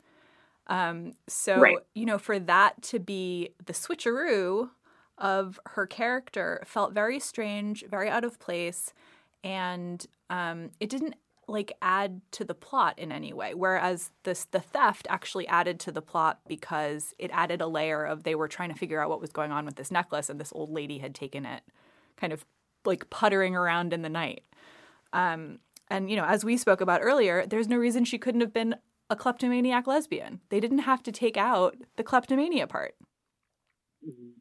Um, 0.68 1.12
so 1.28 1.58
right. 1.58 1.78
you 1.94 2.06
know, 2.06 2.18
for 2.18 2.38
that 2.38 2.82
to 2.82 3.00
be 3.00 3.50
the 3.64 3.72
switcheroo 3.72 4.70
of 5.18 5.58
her 5.66 5.86
character 5.86 6.62
felt 6.64 6.92
very 6.92 7.18
strange, 7.18 7.84
very 7.90 8.08
out 8.08 8.24
of 8.24 8.38
place, 8.38 8.92
and 9.42 10.06
um, 10.30 10.70
it 10.78 10.88
didn't 10.88 11.16
like 11.52 11.72
add 11.82 12.20
to 12.32 12.44
the 12.44 12.54
plot 12.54 12.98
in 12.98 13.12
any 13.12 13.32
way 13.32 13.54
whereas 13.54 14.10
this 14.24 14.46
the 14.46 14.60
theft 14.60 15.06
actually 15.10 15.46
added 15.48 15.78
to 15.78 15.92
the 15.92 16.02
plot 16.02 16.40
because 16.48 17.14
it 17.18 17.30
added 17.32 17.60
a 17.60 17.66
layer 17.66 18.04
of 18.04 18.22
they 18.22 18.34
were 18.34 18.48
trying 18.48 18.70
to 18.70 18.74
figure 18.74 19.00
out 19.00 19.10
what 19.10 19.20
was 19.20 19.30
going 19.30 19.52
on 19.52 19.64
with 19.64 19.76
this 19.76 19.90
necklace 19.90 20.30
and 20.30 20.40
this 20.40 20.52
old 20.54 20.70
lady 20.70 20.98
had 20.98 21.14
taken 21.14 21.44
it 21.44 21.62
kind 22.16 22.32
of 22.32 22.44
like 22.84 23.08
puttering 23.10 23.54
around 23.54 23.92
in 23.92 24.02
the 24.02 24.08
night. 24.08 24.42
Um, 25.12 25.58
and 25.88 26.10
you 26.10 26.16
know 26.16 26.24
as 26.24 26.44
we 26.44 26.56
spoke 26.56 26.80
about 26.80 27.00
earlier 27.02 27.46
there's 27.46 27.68
no 27.68 27.76
reason 27.76 28.04
she 28.04 28.18
couldn't 28.18 28.40
have 28.40 28.52
been 28.52 28.74
a 29.10 29.16
kleptomaniac 29.16 29.86
lesbian. 29.86 30.40
They 30.48 30.58
didn't 30.58 30.78
have 30.78 31.02
to 31.02 31.12
take 31.12 31.36
out 31.36 31.76
the 31.96 32.02
kleptomania 32.02 32.66
part. 32.66 32.94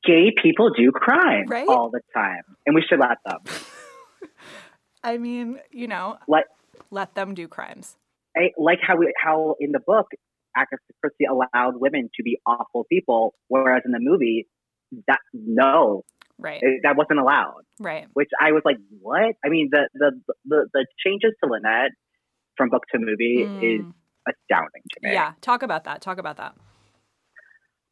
Gay 0.04 0.32
people 0.42 0.70
do 0.70 0.92
crime 0.92 1.46
right? 1.48 1.68
all 1.68 1.90
the 1.92 2.02
time 2.16 2.44
and 2.66 2.74
we 2.74 2.82
should 2.82 3.00
let 3.00 3.18
them. 3.26 3.40
I 5.04 5.18
mean, 5.18 5.60
you 5.72 5.88
know, 5.88 6.18
like 6.28 6.46
let 6.90 7.16
them 7.16 7.34
do 7.34 7.48
crimes. 7.48 7.98
I, 8.36 8.52
like 8.58 8.80
how 8.82 8.98
we, 8.98 9.14
how 9.22 9.56
in 9.60 9.72
the 9.72 9.80
book, 9.80 10.08
Agatha 10.56 10.78
Christie 11.02 11.26
allowed 11.26 11.76
women 11.78 12.10
to 12.16 12.24
be 12.24 12.40
awful 12.46 12.86
people, 12.90 13.34
whereas 13.48 13.84
in 13.86 13.92
the 13.92 14.00
movie, 14.00 14.48
that 15.08 15.20
no, 15.34 16.04
right, 16.38 16.60
it, 16.62 16.82
that 16.84 16.96
wasn't 16.98 17.20
allowed. 17.20 17.64
Right. 17.80 18.08
Which 18.14 18.30
I 18.40 18.52
was 18.52 18.62
like, 18.66 18.78
what? 19.02 19.36
I 19.44 19.50
mean, 19.50 19.70
the 19.72 19.88
the 19.94 20.12
the, 20.46 20.68
the 20.74 20.86
changes 21.06 21.32
to 21.44 21.50
Lynette 21.50 21.92
from 22.58 22.70
book 22.70 22.84
to 22.94 23.00
movie 23.00 23.46
mm. 23.46 23.64
is 23.64 23.86
astounding 24.28 24.84
to 24.92 25.00
me. 25.02 25.14
Yeah, 25.14 25.34
talk 25.42 25.64
about 25.64 25.86
that. 25.86 26.02
Talk 26.02 26.18
about 26.18 26.38
that. 26.38 26.54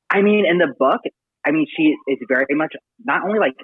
I 0.10 0.22
mean, 0.22 0.46
in 0.46 0.58
the 0.58 0.74
book, 0.78 1.02
I 1.46 1.52
mean, 1.52 1.68
she 1.76 1.96
is 2.12 2.18
very 2.28 2.46
much 2.56 2.74
not 3.04 3.24
only 3.24 3.40
like 3.40 3.56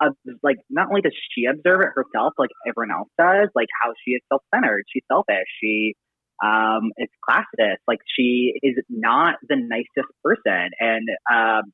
uh, 0.00 0.10
like 0.42 0.56
not 0.70 0.88
only 0.88 1.00
does 1.00 1.14
she 1.32 1.44
observe 1.46 1.80
it 1.80 1.88
herself, 1.94 2.34
like 2.38 2.50
everyone 2.66 2.94
else 2.96 3.08
does, 3.18 3.48
like 3.54 3.68
how 3.82 3.92
she 4.04 4.12
is 4.12 4.22
self-centered, 4.30 4.84
she's 4.92 5.02
selfish, 5.10 5.46
she 5.62 5.94
um, 6.42 6.90
is 6.98 7.08
classist, 7.28 7.78
like 7.86 8.00
she 8.16 8.52
is 8.62 8.76
not 8.88 9.36
the 9.48 9.56
nicest 9.56 10.12
person. 10.22 10.70
And 10.78 11.08
um, 11.32 11.72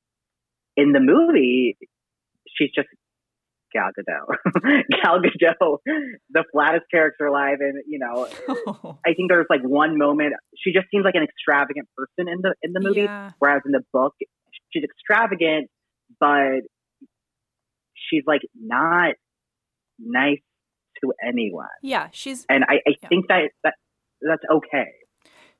in 0.77 0.93
the 0.93 1.01
movie, 1.01 1.77
she's 2.57 2.71
just 2.75 2.89
Gal 3.73 3.91
Gadot. 3.97 4.83
Gal 5.03 5.21
Gadot, 5.21 5.79
the 6.31 6.45
flattest 6.53 6.85
character 6.91 7.27
alive, 7.27 7.59
and 7.61 7.83
you 7.87 7.99
know, 7.99 8.29
oh. 8.49 8.99
I 9.07 9.15
think 9.15 9.31
there's 9.31 9.47
like 9.49 9.63
one 9.63 9.97
moment 9.97 10.35
she 10.57 10.73
just 10.73 10.87
seems 10.91 11.05
like 11.05 11.15
an 11.15 11.23
extravagant 11.23 11.89
person 11.97 12.31
in 12.31 12.41
the 12.43 12.55
in 12.63 12.73
the 12.73 12.81
movie, 12.81 13.03
yeah. 13.03 13.31
whereas 13.39 13.63
in 13.65 13.73
the 13.73 13.83
book 13.93 14.15
she's 14.73 14.85
extravagant, 14.85 15.69
but 16.19 16.63
she's 18.11 18.25
like 18.27 18.43
not 18.61 19.15
nice 19.99 20.41
to 21.03 21.13
anyone. 21.27 21.67
Yeah, 21.83 22.09
she's 22.13 22.45
and 22.49 22.65
I, 22.65 22.75
I 22.87 22.95
yeah. 23.03 23.09
think 23.09 23.29
that 23.29 23.51
that 23.65 23.75
that's 24.21 24.43
okay. 24.53 24.93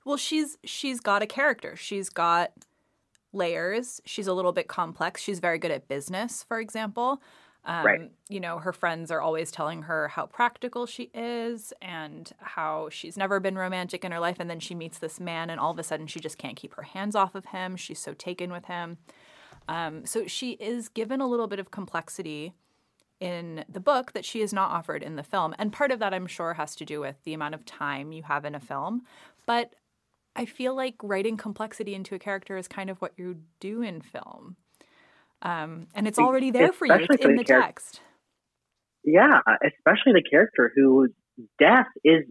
Well, 0.05 0.17
she's 0.17 0.59
she's 0.65 1.01
got 1.01 1.23
a 1.23 1.27
character. 1.27 1.77
She's 1.77 2.09
got 2.09 2.53
layers. 3.33 4.01
She's 4.05 4.27
a 4.27 4.35
little 4.35 4.53
bit 4.53 4.69
complex. 4.69 5.23
She's 5.23 5.39
very 5.39 5.59
good 5.59 5.71
at 5.71 5.89
business, 5.89 6.45
for 6.47 6.59
example. 6.59 7.23
Um, 7.65 7.85
right. 7.85 8.11
You 8.29 8.41
know, 8.41 8.59
her 8.59 8.73
friends 8.73 9.11
are 9.11 9.21
always 9.21 9.51
telling 9.51 9.83
her 9.83 10.09
how 10.09 10.27
practical 10.27 10.87
she 10.87 11.11
is 11.13 11.75
and 11.83 12.31
how 12.39 12.89
she's 12.91 13.19
never 13.19 13.39
been 13.39 13.57
romantic 13.57 14.03
in 14.03 14.13
her 14.13 14.21
life. 14.21 14.37
And 14.41 14.49
then 14.49 14.61
she 14.61 14.75
meets 14.75 14.99
this 14.99 15.21
man, 15.21 15.51
and 15.51 15.61
all 15.61 15.71
of 15.71 15.79
a 15.79 15.83
sudden, 15.83 16.07
she 16.07 16.21
just 16.21 16.39
can't 16.39 16.57
keep 16.57 16.75
her 16.75 16.83
hands 16.83 17.15
off 17.15 17.35
of 17.35 17.47
him. 17.47 17.77
She's 17.77 17.99
so 17.99 18.15
taken 18.15 18.51
with 18.51 18.65
him. 18.65 18.97
Um, 19.71 20.05
so 20.05 20.27
she 20.27 20.53
is 20.53 20.89
given 20.89 21.21
a 21.21 21.29
little 21.29 21.47
bit 21.47 21.61
of 21.61 21.71
complexity 21.71 22.55
in 23.21 23.65
the 23.69 23.79
book 23.79 24.13
that 24.15 24.25
she 24.25 24.41
is 24.41 24.53
not 24.53 24.73
offered 24.73 25.01
in 25.01 25.15
the 25.15 25.23
film. 25.23 25.55
And 25.61 25.73
part 25.73 25.93
of 25.93 26.01
that, 26.01 26.13
I'm 26.13 26.27
sure, 26.27 26.55
has 26.55 26.75
to 26.77 26.85
do 26.85 27.01
with 27.01 27.17
the 27.23 27.35
amount 27.35 27.55
of 27.55 27.65
time 27.65 28.11
you 28.11 28.25
have 28.25 28.45
in 28.45 28.57
a 28.57 28.61
film. 28.61 29.03
But 29.47 29.75
I 30.35 30.45
feel 30.45 30.75
like 30.75 30.97
writing 31.05 31.37
complexity 31.37 31.95
into 31.95 32.17
a 32.17 32.19
character 32.19 32.57
is 32.57 32.67
kind 32.67 32.91
of 32.91 33.01
what 33.01 33.13
you 33.17 33.37
do 33.61 33.81
in 33.83 34.01
film. 34.01 34.57
Um, 35.43 35.87
and 35.95 36.09
it's 36.09 36.19
already 36.19 36.51
there 36.51 36.73
for 36.73 36.87
you, 36.87 37.07
it's 37.09 37.25
in 37.25 37.37
the, 37.37 37.45
char- 37.45 37.63
text. 37.63 38.01
Yeah, 39.05 39.41
especially 39.65 40.15
the 40.15 40.25
character 40.29 40.73
whose 40.75 41.11
death 41.61 41.87
is 42.05 42.25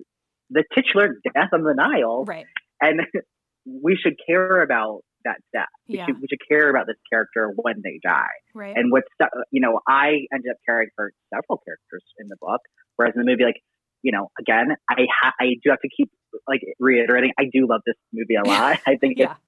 the 0.50 0.66
titular 0.76 1.16
death 1.34 1.50
of 1.54 1.64
the 1.64 1.74
Nile. 1.74 2.26
Right. 2.26 2.48
And 2.82 3.02
we 3.66 3.96
should 3.96 4.20
care 4.28 4.62
about 4.62 5.04
that 5.26 5.38
death. 5.54 5.68
We, 5.88 5.98
yeah. 5.98 6.06
should, 6.06 6.16
we 6.22 6.28
should 6.30 6.40
care 6.50 6.70
about 6.70 6.88
this 6.88 6.98
character 7.12 7.52
when 7.56 7.82
they 7.84 8.00
die. 8.04 8.26
Right. 8.54 8.76
And 8.76 8.92
what's, 8.92 9.08
uh, 9.22 9.28
you 9.52 9.62
know, 9.62 9.80
I 9.88 10.28
ended 10.34 10.52
up 10.52 10.58
caring 10.66 10.90
for 10.96 11.12
several 11.34 11.62
characters 11.66 12.04
in 12.18 12.28
the 12.28 12.38
book, 12.40 12.62
whereas 12.96 13.14
in 13.16 13.22
the 13.22 13.30
movie, 13.30 13.44
like, 13.44 13.62
you 14.02 14.12
know, 14.12 14.30
again, 14.40 14.76
I 14.90 15.08
ha- 15.22 15.34
I 15.40 15.56
do 15.64 15.72
have 15.72 15.82
to 15.82 15.90
keep 15.96 16.10
like 16.48 16.62
reiterating. 16.80 17.32
I 17.38 17.44
do 17.52 17.68
love 17.68 17.82
this 17.86 17.96
movie 18.14 18.36
a 18.36 18.48
lot. 18.48 18.80
I 18.88 18.96
think 18.96 19.18
yeah. 19.18 19.32
it's, 19.32 19.40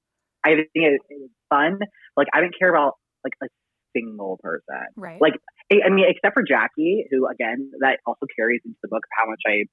I 0.44 0.50
think 0.56 0.70
it's, 0.74 1.06
it's 1.10 1.34
fun. 1.50 1.80
Like, 2.18 2.28
I 2.34 2.42
didn't 2.42 2.56
care 2.60 2.70
about 2.70 2.94
like 3.24 3.34
a 3.44 3.48
single 3.96 4.40
person. 4.42 4.88
Right. 4.98 5.22
Like, 5.22 5.34
I, 5.72 5.88
I 5.88 5.90
mean, 5.90 6.06
except 6.08 6.34
for 6.34 6.44
Jackie, 6.44 7.06
who 7.12 7.28
again, 7.30 7.72
that 7.80 8.00
also 8.06 8.26
carries 8.36 8.62
into 8.66 8.78
the 8.82 8.90
book 8.90 9.04
how 9.18 9.30
much 9.30 9.42
I 9.48 9.66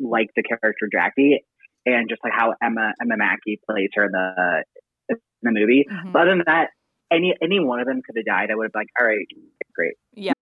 like 0.00 0.28
the 0.36 0.42
character 0.42 0.88
Jackie 0.92 1.40
and 1.86 2.08
just 2.08 2.20
like 2.22 2.32
how 2.36 2.54
Emma 2.62 2.92
Emma 3.00 3.16
Mackey 3.16 3.58
plays 3.68 3.88
her 3.94 4.04
in 4.04 4.12
the 4.12 4.64
in 5.08 5.18
the 5.42 5.52
movie. 5.52 5.86
Mm-hmm. 5.90 6.12
But 6.12 6.22
other 6.22 6.30
than 6.32 6.42
that, 6.46 6.70
any 7.10 7.34
any 7.42 7.60
one 7.60 7.80
of 7.80 7.86
them 7.86 8.02
could 8.04 8.16
have 8.16 8.26
died, 8.26 8.50
I 8.50 8.54
would 8.54 8.64
have 8.64 8.72
been 8.72 8.80
like, 8.80 8.88
all 8.98 9.06
right, 9.06 9.26
great. 9.74 9.94
Yeah. 10.14 10.32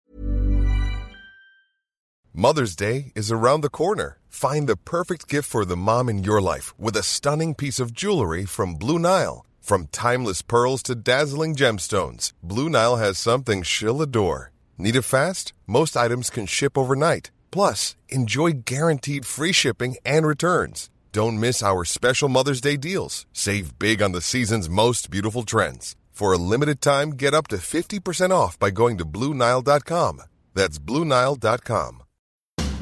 Mother's 2.33 2.77
Day 2.77 3.13
is 3.15 3.33
around 3.33 3.63
the 3.63 3.71
corner. 3.71 4.19
Find 4.29 4.69
the 4.69 4.77
perfect 4.77 5.27
gift 5.27 5.49
for 5.49 5.65
the 5.65 5.77
mom 5.77 6.11
in 6.11 6.23
your 6.23 6.43
life 6.43 6.79
with 6.79 6.95
a 6.97 7.03
stunning 7.03 7.55
piece 7.55 7.81
of 7.81 7.95
jewelry 7.95 8.45
from 8.45 8.75
Blue 8.75 8.99
Nile. 8.99 9.47
From 9.63 9.87
timeless 9.87 10.43
pearls 10.43 10.83
to 10.85 10.95
dazzling 10.95 11.57
gemstones, 11.57 12.33
Blue 12.43 12.69
Nile 12.69 12.97
has 12.97 13.19
something 13.19 13.63
she'll 13.63 14.03
adore. 14.03 14.53
Need 14.77 14.97
it 14.97 15.03
fast? 15.03 15.55
Most 15.67 15.97
items 15.97 16.29
can 16.29 16.45
ship 16.45 16.77
overnight. 16.77 17.31
Plus, 17.51 17.97
enjoy 18.11 18.53
guaranteed 18.53 19.25
free 19.25 19.53
shipping 19.53 19.97
and 20.05 20.27
returns. 20.27 20.91
Don't 21.17 21.41
miss 21.41 21.63
our 21.63 21.87
special 21.87 22.29
Mother's 22.29 22.61
Day 22.61 22.77
deals. 22.77 23.25
Save 23.33 23.79
big 23.79 24.03
on 24.03 24.13
the 24.13 24.21
season's 24.21 24.69
most 24.69 25.11
beautiful 25.11 25.45
trends. 25.45 25.97
For 26.11 26.35
a 26.35 26.37
limited 26.37 26.83
time, 26.83 27.13
get 27.13 27.33
up 27.33 27.49
to 27.49 27.57
50% 27.57 28.33
off 28.33 28.59
by 28.59 28.69
going 28.69 28.99
to 28.99 29.07
Bluenile.com. 29.07 30.21
That's 30.53 30.79
Bluenile.com. 30.79 32.03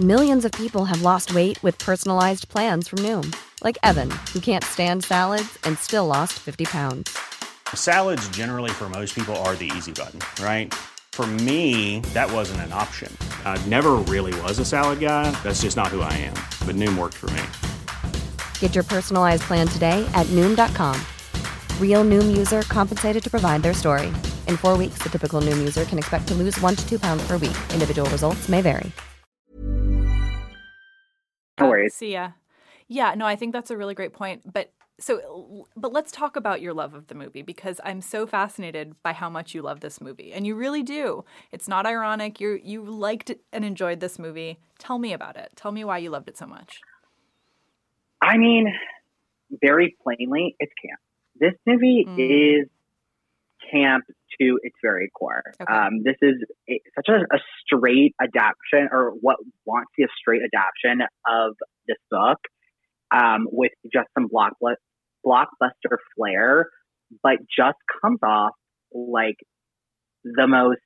Millions 0.00 0.44
of 0.44 0.50
people 0.50 0.84
have 0.86 1.02
lost 1.02 1.32
weight 1.32 1.62
with 1.62 1.78
personalized 1.78 2.48
plans 2.48 2.88
from 2.88 2.98
Noom, 3.04 3.32
like 3.62 3.78
Evan, 3.84 4.10
who 4.32 4.40
can't 4.40 4.64
stand 4.64 5.04
salads 5.04 5.56
and 5.62 5.78
still 5.78 6.08
lost 6.08 6.32
50 6.32 6.64
pounds. 6.64 7.16
Salads, 7.72 8.28
generally, 8.30 8.70
for 8.72 8.88
most 8.88 9.14
people, 9.14 9.36
are 9.46 9.54
the 9.54 9.70
easy 9.76 9.92
button, 9.92 10.18
right? 10.44 10.74
For 11.12 11.24
me, 11.46 12.00
that 12.14 12.32
wasn't 12.32 12.62
an 12.62 12.72
option. 12.72 13.16
I 13.44 13.64
never 13.66 13.92
really 14.12 14.34
was 14.40 14.58
a 14.58 14.64
salad 14.64 14.98
guy. 14.98 15.30
That's 15.44 15.62
just 15.62 15.76
not 15.76 15.94
who 15.94 16.00
I 16.00 16.12
am. 16.14 16.34
But 16.66 16.74
Noom 16.74 16.98
worked 16.98 17.14
for 17.14 17.30
me. 17.30 17.44
Get 18.64 18.74
your 18.74 18.84
personalized 18.84 19.42
plan 19.42 19.68
today 19.68 20.08
at 20.14 20.26
Noom.com. 20.28 20.98
Real 21.78 22.02
Noom 22.02 22.34
user 22.34 22.62
compensated 22.62 23.22
to 23.22 23.28
provide 23.28 23.62
their 23.62 23.74
story. 23.74 24.06
In 24.48 24.56
four 24.56 24.78
weeks, 24.78 25.02
the 25.02 25.10
typical 25.10 25.42
Noom 25.42 25.58
user 25.58 25.84
can 25.84 25.98
expect 25.98 26.26
to 26.28 26.34
lose 26.34 26.58
one 26.62 26.74
to 26.74 26.88
two 26.88 26.98
pounds 26.98 27.26
per 27.26 27.36
week. 27.36 27.54
Individual 27.74 28.08
results 28.08 28.48
may 28.48 28.62
vary. 28.62 28.90
No 31.60 31.66
uh, 31.66 31.68
worries. 31.68 31.92
See 31.92 32.14
ya. 32.14 32.30
Yeah, 32.88 33.12
no, 33.14 33.26
I 33.26 33.36
think 33.36 33.52
that's 33.52 33.70
a 33.70 33.76
really 33.76 33.92
great 33.92 34.14
point. 34.14 34.50
But 34.50 34.72
so, 34.98 35.66
but 35.76 35.92
let's 35.92 36.10
talk 36.10 36.34
about 36.34 36.62
your 36.62 36.72
love 36.72 36.94
of 36.94 37.08
the 37.08 37.14
movie 37.14 37.42
because 37.42 37.82
I'm 37.84 38.00
so 38.00 38.26
fascinated 38.26 38.94
by 39.02 39.12
how 39.12 39.28
much 39.28 39.54
you 39.54 39.60
love 39.60 39.80
this 39.80 40.00
movie, 40.00 40.32
and 40.32 40.46
you 40.46 40.54
really 40.54 40.82
do. 40.82 41.26
It's 41.52 41.68
not 41.68 41.84
ironic. 41.84 42.40
You 42.40 42.58
you 42.64 42.82
liked 42.82 43.30
and 43.52 43.62
enjoyed 43.62 44.00
this 44.00 44.18
movie. 44.18 44.58
Tell 44.78 44.98
me 44.98 45.12
about 45.12 45.36
it. 45.36 45.50
Tell 45.54 45.70
me 45.70 45.84
why 45.84 45.98
you 45.98 46.08
loved 46.08 46.30
it 46.30 46.38
so 46.38 46.46
much. 46.46 46.80
I 48.24 48.38
mean, 48.38 48.72
very 49.62 49.96
plainly, 50.02 50.56
it's 50.58 50.72
camp. 50.82 51.00
This 51.38 51.54
movie 51.66 52.06
Mm. 52.08 52.62
is 52.62 52.68
camp 53.70 54.04
to 54.40 54.58
its 54.62 54.76
very 54.82 55.10
core. 55.10 55.42
Okay. 55.60 55.72
Um, 55.72 56.02
this 56.02 56.16
is 56.22 56.36
a, 56.68 56.80
such 56.96 57.08
a, 57.08 57.20
a 57.34 57.38
straight 57.64 58.14
adaptation, 58.20 58.88
or 58.90 59.10
what 59.20 59.36
wants 59.64 59.90
to 59.92 60.02
be 60.02 60.04
a 60.04 60.08
straight 60.18 60.42
adaptation 60.42 61.06
of 61.26 61.56
this 61.86 61.98
book, 62.10 62.38
um, 63.10 63.46
with 63.50 63.72
just 63.92 64.08
some 64.14 64.28
blockbuster 64.28 64.76
blockbuster 65.24 65.96
flair, 66.16 66.68
but 67.22 67.38
just 67.56 67.78
comes 68.02 68.18
off 68.22 68.52
like 68.92 69.36
the 70.24 70.46
most 70.46 70.80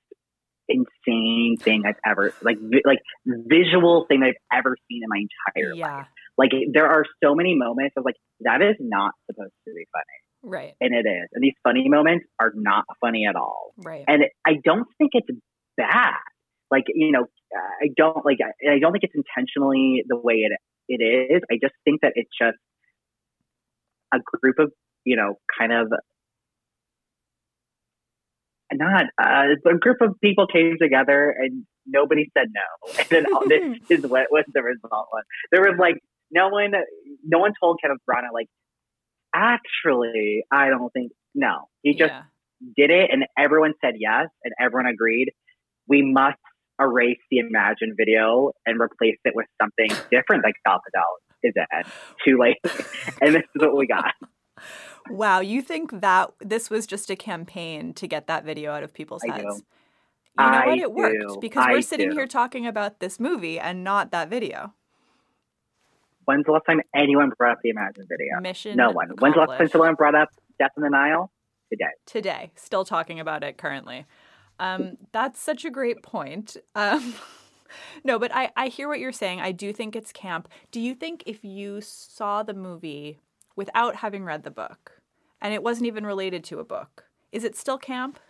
insane 0.68 1.56
thing 1.58 1.84
I've 1.86 1.98
ever 2.04 2.32
like 2.42 2.58
vi- 2.60 2.82
like 2.84 2.98
visual 3.26 4.04
thing 4.06 4.22
I've 4.22 4.34
ever 4.56 4.76
seen 4.88 5.02
in 5.02 5.08
my 5.08 5.22
entire 5.56 5.74
life. 5.74 6.06
Like 6.38 6.50
there 6.72 6.86
are 6.86 7.04
so 7.22 7.34
many 7.34 7.54
moments 7.56 7.94
of 7.96 8.04
like 8.04 8.14
that 8.40 8.62
is 8.62 8.76
not 8.78 9.12
supposed 9.26 9.52
to 9.66 9.74
be 9.74 9.84
funny, 9.92 10.54
right, 10.54 10.74
and 10.80 10.94
it 10.94 11.06
is. 11.06 11.28
And 11.32 11.42
these 11.42 11.58
funny 11.64 11.88
moments 11.88 12.24
are 12.40 12.52
not 12.54 12.84
funny 13.00 13.26
at 13.28 13.34
all. 13.36 13.72
right. 13.78 14.04
And 14.06 14.22
I 14.46 14.52
don't 14.64 14.86
think 14.98 15.10
it's 15.14 15.28
bad. 15.76 16.14
Like 16.70 16.84
you 16.94 17.10
know, 17.10 17.26
I 17.82 17.88
don't 17.96 18.24
like. 18.24 18.38
I 18.40 18.74
I 18.74 18.78
don't 18.78 18.92
think 18.92 19.04
it's 19.04 19.16
intentionally 19.16 20.04
the 20.06 20.16
way 20.16 20.46
it 20.46 20.52
it 20.88 21.02
is. 21.02 21.42
I 21.50 21.54
just 21.60 21.74
think 21.84 22.02
that 22.02 22.12
it's 22.14 22.30
just 22.40 22.56
a 24.14 24.18
group 24.40 24.56
of 24.60 24.70
you 25.04 25.16
know, 25.16 25.34
kind 25.58 25.72
of 25.72 25.88
not 28.72 29.04
uh, 29.20 29.44
a 29.66 29.78
group 29.78 29.96
of 30.02 30.14
people 30.22 30.46
came 30.46 30.76
together 30.80 31.34
and 31.36 31.64
nobody 31.86 32.30
said 32.36 32.48
no. 32.52 32.92
And 32.98 33.06
then 33.08 33.26
all- 33.34 33.48
this 33.48 33.78
is 33.88 34.02
what 34.06 34.26
was 34.30 34.44
the 34.52 34.62
result 34.62 35.08
was. 35.12 35.24
There 35.50 35.62
was 35.62 35.76
like 35.78 35.96
no 36.30 36.48
one, 36.48 36.72
no 37.24 37.38
one 37.38 37.52
told 37.60 37.78
Kenneth 37.82 37.98
Branagh 38.08 38.32
like, 38.32 38.48
actually, 39.34 40.44
I 40.50 40.68
don't 40.68 40.92
think 40.92 41.12
no. 41.34 41.68
He 41.82 41.94
just 41.94 42.12
yeah. 42.12 42.22
did 42.76 42.90
it, 42.90 43.10
and 43.12 43.24
everyone 43.38 43.74
said 43.84 43.94
yes, 43.98 44.26
and 44.44 44.54
everyone 44.60 44.86
agreed. 44.86 45.30
We 45.86 46.02
must 46.02 46.38
erase 46.80 47.18
the 47.30 47.38
Imagine 47.38 47.94
video 47.96 48.52
and 48.66 48.80
replace 48.80 49.18
it 49.24 49.34
with 49.34 49.46
something 49.60 49.88
different, 50.10 50.44
like 50.44 50.54
Salvador 50.66 51.04
is 51.42 51.52
it? 51.56 51.86
Too 52.26 52.38
late, 52.38 52.56
and 53.20 53.34
this 53.34 53.42
is 53.42 53.60
what 53.60 53.76
we 53.76 53.86
got. 53.86 54.14
Wow, 55.08 55.40
you 55.40 55.62
think 55.62 56.00
that 56.00 56.32
this 56.40 56.68
was 56.68 56.86
just 56.86 57.10
a 57.10 57.16
campaign 57.16 57.94
to 57.94 58.06
get 58.06 58.26
that 58.26 58.44
video 58.44 58.72
out 58.72 58.82
of 58.82 58.92
people's 58.92 59.22
I 59.28 59.32
heads? 59.32 59.44
do. 59.44 59.62
You 60.38 60.50
know 60.50 60.58
I 60.58 60.66
what? 60.66 60.78
It 60.78 60.92
worked 60.92 61.40
because 61.40 61.64
I 61.66 61.72
we're 61.72 61.82
sitting 61.82 62.10
do. 62.10 62.16
here 62.16 62.26
talking 62.26 62.66
about 62.66 63.00
this 63.00 63.18
movie 63.18 63.58
and 63.58 63.82
not 63.82 64.10
that 64.12 64.28
video. 64.28 64.74
When's 66.28 66.44
the 66.44 66.52
last 66.52 66.64
time 66.66 66.82
anyone 66.94 67.32
brought 67.38 67.52
up 67.52 67.58
the 67.62 67.70
Imagine 67.70 68.04
video? 68.06 68.38
Mission 68.42 68.76
no 68.76 68.90
one. 68.90 69.08
When's 69.18 69.34
the 69.34 69.40
last 69.40 69.56
time 69.56 69.68
someone 69.68 69.94
brought 69.94 70.14
up 70.14 70.28
Death 70.58 70.72
in 70.76 70.82
the 70.82 70.90
Nile? 70.90 71.32
Today. 71.70 71.84
today, 72.04 72.50
still 72.54 72.84
talking 72.84 73.18
about 73.18 73.42
it 73.42 73.56
currently. 73.56 74.04
Um, 74.58 74.98
that's 75.12 75.40
such 75.40 75.64
a 75.64 75.70
great 75.70 76.02
point. 76.02 76.58
Um, 76.74 77.14
no, 78.04 78.18
but 78.18 78.30
I, 78.34 78.50
I 78.56 78.68
hear 78.68 78.88
what 78.88 79.00
you're 79.00 79.10
saying. 79.10 79.40
I 79.40 79.52
do 79.52 79.72
think 79.72 79.96
it's 79.96 80.12
camp. 80.12 80.50
Do 80.70 80.80
you 80.80 80.94
think 80.94 81.22
if 81.24 81.46
you 81.46 81.80
saw 81.80 82.42
the 82.42 82.52
movie 82.52 83.20
without 83.56 83.96
having 83.96 84.22
read 84.22 84.42
the 84.42 84.50
book 84.50 85.00
and 85.40 85.54
it 85.54 85.62
wasn't 85.62 85.86
even 85.86 86.04
related 86.04 86.44
to 86.44 86.58
a 86.58 86.64
book, 86.64 87.04
is 87.32 87.42
it 87.42 87.56
still 87.56 87.78
camp? 87.78 88.20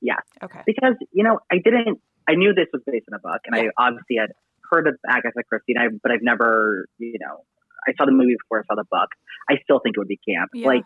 Yeah. 0.00 0.20
Okay. 0.44 0.60
because 0.64 0.94
you 1.10 1.24
know 1.24 1.40
I 1.50 1.56
didn't. 1.56 1.98
I 2.28 2.36
knew 2.36 2.54
this 2.54 2.68
was 2.72 2.82
based 2.86 3.06
on 3.12 3.18
a 3.18 3.20
book, 3.20 3.40
and 3.46 3.56
Yeah. 3.56 3.70
I 3.76 3.88
obviously 3.88 4.16
had 4.20 4.30
heard 4.72 4.88
of 4.88 4.96
Agatha 5.08 5.42
Christie, 5.48 5.74
I, 5.78 5.88
but 6.02 6.10
I've 6.10 6.22
never, 6.22 6.86
you 6.98 7.18
know, 7.20 7.44
I 7.86 7.92
saw 7.98 8.06
the 8.06 8.12
movie 8.12 8.36
before 8.42 8.60
I 8.60 8.62
saw 8.66 8.74
the 8.76 8.86
book. 8.90 9.08
I 9.50 9.56
still 9.62 9.80
think 9.80 9.96
it 9.96 10.00
would 10.00 10.08
be 10.08 10.18
camp. 10.28 10.50
Yeah. 10.54 10.66
Like 10.66 10.84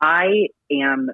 I 0.00 0.48
am. 0.70 1.10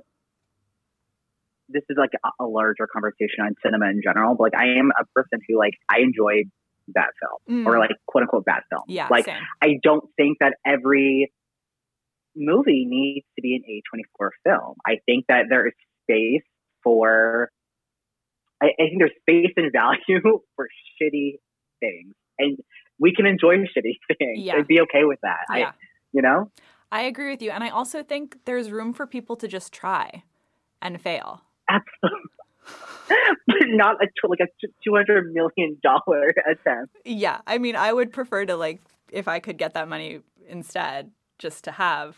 This 1.68 1.82
is 1.90 1.96
like 1.98 2.10
a, 2.24 2.44
a 2.44 2.46
larger 2.46 2.86
conversation 2.92 3.40
on 3.42 3.54
cinema 3.64 3.86
in 3.90 4.00
general, 4.02 4.34
but 4.36 4.44
like 4.44 4.54
I 4.54 4.78
am 4.78 4.90
a 4.98 5.04
person 5.14 5.40
who 5.48 5.58
like 5.58 5.74
I 5.88 6.00
enjoy 6.00 6.44
bad 6.88 7.08
film 7.20 7.64
Mm. 7.64 7.66
or 7.66 7.78
like 7.78 7.90
quote 8.06 8.22
unquote 8.22 8.44
bad 8.44 8.62
film. 8.70 8.82
Yeah. 8.88 9.08
like 9.10 9.24
same. 9.26 9.42
I 9.60 9.78
don't 9.82 10.04
think 10.16 10.38
that 10.40 10.54
every 10.64 11.32
movie 12.36 12.84
needs 12.88 13.26
to 13.36 13.42
be 13.42 13.56
an 13.56 13.62
A24 13.64 14.28
film. 14.44 14.76
I 14.86 14.98
think 15.06 15.26
that 15.28 15.46
there 15.48 15.66
is 15.66 15.72
space 16.04 16.44
for, 16.84 17.50
I, 18.62 18.66
I 18.66 18.82
think 18.88 18.98
there's 19.00 19.10
space 19.22 19.52
and 19.56 19.72
value 19.72 20.20
for 20.54 20.68
shitty 21.02 21.38
things. 21.80 22.14
And 22.38 22.58
we 22.98 23.14
can 23.14 23.26
enjoy 23.26 23.56
shitty 23.76 23.98
things 24.18 24.38
Yeah. 24.38 24.56
and 24.56 24.66
be 24.66 24.80
okay 24.82 25.04
with 25.04 25.18
that. 25.22 25.38
Yeah. 25.54 25.68
I, 25.68 25.72
you 26.12 26.22
know? 26.22 26.50
I 26.92 27.02
agree 27.02 27.30
with 27.30 27.42
you. 27.42 27.50
And 27.50 27.64
I 27.64 27.70
also 27.70 28.02
think 28.02 28.38
there's 28.44 28.70
room 28.70 28.92
for 28.92 29.06
people 29.06 29.36
to 29.36 29.48
just 29.48 29.72
try 29.72 30.22
and 30.80 31.00
fail. 31.00 31.42
Absolutely. 31.68 32.30
but 33.08 33.16
not 33.68 33.96
a, 34.02 34.06
like 34.28 34.40
a 34.40 34.88
$200 34.88 35.32
million 35.32 35.78
attempt. 36.50 36.96
Yeah. 37.04 37.40
I 37.46 37.58
mean, 37.58 37.76
I 37.76 37.92
would 37.92 38.12
prefer 38.12 38.44
to, 38.46 38.56
like, 38.56 38.80
if 39.10 39.28
I 39.28 39.40
could 39.40 39.56
get 39.58 39.74
that 39.74 39.88
money 39.88 40.20
instead, 40.48 41.10
just 41.38 41.64
to 41.64 41.72
have, 41.72 42.16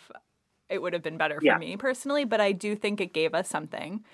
it 0.69 0.81
would 0.83 0.93
have 0.93 1.03
been 1.03 1.17
better 1.17 1.41
for 1.41 1.45
Yeah. 1.47 1.59
me 1.59 1.77
personally. 1.77 2.25
But 2.25 2.41
I 2.41 2.53
do 2.53 2.77
think 2.77 3.01
it 3.01 3.13
gave 3.13 3.35
us 3.35 3.49
something. 3.49 4.05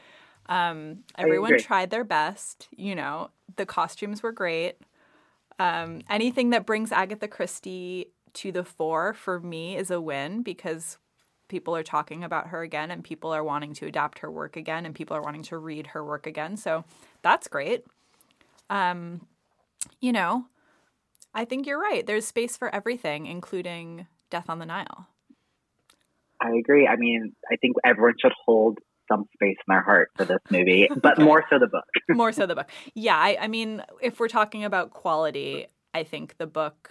Um, 0.47 0.99
everyone 1.17 1.59
tried 1.59 1.91
their 1.91 2.05
best. 2.05 2.69
You 2.77 2.95
know, 2.95 3.31
the 3.57 3.67
costumes 3.67 4.23
were 4.23 4.33
great. 4.33 4.77
Um, 5.59 6.03
anything 6.11 6.51
that 6.51 6.67
brings 6.67 6.93
Agatha 6.93 7.29
Christie 7.29 8.07
to 8.35 8.53
the 8.53 8.65
fore 8.65 9.15
for 9.15 9.41
me 9.41 9.77
is 9.77 9.91
a 9.91 10.01
win 10.01 10.43
because 10.43 10.99
people 11.49 11.77
are 11.77 11.83
talking 11.83 12.25
about 12.25 12.49
her 12.49 12.63
again 12.63 12.91
and 12.91 13.05
people 13.05 13.33
are 13.33 13.45
wanting 13.45 13.75
to 13.75 13.87
adapt 13.87 14.19
her 14.21 14.31
work 14.31 14.57
again 14.57 14.87
and 14.87 14.95
people 14.95 15.17
are 15.17 15.23
wanting 15.23 15.43
to 15.45 15.59
read 15.59 15.89
her 15.89 16.05
work 16.05 16.27
again. 16.27 16.57
So 16.57 16.85
that's 17.23 17.49
great. 17.49 17.85
Um, 18.71 19.27
you 20.01 20.13
know, 20.13 20.47
I 21.35 21.45
think 21.45 21.67
you're 21.67 21.81
right. 21.81 22.07
There's 22.07 22.27
space 22.27 22.57
for 22.57 22.75
everything, 22.75 23.27
including 23.27 24.07
Death 24.31 24.49
on 24.49 24.59
the 24.59 24.67
Nile. 24.67 25.09
I 26.41 26.51
agree. 26.53 26.87
I 26.87 26.97
mean, 26.97 27.35
I 27.51 27.57
think 27.57 27.77
everyone 27.85 28.15
should 28.21 28.33
hold 28.45 28.79
some 29.09 29.27
space 29.35 29.57
in 29.67 29.73
their 29.73 29.83
heart 29.83 30.11
for 30.17 30.25
this 30.25 30.39
movie, 30.51 30.89
but 31.03 31.19
more 31.19 31.45
so 31.51 31.59
the 31.59 31.67
book. 31.67 31.85
More 32.09 32.33
so 32.33 32.47
the 32.47 32.55
book. 32.55 32.71
Yeah, 32.95 33.17
I, 33.17 33.37
I 33.41 33.49
mean, 33.49 33.83
if 34.03 34.21
we're 34.21 34.29
talking 34.29 34.65
about 34.65 34.91
quality, 34.91 35.67
I 35.93 36.05
think 36.05 36.37
the 36.39 36.47
book, 36.47 36.91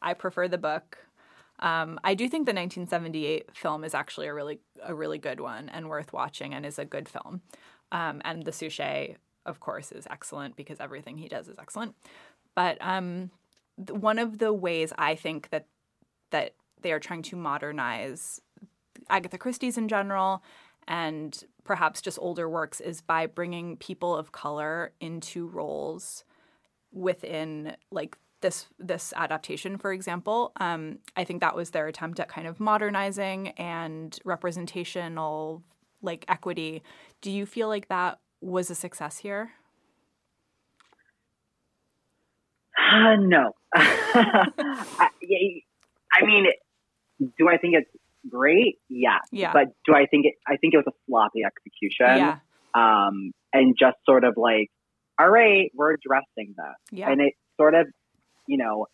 I 0.00 0.14
prefer 0.14 0.48
the 0.48 0.58
book. 0.58 0.98
Um, 1.58 2.00
I 2.02 2.14
do 2.14 2.24
think 2.28 2.46
the 2.46 2.52
1978 2.52 3.56
film 3.56 3.84
is 3.84 3.94
actually 3.94 4.26
a 4.26 4.34
really 4.34 4.60
a 4.82 4.94
really 4.94 5.18
good 5.18 5.40
one 5.40 5.68
and 5.68 5.88
worth 5.88 6.12
watching 6.12 6.54
and 6.54 6.66
is 6.66 6.78
a 6.78 6.84
good 6.84 7.08
film. 7.08 7.42
Um, 7.92 8.20
and 8.24 8.44
the 8.44 8.52
Suchet, 8.52 9.16
of 9.46 9.60
course, 9.60 9.92
is 9.92 10.06
excellent 10.10 10.56
because 10.56 10.80
everything 10.80 11.18
he 11.18 11.28
does 11.28 11.46
is 11.46 11.58
excellent. 11.58 11.94
But 12.54 12.78
um, 12.80 13.30
th- 13.76 13.98
one 13.98 14.18
of 14.18 14.38
the 14.38 14.52
ways 14.52 14.92
I 14.98 15.14
think 15.14 15.50
that 15.50 15.66
that 16.30 16.54
they 16.80 16.92
are 16.92 17.00
trying 17.00 17.22
to 17.22 17.36
modernize 17.36 18.40
Agatha 19.08 19.38
Christie's 19.38 19.78
in 19.78 19.88
general 19.88 20.42
and 20.88 21.44
perhaps 21.64 22.00
just 22.00 22.18
older 22.20 22.48
works 22.48 22.80
is 22.80 23.00
by 23.00 23.26
bringing 23.26 23.76
people 23.76 24.14
of 24.16 24.32
color 24.32 24.92
into 25.00 25.46
roles 25.48 26.24
within 26.92 27.76
like 27.90 28.16
this 28.40 28.66
this 28.78 29.12
adaptation 29.16 29.78
for 29.78 29.92
example. 29.92 30.52
Um, 30.56 30.98
i 31.16 31.24
think 31.24 31.40
that 31.40 31.54
was 31.54 31.70
their 31.70 31.86
attempt 31.86 32.20
at 32.20 32.28
kind 32.28 32.46
of 32.46 32.60
modernizing 32.60 33.48
and 33.50 34.18
representational 34.24 35.62
like 36.02 36.24
equity. 36.28 36.82
Do 37.20 37.30
you 37.30 37.46
feel 37.46 37.68
like 37.68 37.88
that 37.88 38.18
was 38.40 38.70
a 38.70 38.74
success 38.74 39.18
here? 39.18 39.52
Uh, 42.76 43.16
no. 43.16 43.52
I, 43.74 45.08
I 46.12 46.26
mean 46.26 46.46
do 47.38 47.48
i 47.48 47.56
think 47.56 47.74
it's 47.74 47.90
great 48.28 48.78
yeah 48.88 49.18
Yeah. 49.32 49.52
but 49.52 49.68
do 49.86 49.94
i 49.94 50.06
think 50.06 50.26
it 50.26 50.34
i 50.46 50.56
think 50.56 50.74
it 50.74 50.76
was 50.78 50.86
a 50.88 50.96
sloppy 51.06 51.42
execution 51.44 52.16
yeah 52.18 52.38
um, 52.74 53.32
and 53.52 53.76
just 53.78 53.98
sort 54.06 54.24
of 54.24 54.38
like, 54.38 54.70
all 55.20 55.28
right, 55.28 55.70
we're 55.74 55.92
addressing 55.92 56.54
this. 56.56 56.74
Yeah. 56.90 57.10
And 57.10 57.20
it 57.20 57.34
sort 57.60 57.74
of, 57.74 57.86
you 58.48 58.56
know, 58.56 58.86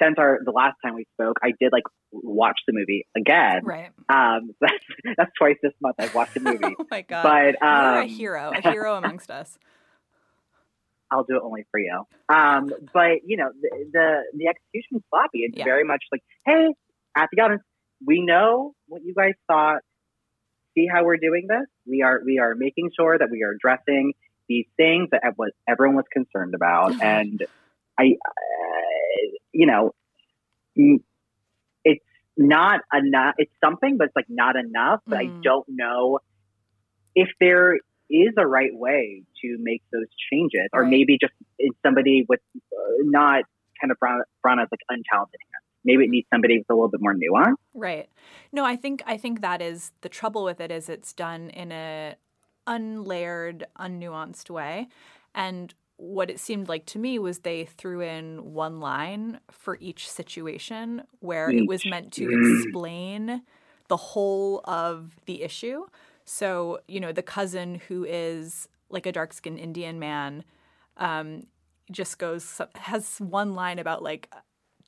since 0.00 0.14
our 0.18 0.38
the 0.44 0.52
last 0.52 0.76
time 0.84 0.94
we 0.94 1.04
spoke, 1.14 1.38
I 1.42 1.48
did 1.58 1.72
like 1.72 1.82
watch 2.12 2.60
the 2.68 2.72
movie 2.72 3.04
again. 3.16 3.62
right 3.64 3.90
Um, 4.08 4.50
that's, 4.60 4.74
that's 5.16 5.30
twice 5.36 5.56
this 5.64 5.72
month 5.80 5.96
I've 5.98 6.14
watched 6.14 6.34
the 6.34 6.40
movie. 6.48 6.76
oh 6.78 6.86
my 6.88 7.02
god 7.02 7.24
but 7.24 7.56
you're 7.60 7.98
a 7.98 8.02
um, 8.02 8.08
hero 8.08 8.52
a 8.54 8.60
hero 8.70 8.94
amongst 8.94 9.32
us 9.32 9.58
I'll 11.10 11.24
do 11.24 11.36
it 11.36 11.42
only 11.44 11.64
for 11.70 11.80
you. 11.80 12.04
Um, 12.28 12.70
but 12.92 13.22
you 13.26 13.36
know, 13.36 13.50
the 13.60 13.70
the, 13.92 14.22
the 14.34 14.46
execution's 14.48 15.02
sloppy. 15.10 15.40
It's 15.40 15.56
Yeah. 15.56 15.64
very 15.64 15.84
much 15.84 16.02
like, 16.12 16.22
hey, 16.44 16.68
at 17.16 17.28
the 17.32 17.42
honest, 17.42 17.62
we 18.04 18.22
know 18.22 18.74
what 18.88 19.02
you 19.04 19.14
guys 19.14 19.34
thought. 19.46 19.82
See 20.74 20.86
how 20.86 21.04
we're 21.04 21.16
doing 21.16 21.46
this? 21.48 21.66
We 21.86 22.02
are 22.02 22.20
we 22.24 22.38
are 22.38 22.54
making 22.54 22.90
sure 22.98 23.16
that 23.18 23.28
we 23.30 23.42
are 23.42 23.52
addressing 23.52 24.12
these 24.48 24.66
things 24.76 25.08
that 25.10 25.22
what 25.36 25.52
everyone 25.68 25.96
was 25.96 26.04
concerned 26.12 26.54
about, 26.54 26.92
Mhm. 26.92 26.98
and 27.00 27.40
I, 27.98 28.04
uh, 28.04 29.36
you 29.52 29.66
know, 29.66 29.92
mm, 30.78 31.02
it's 31.84 32.04
not 32.36 32.80
enough. 32.92 33.34
It's 33.38 33.52
something, 33.64 33.96
but 33.98 34.06
it's 34.08 34.16
like 34.16 34.28
not 34.28 34.56
enough. 34.56 35.00
But 35.10 35.18
I 35.20 35.24
Mm. 35.26 35.42
don't 35.42 35.68
know 35.68 36.20
if 37.14 37.28
there 37.40 37.76
is 38.10 38.34
a 38.38 38.46
right 38.46 38.74
way 38.74 39.24
to 39.42 39.56
make 39.60 39.82
those 39.92 40.08
changes, 40.32 40.68
or 40.72 40.82
Right. 40.82 40.90
maybe 40.90 41.18
just 41.18 41.34
somebody 41.82 42.24
with 42.28 42.40
uh, 42.56 42.92
not 43.02 43.44
kind 43.80 43.90
of 43.90 43.98
brought, 43.98 44.22
brought 44.42 44.60
as 44.60 44.68
like 44.70 44.80
untalented 44.90 45.40
hands. 45.52 45.65
Maybe 45.86 46.04
it 46.04 46.10
needs 46.10 46.26
somebody 46.32 46.58
with 46.58 46.68
a 46.68 46.74
little 46.74 46.88
bit 46.88 47.00
more 47.00 47.14
nuance. 47.14 47.56
Right. 47.72 48.08
No, 48.52 48.64
I 48.64 48.76
think 48.76 49.02
I 49.06 49.16
think 49.16 49.40
that 49.40 49.62
is 49.62 49.92
the 50.02 50.08
trouble 50.08 50.44
with 50.44 50.60
it 50.60 50.70
is 50.70 50.88
it's 50.88 51.12
done 51.12 51.50
in 51.50 51.72
a 51.72 52.16
unlayered, 52.66 53.62
unnuanced 53.78 54.50
way. 54.50 54.88
And 55.34 55.72
what 55.98 56.28
it 56.30 56.40
seemed 56.40 56.68
like 56.68 56.84
to 56.86 56.98
me 56.98 57.18
was 57.18 57.38
they 57.38 57.64
threw 57.64 58.00
in 58.00 58.52
one 58.52 58.80
line 58.80 59.40
for 59.50 59.78
each 59.80 60.10
situation 60.10 61.02
where 61.20 61.50
it 61.50 61.66
was 61.66 61.86
meant 61.86 62.12
to 62.14 62.28
Mm. 62.28 62.62
explain 62.64 63.42
the 63.88 63.96
whole 63.96 64.60
of 64.64 65.16
the 65.26 65.42
issue. 65.42 65.86
So, 66.24 66.80
you 66.88 67.00
know, 67.00 67.12
the 67.12 67.22
cousin 67.22 67.76
who 67.88 68.04
is 68.04 68.68
like 68.90 69.06
a 69.06 69.12
dark 69.12 69.32
skinned 69.32 69.58
Indian 69.58 69.98
man 69.98 70.44
um, 70.96 71.46
just 71.90 72.18
goes, 72.18 72.60
has 72.74 73.18
one 73.18 73.54
line 73.54 73.78
about 73.78 74.02
like, 74.02 74.28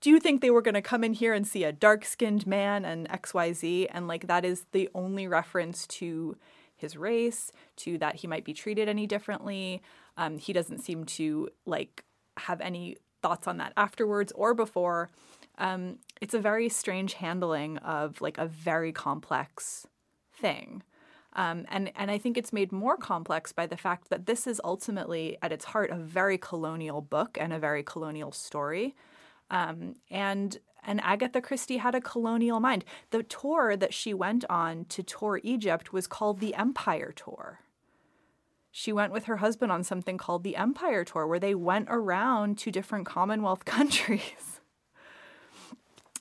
do 0.00 0.10
you 0.10 0.20
think 0.20 0.40
they 0.40 0.50
were 0.50 0.62
going 0.62 0.74
to 0.74 0.82
come 0.82 1.02
in 1.02 1.12
here 1.12 1.34
and 1.34 1.46
see 1.46 1.64
a 1.64 1.72
dark 1.72 2.04
skinned 2.04 2.46
man 2.46 2.84
and 2.84 3.08
XYZ? 3.08 3.88
And 3.90 4.06
like, 4.06 4.26
that 4.28 4.44
is 4.44 4.66
the 4.72 4.88
only 4.94 5.26
reference 5.26 5.86
to 5.88 6.36
his 6.76 6.96
race, 6.96 7.50
to 7.76 7.98
that 7.98 8.16
he 8.16 8.26
might 8.26 8.44
be 8.44 8.54
treated 8.54 8.88
any 8.88 9.06
differently. 9.06 9.82
Um, 10.16 10.38
he 10.38 10.52
doesn't 10.52 10.78
seem 10.78 11.04
to 11.04 11.48
like 11.66 12.04
have 12.38 12.60
any 12.60 12.96
thoughts 13.20 13.48
on 13.48 13.56
that 13.56 13.72
afterwards 13.76 14.32
or 14.36 14.54
before. 14.54 15.10
Um, 15.58 15.98
it's 16.20 16.34
a 16.34 16.38
very 16.38 16.68
strange 16.68 17.14
handling 17.14 17.78
of 17.78 18.20
like 18.20 18.38
a 18.38 18.46
very 18.46 18.92
complex 18.92 19.86
thing. 20.32 20.84
Um, 21.34 21.66
and, 21.68 21.90
and 21.96 22.10
I 22.10 22.18
think 22.18 22.38
it's 22.38 22.52
made 22.52 22.72
more 22.72 22.96
complex 22.96 23.52
by 23.52 23.66
the 23.66 23.76
fact 23.76 24.08
that 24.10 24.26
this 24.26 24.46
is 24.46 24.60
ultimately, 24.64 25.36
at 25.42 25.52
its 25.52 25.66
heart, 25.66 25.90
a 25.90 25.96
very 25.96 26.38
colonial 26.38 27.00
book 27.00 27.36
and 27.40 27.52
a 27.52 27.58
very 27.58 27.82
colonial 27.82 28.32
story. 28.32 28.94
Um, 29.50 29.94
and 30.10 30.58
and 30.84 31.00
Agatha 31.02 31.40
Christie 31.40 31.78
had 31.78 31.94
a 31.94 32.00
colonial 32.00 32.60
mind. 32.60 32.84
The 33.10 33.22
tour 33.22 33.76
that 33.76 33.92
she 33.92 34.14
went 34.14 34.44
on 34.48 34.86
to 34.86 35.02
tour 35.02 35.40
Egypt 35.42 35.92
was 35.92 36.06
called 36.06 36.40
the 36.40 36.54
Empire 36.54 37.12
Tour. 37.14 37.60
She 38.70 38.92
went 38.92 39.12
with 39.12 39.24
her 39.24 39.38
husband 39.38 39.72
on 39.72 39.82
something 39.82 40.18
called 40.18 40.44
the 40.44 40.56
Empire 40.56 41.04
Tour, 41.04 41.26
where 41.26 41.40
they 41.40 41.54
went 41.54 41.88
around 41.90 42.58
to 42.58 42.70
different 42.70 43.06
Commonwealth 43.06 43.64
countries 43.64 44.58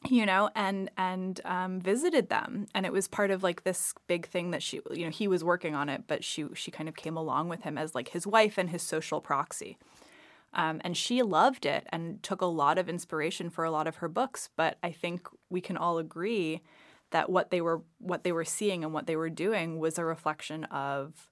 you 0.09 0.25
know 0.25 0.49
and 0.55 0.89
and 0.97 1.41
um, 1.45 1.79
visited 1.79 2.29
them 2.29 2.67
and 2.73 2.85
it 2.85 2.91
was 2.91 3.07
part 3.07 3.31
of 3.31 3.43
like 3.43 3.63
this 3.63 3.93
big 4.07 4.27
thing 4.27 4.51
that 4.51 4.61
she 4.61 4.79
you 4.91 5.05
know 5.05 5.11
he 5.11 5.27
was 5.27 5.43
working 5.43 5.75
on 5.75 5.89
it 5.89 6.03
but 6.07 6.23
she 6.23 6.45
she 6.53 6.71
kind 6.71 6.89
of 6.89 6.95
came 6.95 7.17
along 7.17 7.49
with 7.49 7.63
him 7.63 7.77
as 7.77 7.95
like 7.95 8.09
his 8.09 8.27
wife 8.27 8.57
and 8.57 8.69
his 8.69 8.81
social 8.81 9.21
proxy 9.21 9.77
um, 10.53 10.81
and 10.83 10.95
she 10.97 11.21
loved 11.21 11.65
it 11.65 11.85
and 11.89 12.21
took 12.23 12.41
a 12.41 12.45
lot 12.45 12.77
of 12.77 12.89
inspiration 12.89 13.49
for 13.49 13.63
a 13.63 13.71
lot 13.71 13.87
of 13.87 13.97
her 13.97 14.07
books 14.07 14.49
but 14.55 14.77
i 14.83 14.91
think 14.91 15.27
we 15.49 15.61
can 15.61 15.77
all 15.77 15.97
agree 15.97 16.61
that 17.11 17.29
what 17.29 17.51
they 17.51 17.61
were 17.61 17.81
what 17.99 18.23
they 18.23 18.31
were 18.31 18.45
seeing 18.45 18.83
and 18.83 18.93
what 18.93 19.07
they 19.07 19.15
were 19.15 19.29
doing 19.29 19.79
was 19.79 19.97
a 19.97 20.05
reflection 20.05 20.65
of 20.65 21.29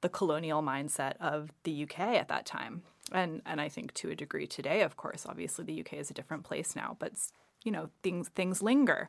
the 0.00 0.08
colonial 0.08 0.62
mindset 0.62 1.14
of 1.20 1.50
the 1.64 1.82
UK 1.82 2.00
at 2.00 2.28
that 2.28 2.46
time. 2.46 2.82
And 3.12 3.42
and 3.46 3.60
I 3.60 3.68
think 3.68 3.94
to 3.94 4.10
a 4.10 4.16
degree 4.16 4.46
today, 4.46 4.82
of 4.82 4.96
course, 4.96 5.26
obviously 5.26 5.64
the 5.64 5.80
UK 5.80 5.94
is 5.94 6.10
a 6.10 6.14
different 6.14 6.44
place 6.44 6.76
now, 6.76 6.96
but 6.98 7.12
you 7.64 7.72
know, 7.72 7.90
things 8.02 8.28
things 8.28 8.62
linger. 8.62 9.08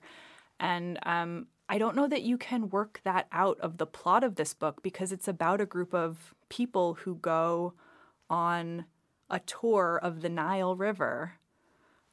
And 0.60 1.00
um, 1.04 1.47
I 1.70 1.78
don't 1.78 1.95
know 1.95 2.08
that 2.08 2.24
you 2.24 2.38
can 2.38 2.70
work 2.70 3.02
that 3.04 3.28
out 3.32 3.60
of 3.60 3.78
the 3.78 3.86
plot 3.86 4.24
of 4.24 4.36
this 4.36 4.54
book 4.54 4.82
because 4.82 5.12
it's 5.12 5.28
about 5.28 5.62
a 5.62 5.66
group 5.66 5.93
of 5.93 6.34
people 6.50 6.95
who 6.95 7.16
go 7.16 7.74
on 8.30 8.86
a 9.30 9.39
tour 9.39 9.99
of 10.01 10.21
the 10.21 10.30
Nile 10.30 10.75
River. 10.75 11.34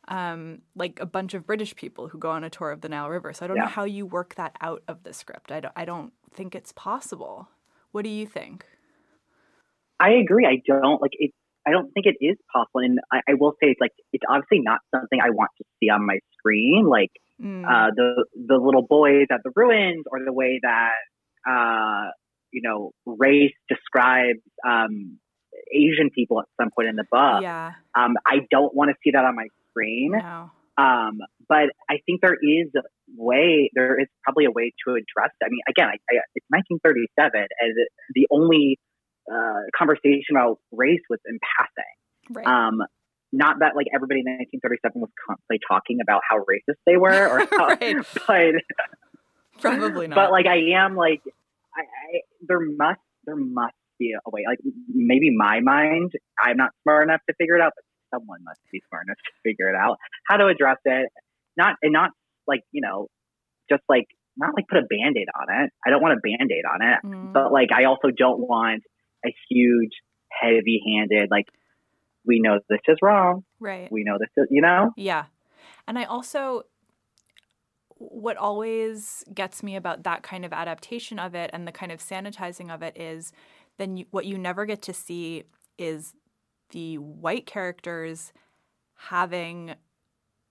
Um, 0.08 0.62
like 0.76 1.00
a 1.00 1.06
bunch 1.06 1.34
of 1.34 1.44
British 1.44 1.74
people 1.74 2.06
who 2.06 2.18
go 2.18 2.30
on 2.30 2.44
a 2.44 2.50
tour 2.50 2.70
of 2.70 2.80
the 2.80 2.88
Nile 2.88 3.08
River. 3.08 3.32
So 3.32 3.44
I 3.44 3.48
don't 3.48 3.56
know 3.56 3.66
how 3.66 3.82
you 3.82 4.06
work 4.06 4.36
that 4.36 4.56
out 4.60 4.84
of 4.86 5.02
the 5.02 5.12
script. 5.12 5.50
I 5.50 5.58
don't, 5.58 5.72
I 5.74 5.84
don't 5.84 6.12
think 6.32 6.54
it's 6.54 6.70
possible. 6.70 7.48
What 7.90 8.02
do 8.02 8.08
you 8.08 8.24
think? 8.24 8.64
I 9.98 10.10
agree. 10.10 10.46
I 10.46 10.62
don't 10.64 11.02
like 11.02 11.10
it. 11.14 11.32
I 11.66 11.72
don't 11.72 11.90
think 11.92 12.06
it 12.06 12.24
is 12.24 12.36
possible, 12.52 12.82
and 12.82 13.00
I, 13.12 13.22
I 13.30 13.34
will 13.34 13.54
say 13.60 13.70
it's 13.70 13.80
like 13.80 13.90
it's 14.12 14.22
obviously 14.28 14.60
not 14.60 14.78
something 14.94 15.18
I 15.20 15.30
want 15.30 15.50
to 15.58 15.64
see 15.80 15.90
on 15.90 16.06
my 16.06 16.20
screen. 16.38 16.86
Like 16.88 17.10
Mm, 17.42 17.64
uh, 17.66 17.90
the 17.94 18.24
the 18.48 18.56
little 18.56 18.86
boys 18.86 19.26
at 19.30 19.40
the 19.44 19.50
ruins, 19.54 20.04
or 20.10 20.20
the 20.24 20.32
way 20.32 20.58
that 20.62 20.92
uh, 21.46 22.10
you 22.50 22.62
know 22.62 22.92
race 23.04 23.52
describes 23.68 24.40
um, 24.66 25.18
Asian 25.72 26.10
people 26.10 26.40
at 26.40 26.46
some 26.60 26.70
point 26.74 26.88
in 26.88 26.96
the 26.96 27.04
book. 27.10 27.42
yeah, 27.42 27.72
Um, 27.94 28.14
I 28.26 28.46
don't 28.50 28.74
want 28.74 28.90
to 28.90 28.96
see 29.04 29.10
that 29.12 29.24
on 29.24 29.34
my 29.36 29.48
screen. 29.70 30.12
no, 30.12 30.50
Um, 30.78 31.18
but 31.48 31.70
I 31.88 31.98
think 32.06 32.20
there 32.22 32.34
is 32.40 32.68
a 32.76 32.82
way, 33.16 33.70
there 33.74 33.98
is 34.00 34.08
probably 34.24 34.44
a 34.46 34.50
way 34.50 34.72
to 34.86 34.94
address 34.94 35.30
it. 35.40 35.44
I 35.44 35.48
mean, 35.48 35.60
again, 35.68 35.88
I, 35.88 35.96
I, 36.10 36.20
it's 36.34 36.46
1937, 36.50 37.46
and 37.60 37.74
the 38.14 38.26
only 38.30 38.78
uh, 39.30 39.62
conversation 39.76 40.32
about 40.36 40.58
race 40.72 41.00
was 41.10 41.18
in 41.26 41.38
passing. 41.42 41.94
right, 42.30 42.46
Um, 42.46 42.78
not 43.32 43.58
that 43.60 43.74
like 43.74 43.86
everybody 43.94 44.20
in 44.20 44.26
1937 44.26 45.00
was 45.00 45.10
constantly 45.26 45.58
talking 45.66 45.98
about 46.00 46.22
how 46.28 46.38
racist 46.46 46.78
they 46.86 46.96
were, 46.96 47.10
or 47.28 47.38
how, 47.58 47.66
Right. 47.74 47.96
but 48.26 48.54
probably 49.60 50.06
not. 50.10 50.14
but 50.16 50.30
like 50.30 50.46
I 50.46 50.76
am 50.78 50.94
like 50.96 51.22
I, 51.74 51.80
I 51.82 52.20
there 52.46 52.60
must 52.60 53.00
there 53.24 53.36
must 53.36 53.74
be 53.98 54.12
a 54.14 54.30
way. 54.30 54.44
Like 54.48 54.58
maybe 54.92 55.30
my 55.36 55.60
mind, 55.60 56.12
I'm 56.42 56.56
not 56.56 56.70
smart 56.82 57.04
enough 57.08 57.20
to 57.28 57.34
figure 57.34 57.56
it 57.56 57.60
out, 57.62 57.72
but 57.76 58.18
someone 58.18 58.40
must 58.44 58.60
be 58.72 58.82
smart 58.88 59.06
enough 59.06 59.18
to 59.18 59.32
figure 59.44 59.68
it 59.68 59.76
out 59.76 59.98
how 60.28 60.36
to 60.36 60.46
address 60.46 60.78
it. 60.84 61.08
Not 61.56 61.76
and 61.82 61.92
not 61.92 62.10
like 62.46 62.60
you 62.72 62.80
know, 62.82 63.08
just 63.70 63.82
like 63.88 64.06
not 64.36 64.50
like 64.54 64.66
put 64.68 64.78
a 64.78 64.82
band 64.82 65.16
aid 65.16 65.28
on 65.34 65.64
it. 65.64 65.70
I 65.86 65.90
don't 65.90 66.02
want 66.02 66.14
a 66.18 66.20
band 66.20 66.50
aid 66.52 66.64
on 66.64 66.82
it, 66.82 66.98
Mm, 67.04 67.32
but 67.32 67.52
like 67.52 67.70
I 67.72 67.84
also 67.84 68.08
don't 68.16 68.40
want 68.40 68.82
a 69.24 69.34
huge, 69.48 69.92
heavy 70.30 70.82
handed 70.86 71.30
like 71.30 71.46
we 72.26 72.40
know 72.40 72.58
this 72.68 72.80
is 72.88 72.98
wrong. 73.02 73.44
right, 73.60 73.90
We 73.90 74.04
know 74.04 74.18
this 74.18 74.28
is 74.36 74.48
you 74.50 74.60
know. 74.60 74.92
yeah, 74.96 75.26
and 75.88 75.98
I 75.98 76.04
also, 76.04 76.62
what 77.98 78.36
always 78.36 79.24
gets 79.32 79.62
me 79.62 79.74
about 79.76 80.02
that 80.02 80.22
kind 80.22 80.44
of 80.44 80.52
adaptation 80.52 81.18
of 81.18 81.34
it 81.34 81.50
and 81.52 81.66
the 81.66 81.72
kind 81.72 81.90
of 81.92 82.00
sanitizing 82.00 82.72
of 82.72 82.82
it 82.82 82.96
is 83.00 83.32
then 83.78 83.96
you, 83.98 84.06
what 84.10 84.26
you 84.26 84.38
never 84.38 84.64
get 84.66 84.82
to 84.82 84.92
see 84.92 85.44
is 85.78 86.14
the 86.70 86.98
white 86.98 87.46
characters 87.46 88.32
having 88.96 89.74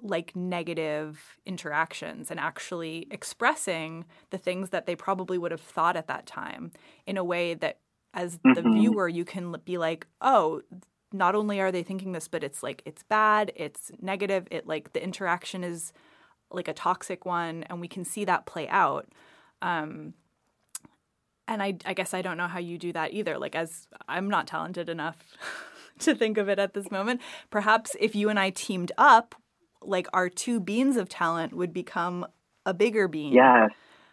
like 0.02 0.36
negative 0.36 1.38
interactions 1.46 2.30
and 2.30 2.40
actually 2.40 3.08
expressing 3.12 4.06
the 4.30 4.38
things 4.38 4.70
that 4.70 4.86
they 4.86 4.96
probably 4.96 5.38
would 5.38 5.52
have 5.52 5.62
thought 5.62 5.96
at 5.96 6.08
that 6.08 6.26
time 6.26 6.72
in 7.08 7.18
a 7.18 7.24
way 7.24 7.54
that 7.54 7.80
as 8.14 8.40
the 8.44 8.62
Mhm. 8.62 8.74
viewer 8.78 9.08
you 9.08 9.26
can 9.26 9.54
be 9.66 9.78
like 9.78 10.06
oh 10.22 10.62
not 11.14 11.34
only 11.34 11.62
are 11.62 11.72
they 11.72 11.84
thinking 11.84 12.12
this 12.12 12.28
but 12.28 12.44
it's 12.44 12.62
like 12.62 12.82
it's 12.86 13.04
bad 13.04 13.52
it's 13.56 13.92
negative 14.02 14.48
it 14.52 14.68
like 14.68 14.92
the 14.94 15.02
interaction 15.04 15.64
is 15.64 15.94
like 16.52 16.68
a 16.68 16.74
toxic 16.74 17.26
one 17.26 17.64
and 17.64 17.80
we 17.82 17.88
can 17.88 18.04
see 18.06 18.26
that 18.26 18.46
play 18.46 18.68
out 18.70 19.08
um 19.62 20.14
and 21.48 21.62
I, 21.62 21.78
I 21.86 21.94
guess 21.94 22.14
I 22.14 22.22
don't 22.22 22.38
know 22.38 22.48
how 22.48 22.60
you 22.60 22.78
do 22.78 22.94
that 22.94 23.14
either. 23.14 23.38
Like, 23.38 23.56
as 23.56 23.88
I'm 24.08 24.30
not 24.30 24.48
talented 24.48 24.90
enough 24.90 25.18
to 26.00 26.16
think 26.16 26.38
of 26.38 26.50
it 26.50 26.60
at 26.60 26.74
this 26.74 26.92
moment. 26.92 27.22
Perhaps 27.50 27.96
if 28.00 28.16
you 28.16 28.30
and 28.30 28.40
I 28.40 28.50
teamed 28.50 28.92
up, 28.98 29.36
like 29.82 30.08
our 30.14 30.30
two 30.30 30.60
beans 30.60 30.98
of 30.98 31.10
talent 31.10 31.54
would 31.54 31.74
become 31.74 32.26
a 32.66 32.74
bigger 32.74 33.08
bean. 33.08 33.34
Yes, 33.34 33.70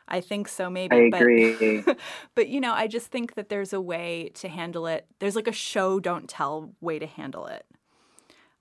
I 0.07 0.21
think 0.21 0.49
so, 0.49 0.69
maybe. 0.69 0.97
I 0.97 1.09
but- 1.11 1.21
agree. 1.23 1.85
but 2.35 2.49
you 2.49 2.61
know, 2.61 2.73
I 2.73 2.87
just 2.87 3.09
think 3.09 3.35
that 3.35 3.49
there's 3.49 3.73
a 3.73 3.81
way 3.81 4.31
to 4.35 4.49
handle 4.49 4.87
it. 4.87 5.07
There's 5.19 5.37
like 5.37 5.49
a 5.49 5.53
show 5.53 6.01
don't 6.01 6.29
tell 6.29 6.73
way 6.81 6.99
to 6.99 7.07
handle 7.07 7.47
it. 7.47 7.65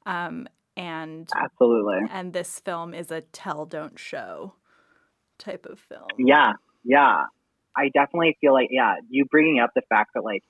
Um, 0.05 0.47
and 0.77 1.29
Absolutely. 1.35 2.07
and 2.09 2.31
this 2.33 2.59
film 2.59 2.93
is 2.93 3.11
a 3.11 3.21
tell 3.21 3.65
don't 3.65 3.99
show 3.99 4.53
type 5.37 5.65
of 5.65 5.79
film. 5.79 6.07
Yeah, 6.17 6.53
yeah. 6.83 7.25
I 7.75 7.89
definitely 7.93 8.37
feel 8.41 8.53
like, 8.53 8.69
yeah, 8.71 8.95
you 9.09 9.25
bringing 9.29 9.59
up 9.59 9.71
the 9.75 9.81
fact 9.89 10.11
that, 10.15 10.23
like, 10.23 10.43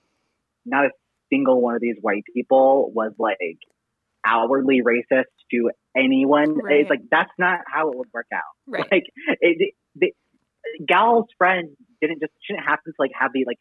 not 0.65 0.85
a 0.85 0.89
single 1.31 1.61
one 1.61 1.75
of 1.75 1.81
these 1.81 1.97
white 2.01 2.23
people 2.35 2.91
was, 2.93 3.13
like, 3.19 3.57
outwardly 4.25 4.81
racist 4.81 5.25
to 5.51 5.71
anyone. 5.95 6.57
Right. 6.57 6.81
It's 6.81 6.89
like, 6.89 7.03
that's 7.09 7.31
not 7.37 7.59
how 7.71 7.91
it 7.91 7.97
would 7.97 8.09
work 8.13 8.27
out. 8.33 8.41
Right. 8.67 8.87
Like, 8.91 9.03
it, 9.39 9.73
the, 9.95 10.13
Gal's 10.87 11.25
friend 11.37 11.69
didn't 12.01 12.19
just, 12.21 12.33
shouldn't 12.45 12.65
happen 12.65 12.93
to, 12.93 12.95
like, 12.99 13.11
have 13.19 13.31
the, 13.33 13.45
like, 13.45 13.59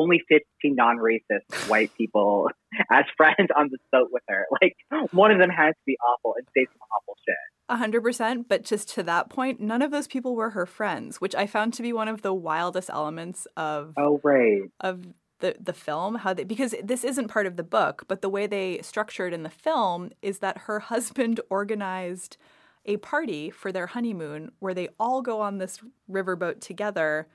only 0.00 0.22
15 0.28 0.44
non-racist 0.74 1.68
white 1.68 1.90
people 1.96 2.50
as 2.90 3.04
friends 3.16 3.48
on 3.56 3.68
this 3.70 3.80
boat 3.92 4.08
with 4.12 4.22
her. 4.28 4.46
Like, 4.62 4.76
one 5.12 5.30
of 5.30 5.38
them 5.38 5.50
has 5.50 5.74
to 5.74 5.82
be 5.86 5.96
awful 5.98 6.34
and 6.36 6.46
say 6.56 6.64
some 6.66 6.80
awful 6.96 7.16
shit. 7.26 7.34
A 7.70 7.76
hundred 7.76 8.02
percent, 8.02 8.48
but 8.48 8.64
just 8.64 8.88
to 8.94 9.02
that 9.02 9.28
point, 9.28 9.60
none 9.60 9.82
of 9.82 9.90
those 9.90 10.06
people 10.06 10.34
were 10.34 10.50
her 10.50 10.64
friends, 10.64 11.20
which 11.20 11.34
I 11.34 11.46
found 11.46 11.74
to 11.74 11.82
be 11.82 11.92
one 11.92 12.08
of 12.08 12.22
the 12.22 12.32
wildest 12.32 12.88
elements 12.90 13.46
of 13.56 13.92
Oh, 13.98 14.20
right. 14.24 14.62
of 14.80 15.06
the 15.40 15.54
the 15.60 15.74
film. 15.74 16.14
How 16.16 16.32
they 16.32 16.44
because 16.44 16.74
this 16.82 17.04
isn't 17.04 17.28
part 17.28 17.46
of 17.46 17.56
the 17.56 17.62
book, 17.62 18.04
but 18.08 18.22
the 18.22 18.30
way 18.30 18.46
they 18.46 18.80
structured 18.80 19.34
in 19.34 19.42
the 19.42 19.50
film 19.50 20.10
is 20.22 20.38
that 20.38 20.58
her 20.66 20.78
husband 20.80 21.40
organized 21.50 22.38
a 22.86 22.96
party 22.96 23.50
for 23.50 23.70
their 23.70 23.88
honeymoon 23.88 24.50
where 24.60 24.72
they 24.72 24.88
all 24.98 25.20
go 25.20 25.42
on 25.42 25.58
this 25.58 25.78
riverboat 26.10 26.60
together, 26.60 27.28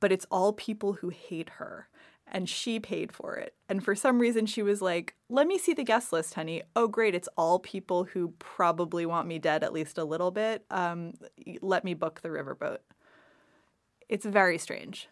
but 0.00 0.10
it's 0.10 0.26
all 0.28 0.52
people 0.52 0.94
who 0.94 1.08
hate 1.10 1.50
her. 1.50 1.88
And 2.30 2.48
she 2.48 2.78
paid 2.78 3.12
for 3.12 3.36
it. 3.36 3.54
And 3.68 3.84
for 3.84 3.94
some 3.94 4.18
reason, 4.18 4.46
she 4.46 4.62
was 4.62 4.82
like, 4.82 5.14
Let 5.28 5.46
me 5.46 5.58
see 5.58 5.72
the 5.72 5.84
guest 5.84 6.12
list, 6.12 6.34
honey. 6.34 6.62
Oh, 6.76 6.88
great. 6.88 7.14
It's 7.14 7.28
all 7.36 7.58
people 7.58 8.04
who 8.04 8.34
probably 8.38 9.06
want 9.06 9.28
me 9.28 9.38
dead 9.38 9.64
at 9.64 9.72
least 9.72 9.98
a 9.98 10.04
little 10.04 10.30
bit. 10.30 10.64
Um, 10.70 11.14
let 11.62 11.84
me 11.84 11.94
book 11.94 12.20
the 12.22 12.28
riverboat. 12.28 12.78
It's 14.08 14.24
very 14.26 14.58
strange. 14.58 15.08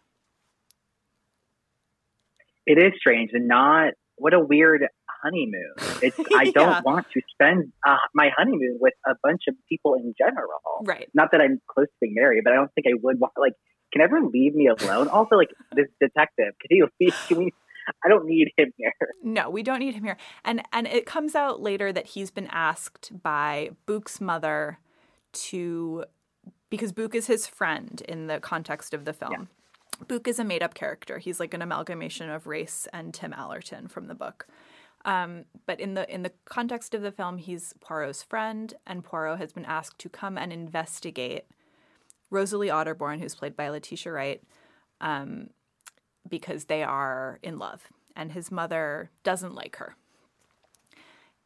It 2.66 2.78
is 2.78 2.92
strange 2.98 3.30
and 3.32 3.46
not 3.46 3.92
what 4.16 4.34
a 4.34 4.40
weird 4.40 4.86
honeymoon. 5.22 5.74
It's 6.02 6.18
I 6.34 6.50
don't 6.54 6.84
want 6.84 7.06
to 7.12 7.20
spend 7.30 7.72
uh, 7.86 7.96
my 8.14 8.30
honeymoon 8.36 8.78
with 8.80 8.94
a 9.06 9.14
bunch 9.22 9.42
of 9.48 9.54
people 9.68 9.94
in 9.94 10.14
general. 10.18 10.60
Right. 10.84 11.08
Not 11.14 11.30
that 11.32 11.40
I'm 11.40 11.60
close 11.68 11.86
to 11.86 11.92
being 12.00 12.14
married, 12.14 12.42
but 12.44 12.52
I 12.52 12.56
don't 12.56 12.72
think 12.74 12.86
I 12.86 12.94
would 13.02 13.20
want 13.20 13.32
like. 13.36 13.54
Can 13.96 14.02
everyone 14.02 14.30
leave 14.30 14.54
me 14.54 14.66
alone? 14.66 15.08
Also, 15.08 15.36
like 15.36 15.48
this 15.74 15.86
detective, 15.98 16.52
can 16.60 16.68
he 16.68 16.82
leave? 17.00 17.14
Can 17.28 17.38
we? 17.38 17.54
I 18.04 18.08
don't 18.08 18.26
need 18.26 18.48
him 18.58 18.74
here. 18.76 18.92
No, 19.22 19.48
we 19.48 19.62
don't 19.62 19.78
need 19.78 19.94
him 19.94 20.04
here. 20.04 20.18
And 20.44 20.60
and 20.70 20.86
it 20.86 21.06
comes 21.06 21.34
out 21.34 21.62
later 21.62 21.94
that 21.94 22.08
he's 22.08 22.30
been 22.30 22.48
asked 22.48 23.10
by 23.22 23.70
Bouc's 23.86 24.20
mother 24.20 24.80
to 25.32 26.04
because 26.68 26.92
Bouc 26.92 27.14
is 27.14 27.26
his 27.26 27.46
friend 27.46 28.02
in 28.06 28.26
the 28.26 28.38
context 28.38 28.92
of 28.92 29.06
the 29.06 29.14
film. 29.14 29.48
Book 30.06 30.28
is 30.28 30.38
a 30.38 30.44
made 30.44 30.62
up 30.62 30.74
character. 30.74 31.16
He's 31.16 31.40
like 31.40 31.54
an 31.54 31.62
amalgamation 31.62 32.28
of 32.28 32.46
Race 32.46 32.86
and 32.92 33.14
Tim 33.14 33.32
Allerton 33.32 33.88
from 33.88 34.08
the 34.08 34.14
book. 34.14 34.46
Um, 35.06 35.46
but 35.64 35.80
in 35.80 35.94
the 35.94 36.12
in 36.12 36.22
the 36.22 36.32
context 36.44 36.92
of 36.92 37.00
the 37.00 37.12
film, 37.12 37.38
he's 37.38 37.72
Poirot's 37.80 38.22
friend, 38.22 38.74
and 38.86 39.02
Poirot 39.02 39.38
has 39.38 39.54
been 39.54 39.64
asked 39.64 39.98
to 40.00 40.10
come 40.10 40.36
and 40.36 40.52
investigate 40.52 41.46
Rosalie 42.30 42.68
Otterborn, 42.68 43.20
who's 43.20 43.34
played 43.34 43.56
by 43.56 43.68
Letitia 43.68 44.12
Wright, 44.12 44.42
um, 45.00 45.50
because 46.28 46.64
they 46.64 46.82
are 46.82 47.38
in 47.42 47.58
love, 47.58 47.84
and 48.14 48.32
his 48.32 48.50
mother 48.50 49.10
doesn't 49.22 49.54
like 49.54 49.76
her. 49.76 49.96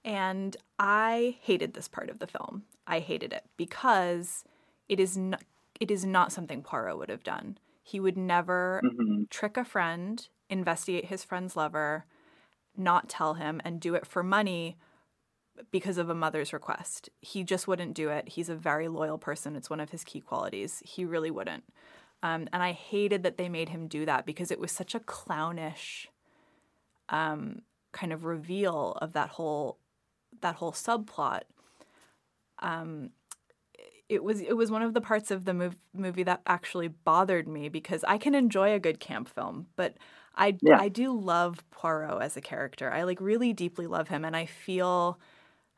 And 0.04 0.56
I 0.78 1.36
hated 1.42 1.74
this 1.74 1.88
part 1.88 2.08
of 2.08 2.18
the 2.18 2.26
film. 2.26 2.64
I 2.86 3.00
hated 3.00 3.32
it 3.32 3.44
because 3.56 4.44
it 4.88 4.98
is 4.98 5.16
not, 5.16 5.42
it 5.78 5.90
is 5.90 6.04
not 6.04 6.32
something 6.32 6.62
Poirot 6.62 6.98
would 6.98 7.10
have 7.10 7.22
done. 7.22 7.58
He 7.82 8.00
would 8.00 8.16
never 8.16 8.80
hmm 8.82 9.24
trick 9.28 9.56
a 9.56 9.64
friend, 9.64 10.26
investigate 10.48 11.06
his 11.06 11.22
friend's 11.22 11.54
lover, 11.54 12.06
not 12.76 13.08
tell 13.08 13.34
him, 13.34 13.60
and 13.64 13.80
do 13.80 13.94
it 13.94 14.06
for 14.06 14.22
money 14.22 14.76
because 15.70 15.98
of 15.98 16.08
a 16.10 16.14
mother's 16.14 16.52
request. 16.52 17.08
He 17.20 17.44
just 17.44 17.68
wouldn't 17.68 17.94
do 17.94 18.08
it. 18.10 18.28
He's 18.30 18.48
a 18.48 18.54
very 18.54 18.88
loyal 18.88 19.18
person. 19.18 19.56
It's 19.56 19.70
one 19.70 19.80
of 19.80 19.90
his 19.90 20.04
key 20.04 20.20
qualities. 20.20 20.82
He 20.84 21.04
really 21.04 21.30
wouldn't. 21.30 21.64
Um, 22.22 22.48
and 22.52 22.62
I 22.62 22.72
hated 22.72 23.22
that 23.22 23.38
they 23.38 23.48
made 23.48 23.70
him 23.70 23.88
do 23.88 24.04
that 24.06 24.26
because 24.26 24.50
it 24.50 24.60
was 24.60 24.72
such 24.72 24.94
a 24.94 25.00
clownish 25.00 26.08
um, 27.08 27.62
kind 27.92 28.12
of 28.12 28.24
reveal 28.24 28.96
of 29.00 29.12
that 29.14 29.30
whole 29.30 29.78
that 30.42 30.56
whole 30.56 30.72
subplot. 30.72 31.42
Um, 32.60 33.10
it 34.08 34.24
was 34.24 34.40
it 34.40 34.54
was 34.56 34.70
one 34.70 34.82
of 34.82 34.94
the 34.94 35.00
parts 35.00 35.30
of 35.30 35.44
the 35.44 35.52
mov- 35.52 35.76
movie 35.94 36.24
that 36.24 36.42
actually 36.46 36.88
bothered 36.88 37.48
me 37.48 37.68
because 37.68 38.04
I 38.04 38.18
can 38.18 38.34
enjoy 38.34 38.72
a 38.74 38.80
good 38.80 39.00
camp 39.00 39.28
film, 39.28 39.66
but 39.76 39.94
I 40.36 40.58
Yeah. 40.60 40.80
I 40.80 40.88
do 40.88 41.12
love 41.18 41.64
Poirot 41.70 42.22
as 42.22 42.36
a 42.36 42.40
character. 42.40 42.90
I 42.92 43.04
like 43.04 43.20
really 43.20 43.52
deeply 43.52 43.86
love 43.86 44.08
him, 44.08 44.24
and 44.24 44.36
I 44.36 44.46
feel 44.46 45.20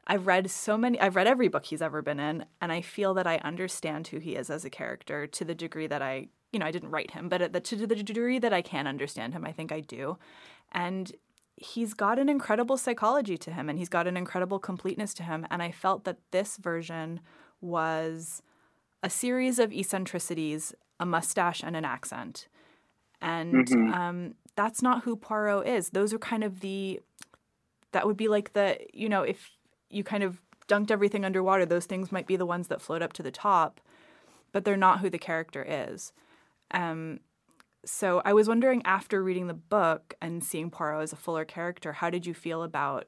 I've 0.06 0.26
read 0.26 0.50
so 0.50 0.76
many. 0.76 1.00
I've 1.00 1.16
read 1.16 1.26
every 1.26 1.48
book 1.48 1.66
he's 1.66 1.82
ever 1.82 2.02
been 2.02 2.18
in, 2.18 2.44
and 2.60 2.72
I 2.72 2.80
feel 2.80 3.14
that 3.14 3.26
I 3.26 3.36
understand 3.38 4.08
who 4.08 4.18
he 4.18 4.34
is 4.34 4.50
as 4.50 4.64
a 4.64 4.70
character 4.70 5.26
to 5.26 5.44
the 5.44 5.54
degree 5.54 5.86
that 5.86 6.02
I, 6.02 6.28
you 6.52 6.58
know, 6.58 6.66
I 6.66 6.72
didn't 6.72 6.90
write 6.90 7.12
him, 7.12 7.28
but 7.28 7.40
at 7.40 7.52
the, 7.52 7.60
to 7.60 7.86
the 7.86 7.94
degree 7.94 8.38
that 8.38 8.52
I 8.52 8.62
can 8.62 8.86
understand 8.86 9.32
him, 9.32 9.44
I 9.44 9.52
think 9.52 9.70
I 9.70 9.80
do. 9.80 10.18
And 10.72 11.12
he's 11.56 11.94
got 11.94 12.18
an 12.18 12.28
incredible 12.28 12.76
psychology 12.76 13.36
to 13.38 13.52
him, 13.52 13.68
and 13.68 13.78
he's 13.78 13.88
got 13.88 14.08
an 14.08 14.16
incredible 14.16 14.58
completeness 14.58 15.14
to 15.14 15.22
him. 15.22 15.46
And 15.50 15.62
I 15.62 15.70
felt 15.70 16.04
that 16.04 16.18
this 16.32 16.56
version 16.56 17.20
was 17.60 18.42
a 19.04 19.10
series 19.10 19.58
of 19.60 19.72
eccentricities, 19.72 20.74
a 20.98 21.06
mustache, 21.06 21.62
and 21.62 21.76
an 21.76 21.84
accent. 21.84 22.48
And 23.20 23.68
Mhm. 23.68 23.94
um, 23.94 24.34
that's 24.56 24.82
not 24.82 25.04
who 25.04 25.14
Poirot 25.14 25.66
is. 25.66 25.90
Those 25.90 26.12
are 26.12 26.18
kind 26.18 26.42
of 26.42 26.60
the 26.60 27.00
that 27.92 28.06
would 28.06 28.16
be 28.16 28.28
like 28.28 28.54
the 28.54 28.78
you 28.92 29.08
know 29.08 29.22
if 29.22 29.50
you 29.92 30.04
kind 30.04 30.22
of 30.22 30.40
dunked 30.68 30.90
everything 30.90 31.24
underwater. 31.24 31.66
Those 31.66 31.86
things 31.86 32.12
might 32.12 32.26
be 32.26 32.36
the 32.36 32.46
ones 32.46 32.68
that 32.68 32.80
float 32.80 33.02
up 33.02 33.12
to 33.14 33.22
the 33.22 33.30
top 33.30 33.80
but 34.52 34.64
they're 34.64 34.76
not 34.76 35.00
who 35.00 35.10
the 35.10 35.18
character 35.18 35.64
is. 35.66 36.12
Um, 36.70 37.20
so 37.84 38.22
i 38.24 38.32
was 38.32 38.46
wondering 38.46 38.80
after 38.84 39.20
reading 39.20 39.48
the 39.48 39.54
book 39.54 40.14
and 40.22 40.44
seeing 40.44 40.70
poirot 40.70 41.02
as 41.02 41.12
a 41.12 41.16
fuller 41.16 41.44
character 41.44 41.94
how 41.94 42.10
did 42.10 42.24
you 42.24 42.32
feel 42.32 42.62
about 42.62 43.06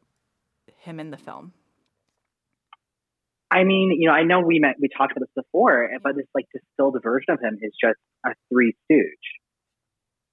him 0.80 0.99
in 0.99 1.11
the 1.11 1.16
film? 1.16 1.53
I 3.51 3.62
mean, 3.62 3.97
you 3.97 4.09
know, 4.09 4.14
I 4.14 4.24
know 4.24 4.41
we 4.41 4.59
met, 4.59 4.76
we 4.80 4.89
talked 4.89 5.12
about 5.16 5.28
this 5.35 5.45
before, 5.45 5.89
but 6.03 6.16
this 6.16 6.26
like 6.35 6.47
distilled 6.53 7.01
version 7.03 7.35
of 7.35 7.41
him 7.41 7.57
is 7.62 7.72
just 7.80 7.99
a 8.26 8.30
three 8.53 8.74
stooge. 8.85 9.05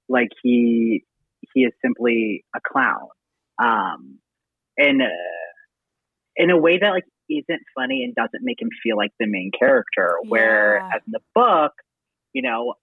Like 0.10 0.30
he 0.42 1.06
he 1.54 1.62
is 1.62 1.74
simply 1.84 2.44
a 2.56 2.60
clown, 2.66 3.10
um, 3.60 4.18
and 4.78 5.02
uh, 5.02 5.06
in 6.42 6.50
a 6.50 6.58
way 6.58 6.80
that 6.80 6.90
like 6.90 7.06
isn't 7.30 7.62
funny 7.76 8.04
and 8.04 8.16
doesn't 8.16 8.44
make 8.44 8.60
him 8.60 8.70
feel 8.84 8.98
like 8.98 9.12
the 9.20 9.28
main 9.28 9.52
character. 9.58 10.18
Yeah. 10.24 10.30
Whereas 10.30 11.02
in 11.06 11.12
the 11.12 11.20
book, 11.36 11.74
you 12.34 12.42
know, 12.42 12.74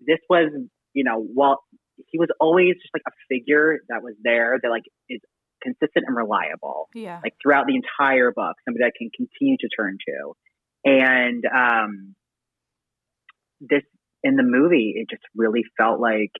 this 0.00 0.18
was 0.30 0.50
you 0.94 1.04
know, 1.04 1.24
well, 1.34 1.62
he 2.08 2.18
was 2.18 2.28
always 2.40 2.74
just 2.74 2.90
like 2.94 3.02
a 3.06 3.12
figure 3.28 3.78
that 3.88 4.02
was 4.02 4.14
there 4.24 4.58
that 4.62 4.68
like 4.68 4.84
is 5.08 5.20
consistent 5.62 6.04
and 6.08 6.16
reliable 6.16 6.88
yeah 6.92 7.20
like 7.22 7.34
throughout 7.40 7.66
the 7.66 7.76
entire 7.76 8.32
book, 8.32 8.56
somebody 8.64 8.84
that 8.84 8.92
can 8.98 9.10
continue 9.14 9.56
to 9.58 9.68
turn 9.76 9.98
to. 10.08 10.32
And 10.84 11.44
um, 11.46 12.14
this 13.60 13.82
in 14.24 14.36
the 14.36 14.42
movie, 14.42 14.94
it 14.96 15.08
just 15.10 15.22
really 15.36 15.64
felt 15.76 16.00
like 16.00 16.32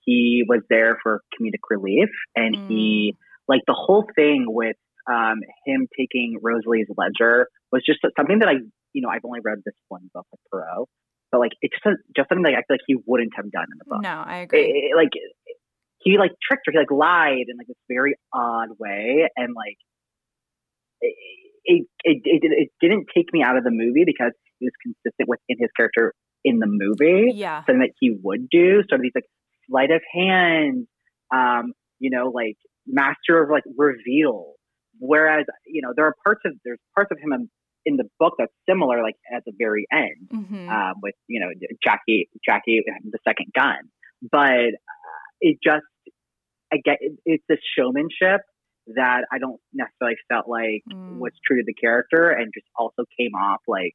he 0.00 0.44
was 0.46 0.60
there 0.68 0.98
for 1.02 1.22
comedic 1.40 1.60
relief, 1.70 2.08
and 2.34 2.56
mm. 2.56 2.68
he 2.68 3.16
like 3.48 3.62
the 3.66 3.74
whole 3.74 4.06
thing 4.14 4.44
with 4.48 4.76
um, 5.10 5.40
him 5.66 5.88
taking 5.98 6.38
Rosalie's 6.42 6.86
ledger 6.96 7.48
was 7.72 7.82
just 7.84 8.00
something 8.16 8.38
that 8.38 8.48
I, 8.48 8.54
you 8.92 9.02
know, 9.02 9.08
I've 9.08 9.24
only 9.24 9.40
read 9.42 9.58
this 9.64 9.74
one 9.88 10.10
book 10.14 10.26
with 10.30 10.40
Poirot, 10.50 10.88
but 11.32 11.38
like 11.38 11.52
it's 11.62 11.74
just 11.82 11.98
just 12.16 12.28
something 12.28 12.44
that 12.44 12.52
I 12.52 12.62
feel 12.62 12.78
like 12.78 12.86
he 12.86 12.96
wouldn't 13.06 13.32
have 13.36 13.50
done 13.50 13.66
in 13.70 13.78
the 13.78 13.84
book. 13.86 14.02
No, 14.02 14.22
I 14.24 14.38
agree. 14.38 14.60
It, 14.60 14.92
it, 14.92 14.96
like 14.96 15.10
he 15.98 16.18
like 16.18 16.32
tricked 16.42 16.62
her, 16.66 16.72
he 16.72 16.78
like 16.78 16.90
lied 16.90 17.46
in 17.48 17.56
like 17.58 17.66
this 17.66 17.76
very 17.88 18.14
odd 18.32 18.70
way, 18.78 19.28
and 19.36 19.54
like 19.54 19.76
it, 21.00 21.86
it 22.04 22.22
it, 22.24 22.40
it, 22.42 22.68
didn't 22.80 23.06
take 23.14 23.32
me 23.32 23.42
out 23.42 23.56
of 23.56 23.64
the 23.64 23.70
movie 23.70 24.04
because 24.04 24.32
he 24.58 24.66
was 24.66 24.72
consistent 24.82 25.28
within 25.28 25.56
his 25.58 25.70
character 25.76 26.14
in 26.44 26.58
the 26.58 26.66
movie. 26.68 27.32
Yeah, 27.34 27.60
something 27.60 27.80
that 27.80 27.94
he 27.98 28.16
would 28.22 28.48
do. 28.50 28.82
Sort 28.88 29.00
of 29.00 29.02
these 29.02 29.12
like 29.14 29.28
sleight 29.68 29.90
of 29.90 30.02
hand, 30.12 30.86
um, 31.34 31.72
you 31.98 32.10
know, 32.10 32.30
like 32.34 32.56
master 32.86 33.42
of 33.42 33.50
like 33.50 33.64
reveal. 33.76 34.54
Whereas 35.00 35.46
you 35.66 35.82
know 35.82 35.92
there 35.96 36.06
are 36.06 36.14
parts 36.24 36.42
of 36.44 36.52
there's 36.64 36.78
parts 36.94 37.10
of 37.10 37.18
him 37.18 37.48
in 37.86 37.96
the 37.96 38.04
book 38.18 38.34
that's 38.38 38.52
similar, 38.68 39.02
like 39.02 39.16
at 39.34 39.42
the 39.46 39.52
very 39.56 39.86
end, 39.90 40.28
mm-hmm. 40.32 40.68
um, 40.68 40.94
with 41.02 41.14
you 41.26 41.40
know 41.40 41.48
Jackie 41.82 42.28
Jackie 42.44 42.82
the 43.10 43.18
second 43.26 43.46
gun. 43.54 43.90
But 44.30 44.76
uh, 44.76 45.20
it 45.40 45.58
just 45.64 45.86
I 46.72 46.76
get 46.84 46.98
it, 47.00 47.18
it's 47.24 47.44
the 47.48 47.56
showmanship 47.76 48.42
that 48.94 49.24
I 49.32 49.38
don't 49.38 49.60
necessarily 49.72 50.16
felt 50.28 50.48
like 50.48 50.82
mm. 50.90 51.18
was 51.18 51.32
true 51.44 51.56
to 51.56 51.64
the 51.66 51.74
character, 51.74 52.30
and 52.30 52.52
just 52.54 52.66
also 52.76 53.04
came 53.18 53.34
off 53.34 53.60
like 53.66 53.94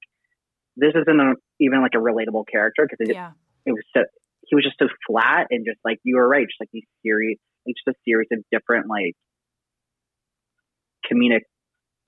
this 0.75 0.93
isn't 0.95 1.19
a, 1.19 1.35
even 1.59 1.81
like 1.81 1.93
a 1.95 1.99
relatable 1.99 2.45
character 2.51 2.87
because 2.89 3.09
it, 3.09 3.13
yeah. 3.13 3.31
it 3.65 3.71
was 3.71 3.83
so 3.95 4.03
he 4.47 4.55
was 4.55 4.63
just 4.63 4.77
so 4.79 4.87
flat 5.07 5.47
and 5.49 5.65
just 5.65 5.79
like 5.83 5.99
you 6.03 6.17
were 6.17 6.27
right, 6.27 6.45
just 6.47 6.59
like 6.59 6.69
these 6.71 6.87
series, 7.03 7.37
each 7.67 7.77
just 7.85 7.95
a 7.95 7.99
series 8.05 8.27
of 8.31 8.39
different 8.51 8.87
like 8.89 9.13
comedic 11.11 11.41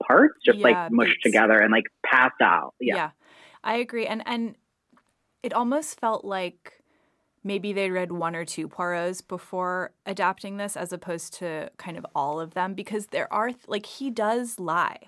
parts 0.06 0.34
just 0.44 0.58
yeah, 0.58 0.68
like 0.68 0.92
mushed 0.92 1.22
together 1.22 1.58
and 1.58 1.72
like 1.72 1.84
passed 2.04 2.40
out. 2.42 2.74
Yeah. 2.80 2.94
yeah. 2.94 3.10
I 3.64 3.76
agree. 3.76 4.06
And 4.06 4.22
and 4.26 4.56
it 5.42 5.52
almost 5.52 6.00
felt 6.00 6.24
like 6.24 6.82
maybe 7.44 7.72
they 7.72 7.90
read 7.90 8.12
one 8.12 8.34
or 8.34 8.44
two 8.44 8.68
Poirots 8.68 9.26
before 9.26 9.92
adapting 10.06 10.56
this 10.56 10.76
as 10.76 10.92
opposed 10.92 11.34
to 11.34 11.70
kind 11.76 11.96
of 11.96 12.06
all 12.14 12.40
of 12.40 12.54
them 12.54 12.74
because 12.74 13.06
there 13.06 13.32
are 13.32 13.52
like 13.66 13.86
he 13.86 14.10
does 14.10 14.58
lie. 14.58 14.98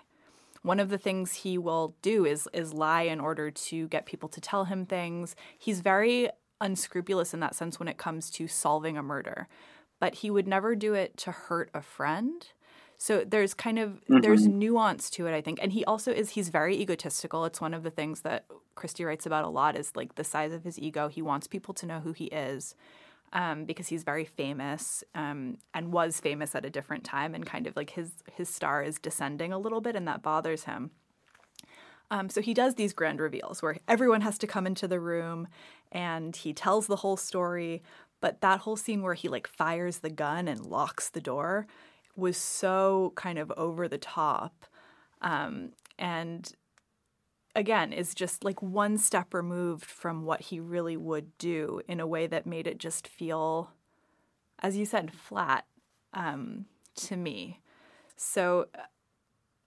One 0.63 0.81
of 0.81 0.91
the 0.91 0.99
things 0.99 1.33
he 1.33 1.57
will 1.57 1.97
do 2.03 2.27
is 2.27 2.49
is 2.53 2.75
lie 2.75 3.03
in 3.03 3.21
order 3.21 3.51
to 3.51 3.89
get 3.89 4.07
people 4.07 4.29
to 4.31 4.41
tell 4.41 4.67
him 4.67 4.85
things. 4.85 5.35
He's 5.59 5.81
very 5.81 6.29
unscrupulous 6.61 7.33
in 7.33 7.41
that 7.41 7.55
sense 7.55 7.79
when 7.79 7.89
it 7.89 7.97
comes 7.97 8.31
to 8.31 8.47
solving 8.47 8.99
a 8.99 9.03
murder. 9.03 9.49
But 9.99 10.17
he 10.17 10.31
would 10.31 10.47
never 10.47 10.75
do 10.75 10.95
it 10.95 11.17
to 11.19 11.33
hurt 11.33 11.71
a 11.75 11.83
friend. 11.83 12.47
So 13.03 13.25
there's 13.27 13.55
kind 13.55 13.79
of 13.79 13.93
mm-hmm. 13.93 14.21
there's 14.21 14.47
nuance 14.47 15.09
to 15.13 15.27
it, 15.27 15.33
I 15.33 15.41
think. 15.41 15.59
And 15.63 15.73
he 15.73 15.87
also 15.87 16.13
is 16.13 16.31
he's 16.31 16.51
very 16.51 16.77
egotistical. 16.77 17.47
It's 17.47 17.59
one 17.59 17.73
of 17.73 17.83
the 17.83 17.91
things 17.91 18.21
that 18.21 18.45
Christie 18.75 19.07
writes 19.07 19.25
about 19.25 19.45
a 19.45 19.49
lot 19.49 19.75
is 19.75 19.97
like 19.97 20.17
the 20.17 20.23
size 20.23 20.53
of 20.53 20.65
his 20.65 20.79
ego. 20.79 21.09
He 21.09 21.23
wants 21.23 21.47
people 21.47 21.73
to 21.75 21.87
know 21.87 22.01
who 22.01 22.13
he 22.13 22.27
is. 22.27 22.77
Um, 23.33 23.65
because 23.65 23.87
he's 23.87 24.03
very 24.03 24.25
famous 24.25 25.05
um, 25.15 25.59
and 25.73 25.93
was 25.93 26.19
famous 26.19 26.57
at 26.57 26.65
a 26.65 26.71
different 26.71 27.05
time, 27.05 27.33
and 27.33 27.47
kind 27.47 27.69
of 27.69 27.77
like 27.77 27.91
his 27.91 28.11
his 28.35 28.49
star 28.49 28.83
is 28.83 28.99
descending 28.99 29.53
a 29.53 29.59
little 29.59 29.81
bit, 29.81 29.95
and 29.95 30.07
that 30.09 30.21
bothers 30.21 30.65
him. 30.65 30.91
Um, 32.11 32.29
so 32.29 32.41
he 32.41 32.53
does 32.53 32.75
these 32.75 32.93
grand 32.93 33.21
reveals 33.21 33.63
where 33.63 33.79
everyone 33.87 34.23
has 34.23 34.37
to 34.39 34.49
come 34.49 34.67
into 34.67 34.89
the 34.89 34.99
room, 34.99 35.47
and 35.93 36.35
he 36.35 36.53
tells 36.53 36.89
the 36.89 36.97
whole 36.97 37.17
story. 37.17 37.85
But 38.21 38.41
that 38.41 38.61
whole 38.61 38.77
scene 38.77 39.01
where 39.01 39.15
he 39.15 39.29
like 39.29 39.47
fires 39.47 39.99
the 39.99 40.11
gun 40.11 40.49
and 40.49 40.67
locks 40.67 41.09
the 41.09 41.21
door 41.21 41.69
was 42.21 42.37
so 42.37 43.13
kind 43.17 43.39
of 43.39 43.53
over 43.57 43.89
the 43.89 43.99
top. 43.99 44.67
Um, 45.21 45.73
and 45.99 46.53
again, 47.55 47.93
is 47.93 48.15
just 48.15 48.45
like 48.45 48.63
one 48.63 48.97
step 48.99 49.35
removed 49.35 49.85
from 49.85 50.25
what 50.25 50.41
he 50.43 50.61
really 50.61 50.97
would 50.97 51.37
do 51.39 51.81
in 51.89 52.01
a 52.01 52.07
way 52.07 52.27
that 52.27 52.47
made 52.47 52.67
it 52.67 52.79
just 52.79 53.09
feel, 53.09 53.73
as 54.61 54.77
you 54.77 54.85
said, 54.85 55.13
flat 55.13 55.67
um, 56.15 56.67
to 56.95 57.17
me. 57.17 57.61
So, 58.17 58.67
uh, 58.75 58.83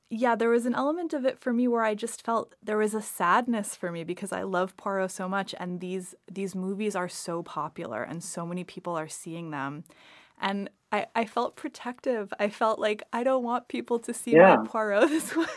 yeah, 0.10 0.36
there 0.36 0.50
was 0.50 0.68
an 0.68 0.76
element 0.76 1.14
of 1.14 1.26
it 1.26 1.40
for 1.40 1.52
me 1.52 1.68
where 1.68 1.84
I 1.84 1.96
just 1.96 2.24
felt 2.24 2.54
there 2.62 2.78
was 2.78 2.94
a 2.94 3.02
sadness 3.02 3.76
for 3.76 3.92
me 3.92 4.04
because 4.04 4.32
I 4.32 4.44
love 4.44 4.78
Poirot 4.78 5.10
so 5.10 5.28
much, 5.28 5.56
and 5.60 5.80
these 5.80 6.14
these 6.32 6.54
movies 6.54 6.96
are 6.96 7.10
so 7.10 7.42
popular, 7.42 8.04
and 8.04 8.24
so 8.24 8.46
many 8.46 8.64
people 8.64 8.96
are 8.96 9.08
seeing 9.08 9.50
them, 9.50 9.86
and 10.40 10.70
I, 10.94 11.08
I 11.16 11.26
felt 11.26 11.56
protective. 11.56 12.32
I 12.40 12.50
felt 12.50 12.78
like 12.78 13.02
I 13.12 13.24
don't 13.24 13.44
want 13.44 13.68
people 13.68 13.98
to 13.98 14.14
see 14.14 14.34
yeah. 14.34 14.58
my 14.58 14.68
Poirot 14.68 15.10
this 15.10 15.36
way. 15.36 15.48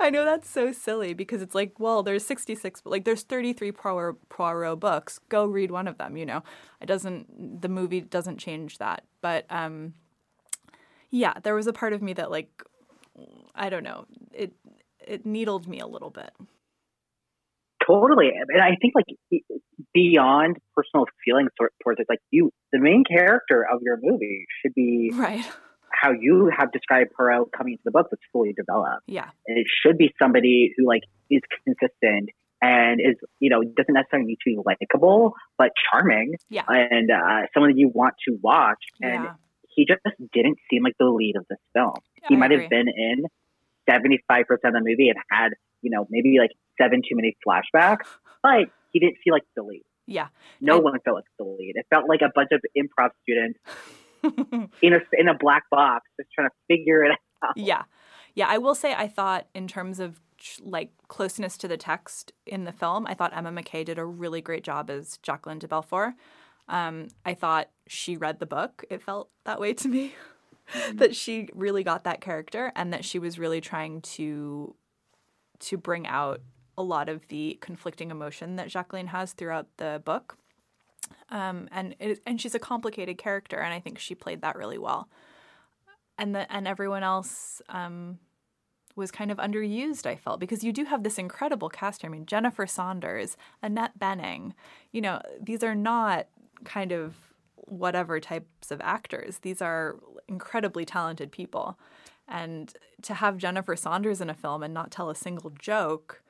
I 0.00 0.08
know 0.08 0.24
that's 0.24 0.48
so 0.48 0.72
silly 0.72 1.12
because 1.12 1.42
it's 1.42 1.54
like, 1.54 1.78
well, 1.78 2.02
there's 2.02 2.24
66, 2.24 2.80
but 2.80 2.90
like 2.90 3.04
there's 3.04 3.22
33 3.22 3.72
Poirot, 3.72 4.28
Poirot 4.30 4.80
books. 4.80 5.20
Go 5.28 5.44
read 5.44 5.70
one 5.70 5.86
of 5.86 5.98
them, 5.98 6.16
you 6.16 6.24
know. 6.24 6.42
It 6.80 6.86
doesn't 6.86 7.60
the 7.60 7.68
movie 7.68 8.00
doesn't 8.00 8.38
change 8.38 8.78
that. 8.78 9.04
But 9.20 9.44
um 9.50 9.92
yeah, 11.10 11.34
there 11.42 11.54
was 11.54 11.66
a 11.66 11.72
part 11.72 11.92
of 11.92 12.00
me 12.00 12.14
that 12.14 12.30
like 12.30 12.62
I 13.54 13.68
don't 13.68 13.84
know. 13.84 14.06
It 14.32 14.54
it 15.06 15.26
needled 15.26 15.68
me 15.68 15.80
a 15.80 15.86
little 15.86 16.10
bit. 16.10 16.30
Totally, 17.86 18.28
and 18.28 18.62
I 18.62 18.76
think 18.80 18.94
like 18.94 19.42
beyond 19.92 20.56
personal 20.74 21.06
feelings 21.24 21.50
towards 21.82 22.00
it, 22.00 22.06
like 22.08 22.20
you, 22.30 22.50
the 22.72 22.78
main 22.78 23.04
character 23.04 23.66
of 23.70 23.80
your 23.82 23.98
movie 24.02 24.46
should 24.60 24.74
be 24.74 25.10
right. 25.14 25.44
How 25.90 26.10
you 26.10 26.50
have 26.56 26.72
described 26.72 27.12
Poirot 27.16 27.52
coming 27.56 27.74
into 27.74 27.82
the 27.84 27.90
book 27.90 28.08
that's 28.10 28.22
fully 28.32 28.52
developed. 28.52 29.02
Yeah, 29.06 29.28
and 29.46 29.58
it 29.58 29.66
should 29.82 29.98
be 29.98 30.12
somebody 30.20 30.72
who 30.76 30.86
like 30.86 31.02
is 31.30 31.40
consistent 31.64 32.30
and 32.60 33.00
is 33.00 33.16
you 33.38 33.50
know 33.50 33.62
doesn't 33.62 33.94
necessarily 33.94 34.26
need 34.26 34.38
to 34.44 34.50
be 34.50 34.58
likable 34.64 35.34
but 35.58 35.70
charming. 35.90 36.34
Yeah, 36.48 36.64
and 36.68 37.10
uh, 37.10 37.46
someone 37.52 37.72
that 37.72 37.78
you 37.78 37.90
want 37.92 38.14
to 38.28 38.38
watch. 38.42 38.82
And 39.00 39.24
yeah. 39.24 39.32
he 39.68 39.86
just 39.86 40.00
didn't 40.32 40.58
seem 40.70 40.82
like 40.82 40.94
the 40.98 41.06
lead 41.06 41.36
of 41.36 41.46
this 41.48 41.58
film. 41.74 41.96
he 42.28 42.36
might 42.36 42.50
have 42.50 42.68
been 42.70 42.88
in 42.88 43.24
seventy 43.88 44.22
five 44.26 44.46
percent 44.46 44.76
of 44.76 44.82
the 44.82 44.88
movie 44.88 45.08
and 45.08 45.18
had 45.30 45.50
you 45.82 45.90
know 45.90 46.06
maybe 46.10 46.36
like 46.40 46.50
seven 46.80 47.02
too 47.02 47.16
many 47.16 47.36
flashbacks, 47.46 48.06
but 48.42 48.70
he 48.90 49.00
didn't 49.00 49.16
feel 49.22 49.32
like 49.32 49.44
the 49.56 49.62
lead. 49.62 49.84
Yeah. 50.06 50.28
No 50.60 50.78
one 50.78 50.98
felt 51.04 51.16
like 51.16 51.24
the 51.38 51.44
lead. 51.44 51.74
It 51.76 51.86
felt 51.90 52.08
like 52.08 52.20
a 52.20 52.30
bunch 52.34 52.50
of 52.52 52.60
improv 52.76 53.10
students 53.22 53.58
in 54.82 54.92
a 54.92 55.00
in 55.12 55.28
a 55.28 55.34
black 55.34 55.64
box 55.70 56.08
just 56.18 56.30
trying 56.34 56.48
to 56.48 56.54
figure 56.68 57.04
it 57.04 57.12
out. 57.42 57.56
Yeah. 57.56 57.82
Yeah, 58.34 58.46
I 58.48 58.58
will 58.58 58.74
say 58.74 58.92
I 58.94 59.06
thought 59.06 59.46
in 59.54 59.68
terms 59.68 60.00
of 60.00 60.20
like 60.60 60.90
closeness 61.08 61.56
to 61.58 61.68
the 61.68 61.76
text 61.76 62.32
in 62.46 62.64
the 62.64 62.72
film, 62.72 63.06
I 63.06 63.14
thought 63.14 63.34
Emma 63.34 63.52
Mackey 63.52 63.84
did 63.84 63.98
a 63.98 64.04
really 64.04 64.40
great 64.40 64.64
job 64.64 64.90
as 64.90 65.18
Jacqueline 65.22 65.60
de 65.60 65.68
Bellefort. 65.68 66.14
Um, 66.68 67.08
I 67.24 67.34
thought 67.34 67.70
she 67.86 68.16
read 68.16 68.40
the 68.40 68.46
book. 68.46 68.84
It 68.90 69.02
felt 69.02 69.30
that 69.44 69.60
way 69.60 69.72
to 69.74 69.88
me. 69.88 70.14
Mm-hmm. 70.72 70.96
that 70.96 71.14
she 71.14 71.48
really 71.54 71.84
got 71.84 72.04
that 72.04 72.22
character 72.22 72.72
and 72.74 72.90
that 72.92 73.04
she 73.04 73.18
was 73.18 73.38
really 73.38 73.60
trying 73.60 74.00
to 74.00 74.74
to 75.60 75.76
bring 75.76 76.06
out 76.06 76.40
a 76.76 76.82
lot 76.82 77.08
of 77.08 77.26
the 77.28 77.58
conflicting 77.60 78.10
emotion 78.10 78.56
that 78.56 78.68
Jacqueline 78.68 79.08
has 79.08 79.32
throughout 79.32 79.66
the 79.76 80.02
book. 80.04 80.36
Um, 81.30 81.68
and 81.70 81.94
it, 81.98 82.20
and 82.26 82.40
she's 82.40 82.54
a 82.54 82.58
complicated 82.58 83.18
character, 83.18 83.58
and 83.58 83.72
I 83.72 83.80
think 83.80 83.98
she 83.98 84.14
played 84.14 84.42
that 84.42 84.56
really 84.56 84.78
well. 84.78 85.08
And 86.18 86.34
the 86.34 86.50
and 86.52 86.68
everyone 86.68 87.02
else 87.02 87.60
um, 87.68 88.18
was 88.96 89.10
kind 89.10 89.30
of 89.30 89.38
underused. 89.38 90.06
I 90.06 90.16
felt 90.16 90.40
because 90.40 90.64
you 90.64 90.72
do 90.72 90.84
have 90.84 91.02
this 91.02 91.18
incredible 91.18 91.68
cast. 91.68 92.04
I 92.04 92.08
mean, 92.08 92.26
Jennifer 92.26 92.66
Saunders, 92.66 93.36
Annette 93.62 93.98
Bening. 93.98 94.52
You 94.92 95.00
know, 95.00 95.20
these 95.40 95.62
are 95.62 95.74
not 95.74 96.28
kind 96.64 96.92
of 96.92 97.14
whatever 97.56 98.20
types 98.20 98.70
of 98.70 98.80
actors. 98.82 99.38
These 99.38 99.60
are 99.60 99.96
incredibly 100.28 100.84
talented 100.84 101.32
people. 101.32 101.78
And 102.28 102.72
to 103.02 103.14
have 103.14 103.36
Jennifer 103.36 103.76
Saunders 103.76 104.20
in 104.20 104.30
a 104.30 104.34
film 104.34 104.62
and 104.62 104.72
not 104.72 104.90
tell 104.90 105.10
a 105.10 105.14
single 105.14 105.50
joke, 105.50 106.22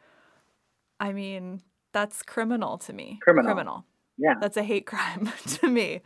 I 1.01 1.13
mean, 1.13 1.63
that's 1.93 2.23
criminal 2.23 2.79
to 2.79 2.93
me. 2.93 3.19
Criminal. 3.23 3.47
Criminal. 3.47 3.85
Yeah. 4.19 4.35
That's 4.41 4.57
a 4.57 4.63
hate 4.63 4.87
crime 4.87 5.33
to 5.47 5.69
me. 5.69 6.01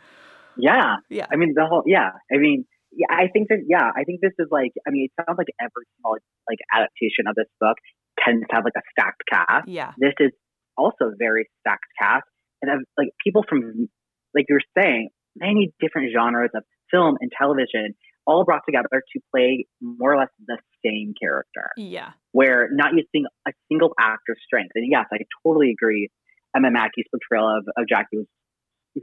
Yeah. 0.56 0.96
Yeah. 1.08 1.26
I 1.32 1.36
mean, 1.36 1.52
the 1.54 1.66
whole, 1.66 1.82
yeah. 1.86 2.10
I 2.32 2.38
mean, 2.38 2.64
yeah, 2.92 3.06
I 3.10 3.28
think 3.32 3.48
that, 3.48 3.64
yeah, 3.68 3.90
I 3.94 4.04
think 4.04 4.20
this 4.20 4.32
is 4.38 4.48
like, 4.50 4.72
I 4.86 4.90
mean, 4.90 5.08
it 5.08 5.12
sounds 5.14 5.36
like 5.36 5.48
every 5.60 5.84
small, 6.00 6.16
like, 6.48 6.58
adaptation 6.72 7.28
of 7.28 7.34
this 7.36 7.48
book 7.60 7.76
tends 8.24 8.46
to 8.48 8.54
have, 8.56 8.64
like, 8.64 8.76
a 8.76 8.84
stacked 8.92 9.22
cast. 9.28 9.68
Yeah. 9.68 9.92
This 9.98 10.14
is 10.18 10.32
also 10.76 11.12
very 11.18 11.48
stacked 11.60 11.86
cast. 12.00 12.24
And, 12.62 12.70
have, 12.70 12.80
like, 12.96 13.10
people 13.22 13.44
from, 13.48 13.88
like 14.34 14.46
you're 14.48 14.64
saying, 14.76 15.10
many 15.36 15.72
different 15.80 16.10
genres 16.16 16.50
of 16.54 16.64
film 16.90 17.16
and 17.20 17.30
television 17.30 17.94
all 18.28 18.44
brought 18.44 18.62
together 18.66 18.88
to 18.92 19.20
play 19.34 19.66
more 19.80 20.12
or 20.14 20.18
less 20.18 20.28
the 20.46 20.58
same 20.84 21.14
character. 21.20 21.70
Yeah. 21.76 22.10
Where 22.32 22.68
not 22.70 22.92
using 22.92 23.26
a 23.46 23.52
single 23.68 23.94
actor's 23.98 24.38
strength. 24.44 24.72
And 24.74 24.86
yes, 24.88 25.06
I 25.12 25.18
totally 25.44 25.70
agree 25.70 26.10
Emma 26.54 26.70
Mackey's 26.70 27.06
portrayal 27.10 27.48
of, 27.58 27.64
of 27.76 27.88
Jackie 27.88 28.18
was 28.18 28.26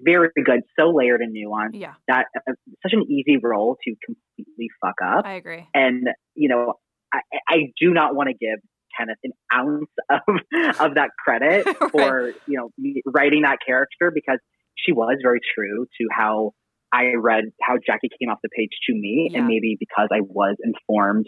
very 0.03 0.30
good, 0.43 0.61
so 0.80 0.89
layered 0.91 1.21
and 1.21 1.36
nuanced. 1.36 1.71
Yeah. 1.73 1.93
That 2.07 2.26
uh, 2.36 2.53
such 2.84 2.93
an 2.93 3.03
easy 3.09 3.38
role 3.41 3.78
to 3.84 3.95
completely 4.05 4.67
fuck 4.82 4.95
up. 5.03 5.26
I 5.26 5.34
agree. 5.34 5.67
And 5.73 6.07
you 6.36 6.49
know, 6.49 6.73
I, 7.13 7.19
I 7.47 7.55
do 7.80 7.91
not 7.93 8.15
want 8.15 8.30
to 8.30 8.34
give 8.34 8.59
Kenneth 8.97 9.17
an 9.23 9.32
ounce 9.53 9.89
of 10.09 10.80
of 10.80 10.95
that 10.95 11.09
credit 11.23 11.65
Right. 11.82 11.91
for 11.91 12.28
you 12.47 12.57
know 12.57 12.69
me 12.78 13.01
writing 13.05 13.41
that 13.41 13.57
character 13.65 14.11
because 14.13 14.39
she 14.76 14.91
was 14.91 15.17
very 15.23 15.39
true 15.55 15.86
to 15.99 16.07
how 16.11 16.51
I 17.00 17.04
read 17.30 17.46
how 17.62 17.76
Jackie 17.86 18.10
came 18.18 18.30
off 18.32 18.39
the 18.48 18.54
page 18.60 18.74
to 18.88 18.93
me, 18.93 19.14
Yeah. 19.32 19.39
and 19.39 19.48
maybe 19.48 19.76
because 19.80 20.10
I 20.12 20.22
was 20.22 20.56
informed 20.64 21.28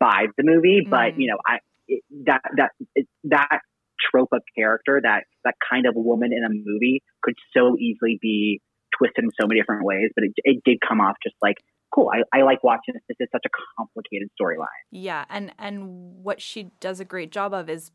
by 0.00 0.26
the 0.36 0.44
movie, 0.44 0.80
but 0.90 1.14
Mm. 1.14 1.20
you 1.20 1.28
know, 1.30 1.38
I 1.46 1.58
it, 1.88 2.02
that 2.26 2.42
that 2.56 2.72
it, 2.94 3.06
that 3.24 3.60
trope 4.10 4.32
of 4.32 4.42
character, 4.58 5.00
that 5.02 5.24
that 5.44 5.54
kind 5.70 5.86
of 5.86 5.94
woman 5.94 6.30
in 6.32 6.44
a 6.44 6.52
movie, 6.68 7.02
could 7.22 7.36
so 7.56 7.76
easily 7.78 8.18
be 8.20 8.60
twisted 8.98 9.24
in 9.24 9.30
so 9.40 9.46
many 9.46 9.60
different 9.60 9.84
ways. 9.84 10.10
But 10.14 10.24
it, 10.24 10.32
it 10.36 10.62
did 10.64 10.78
come 10.86 11.00
off 11.00 11.16
just 11.22 11.36
like 11.40 11.56
cool. 11.94 12.10
I, 12.12 12.38
I 12.38 12.42
like 12.42 12.62
watching 12.64 12.94
this. 12.94 13.02
This 13.08 13.16
is 13.20 13.28
such 13.32 13.46
a 13.46 13.52
complicated 13.78 14.28
storyline. 14.40 14.82
Yeah, 14.90 15.24
and 15.30 15.52
and 15.58 16.24
what 16.24 16.40
she 16.42 16.70
does 16.80 17.00
a 17.00 17.04
great 17.04 17.30
job 17.30 17.54
of 17.54 17.70
is 17.70 17.92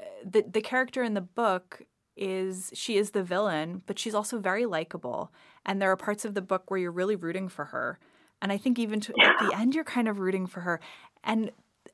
uh, 0.00 0.04
the 0.24 0.42
the 0.42 0.60
character 0.60 1.02
in 1.02 1.14
the 1.14 1.20
book 1.20 1.82
is 2.22 2.70
she 2.72 2.96
is 2.96 3.10
the 3.10 3.24
villain, 3.24 3.82
but 3.86 3.98
she's 3.98 4.14
also 4.14 4.38
very 4.38 4.64
likable. 4.64 5.32
And 5.66 5.82
there 5.82 5.90
are 5.90 5.96
parts 5.96 6.24
of 6.24 6.34
the 6.34 6.40
book 6.40 6.70
where 6.70 6.78
you're 6.78 6.92
really 6.92 7.16
rooting 7.16 7.48
for 7.48 7.66
her. 7.66 7.98
And 8.40 8.52
I 8.52 8.58
think 8.58 8.78
even 8.78 9.00
to, 9.00 9.14
at 9.20 9.38
the 9.40 9.56
end 9.56 9.74
you're 9.74 9.82
kind 9.82 10.08
of 10.08 10.20
rooting 10.20 10.46
for 10.46 10.60
her. 10.60 10.80
And 11.24 11.50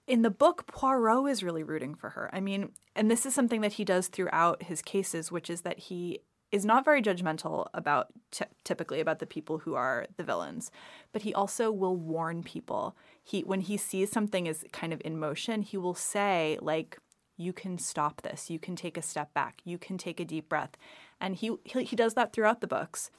in 0.07 0.21
the 0.21 0.31
book 0.31 0.67
Poirot 0.67 1.31
is 1.31 1.43
really 1.43 1.63
rooting 1.63 1.95
for 1.95 2.11
her. 2.11 2.29
I 2.33 2.41
mean, 2.41 2.73
and 2.95 3.11
this 3.11 3.25
is 3.25 3.35
something 3.35 3.63
that 3.63 3.75
he 3.75 3.85
does 3.87 4.09
throughout 4.09 4.65
his 4.65 4.83
cases, 4.83 5.33
which 5.33 5.49
is 5.49 5.63
that 5.63 5.79
he 5.79 6.21
is 6.53 6.65
not 6.65 6.85
very 6.85 7.03
judgmental 7.03 7.67
about 7.73 8.09
ty- 8.31 8.47
typically 8.65 9.01
about 9.01 9.19
the 9.19 9.27
people 9.27 9.59
who 9.59 9.75
are 9.75 10.07
the 10.17 10.25
villains, 10.25 10.71
but 11.13 11.23
he 11.23 11.33
also 11.35 11.71
will 11.71 11.97
warn 11.97 12.43
people. 12.43 12.97
He 13.23 13.41
when 13.43 13.61
he 13.61 13.77
sees 13.79 14.11
something 14.11 14.47
is 14.47 14.65
kind 14.73 14.93
of 14.93 15.01
in 15.05 15.19
motion, 15.19 15.63
he 15.63 15.79
will 15.79 15.95
say 15.95 16.59
like 16.61 16.99
you 17.39 17.53
can 17.55 17.79
stop 17.79 18.21
this. 18.21 18.51
You 18.51 18.59
can 18.59 18.77
take 18.77 18.99
a 18.99 19.03
step 19.03 19.33
back. 19.33 19.61
You 19.65 19.79
can 19.79 19.97
take 19.97 20.21
a 20.21 20.25
deep 20.25 20.49
breath. 20.49 20.77
And 21.21 21.37
he 21.37 21.53
he, 21.65 21.85
he 21.85 21.97
does 21.97 22.15
that 22.15 22.33
throughout 22.33 22.61
the 22.61 22.67
books. 22.67 23.11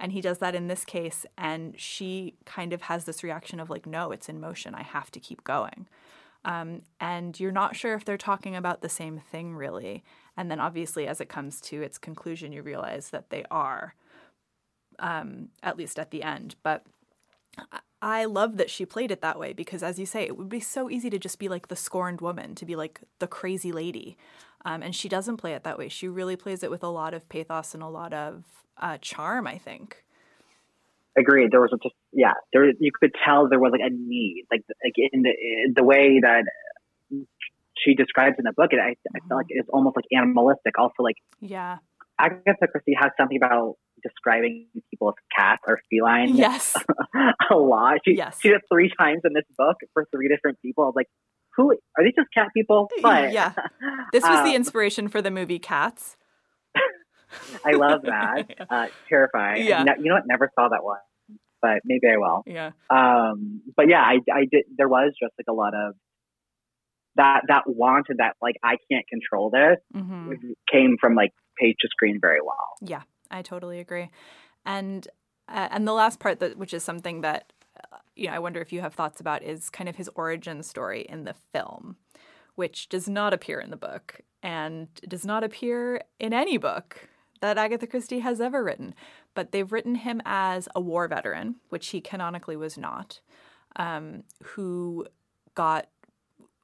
And 0.00 0.12
he 0.12 0.20
does 0.20 0.38
that 0.38 0.54
in 0.54 0.68
this 0.68 0.84
case 0.84 1.26
and 1.36 1.74
she 1.78 2.34
kind 2.44 2.72
of 2.72 2.82
has 2.82 3.04
this 3.04 3.24
reaction 3.24 3.58
of 3.58 3.70
like 3.70 3.86
no, 3.86 4.12
it's 4.12 4.28
in 4.28 4.40
motion. 4.40 4.74
I 4.74 4.82
have 4.82 5.10
to 5.12 5.20
keep 5.20 5.42
going. 5.42 5.88
Um, 6.44 6.82
and 7.00 7.38
you're 7.38 7.50
not 7.52 7.74
sure 7.74 7.94
if 7.94 8.04
they're 8.04 8.16
talking 8.16 8.54
about 8.54 8.80
the 8.80 8.88
same 8.88 9.18
thing 9.18 9.54
really. 9.54 10.04
And 10.36 10.50
then 10.50 10.60
obviously, 10.60 11.06
as 11.06 11.20
it 11.20 11.28
comes 11.28 11.60
to 11.62 11.82
its 11.82 11.98
conclusion, 11.98 12.52
you 12.52 12.62
realize 12.62 13.10
that 13.10 13.30
they 13.30 13.44
are, 13.50 13.94
um, 15.00 15.48
at 15.64 15.76
least 15.76 15.98
at 15.98 16.12
the 16.12 16.22
end. 16.22 16.54
But 16.62 16.84
I- 18.00 18.24
love 18.24 18.56
that 18.58 18.70
she 18.70 18.84
played 18.86 19.10
it 19.10 19.20
that 19.22 19.38
way 19.38 19.52
because, 19.52 19.82
as 19.82 19.98
you 19.98 20.06
say, 20.06 20.22
it 20.22 20.36
would 20.36 20.48
be 20.48 20.60
so 20.60 20.90
easy 20.90 21.10
to 21.10 21.18
just 21.18 21.38
be 21.38 21.48
like 21.48 21.68
the 21.68 21.76
scorned 21.76 22.20
woman, 22.20 22.54
to 22.56 22.64
be 22.66 22.76
like 22.76 23.00
the 23.18 23.26
crazy 23.26 23.72
lady. 23.72 24.16
Um, 24.64 24.82
and 24.82 24.94
she 24.94 25.08
doesn't 25.08 25.36
play 25.38 25.52
it 25.52 25.64
that 25.64 25.78
way. 25.78 25.88
She 25.88 26.08
really 26.08 26.36
plays 26.36 26.62
it 26.62 26.70
with 26.70 26.82
a 26.82 26.88
lot 26.88 27.14
of 27.14 27.28
pathos 27.28 27.74
and 27.74 27.82
a 27.82 27.88
lot 27.88 28.12
of 28.12 28.44
uh, 28.76 28.98
charm, 29.00 29.46
I 29.46 29.58
think. 29.58 30.04
Agreed. 31.16 31.50
There 31.50 31.60
was 31.60 31.70
just 31.82 31.94
yeah. 32.12 32.34
There 32.52 32.66
you 32.66 32.90
could 32.98 33.12
tell 33.24 33.48
there 33.48 33.58
was 33.58 33.72
like 33.72 33.80
a 33.84 33.90
need, 33.90 34.44
like 34.50 34.62
like 34.84 34.94
in 34.96 35.22
the 35.22 35.30
in 35.30 35.74
the 35.74 35.82
way 35.82 36.20
that 36.20 36.44
she 37.76 37.94
describes 37.94 38.36
in 38.38 38.44
the 38.44 38.52
book. 38.52 38.72
It 38.72 38.78
I, 38.78 38.90
I 39.14 39.18
felt 39.28 39.38
like 39.38 39.46
it's 39.48 39.68
almost 39.72 39.96
like 39.96 40.04
animalistic. 40.12 40.78
Also, 40.78 41.02
like 41.02 41.16
Yeah. 41.40 41.78
Agatha 42.20 42.66
Christie 42.70 42.96
has 42.98 43.10
something 43.16 43.36
about 43.36 43.76
describing 44.02 44.66
people 44.90 45.08
as 45.10 45.14
cats 45.36 45.62
or 45.66 45.80
feline 45.90 46.36
Yes. 46.36 46.74
a 47.50 47.54
lot. 47.56 47.98
She, 48.04 48.14
Yes. 48.16 48.38
she 48.40 48.48
did 48.48 48.60
three 48.72 48.92
times 48.98 49.22
in 49.24 49.32
this 49.32 49.44
book 49.56 49.76
for 49.92 50.06
three 50.12 50.28
different 50.28 50.58
people. 50.62 50.84
I 50.84 50.86
was 50.88 50.94
like, 50.96 51.08
who 51.56 51.72
are 51.72 52.04
these 52.04 52.14
just 52.16 52.28
cat 52.32 52.48
people? 52.54 52.88
But 53.02 53.32
yeah. 53.32 53.52
This 54.12 54.22
was 54.22 54.42
the 54.44 54.50
um, 54.50 54.54
inspiration 54.56 55.08
for 55.08 55.20
the 55.20 55.30
movie 55.30 55.58
Cats. 55.58 56.16
I 57.64 57.72
love 57.72 58.02
that. 58.02 58.46
uh, 58.70 58.86
terrifying. 59.08 59.66
Yeah. 59.66 59.82
Ne- 59.82 59.94
you 59.98 60.08
know 60.08 60.14
what? 60.14 60.24
Never 60.26 60.50
saw 60.54 60.68
that 60.68 60.82
one, 60.84 60.98
but 61.60 61.80
maybe 61.84 62.06
I 62.06 62.16
will. 62.16 62.42
Yeah. 62.46 62.70
Um, 62.90 63.60
but 63.76 63.88
yeah, 63.88 64.00
I, 64.00 64.18
I 64.32 64.46
did. 64.50 64.64
There 64.76 64.88
was 64.88 65.12
just 65.20 65.32
like 65.38 65.46
a 65.48 65.52
lot 65.52 65.74
of 65.74 65.94
that 67.16 67.42
that 67.48 67.64
want 67.66 68.06
and 68.08 68.18
that 68.20 68.36
like 68.40 68.54
I 68.62 68.76
can't 68.90 69.04
control 69.08 69.50
this 69.50 69.78
hmm 69.92 70.32
came 70.70 70.96
from 71.00 71.14
like 71.16 71.32
page 71.60 71.74
to 71.80 71.88
screen 71.88 72.18
very 72.20 72.40
well. 72.40 72.76
Yeah, 72.80 73.02
I 73.30 73.42
totally 73.42 73.80
agree. 73.80 74.10
And 74.64 75.06
uh, 75.48 75.68
and 75.70 75.88
the 75.88 75.92
last 75.92 76.20
part 76.20 76.40
that 76.40 76.58
which 76.58 76.74
is 76.74 76.84
something 76.84 77.22
that 77.22 77.52
uh, 77.92 77.98
you 78.16 78.26
know 78.26 78.34
I 78.34 78.38
wonder 78.38 78.60
if 78.60 78.72
you 78.72 78.80
have 78.80 78.94
thoughts 78.94 79.20
about 79.20 79.42
is 79.42 79.70
kind 79.70 79.88
of 79.88 79.96
his 79.96 80.10
origin 80.14 80.62
story 80.62 81.06
in 81.08 81.24
the 81.24 81.34
film, 81.52 81.96
which 82.54 82.88
does 82.88 83.08
not 83.08 83.32
appear 83.32 83.60
in 83.60 83.70
the 83.70 83.76
book 83.76 84.20
and 84.42 84.88
does 85.08 85.24
not 85.24 85.44
appear 85.44 86.02
in 86.18 86.32
any 86.32 86.58
book 86.58 87.08
that 87.40 87.58
Agatha 87.58 87.86
Christie 87.86 88.20
has 88.20 88.40
ever 88.40 88.62
written. 88.62 88.94
But 89.34 89.52
they've 89.52 89.70
written 89.70 89.96
him 89.96 90.20
as 90.24 90.68
a 90.74 90.80
war 90.80 91.06
veteran, 91.08 91.56
which 91.68 91.88
he 91.88 92.00
canonically 92.00 92.56
was 92.56 92.76
not, 92.76 93.20
um, 93.76 94.24
who 94.42 95.06
got 95.54 95.88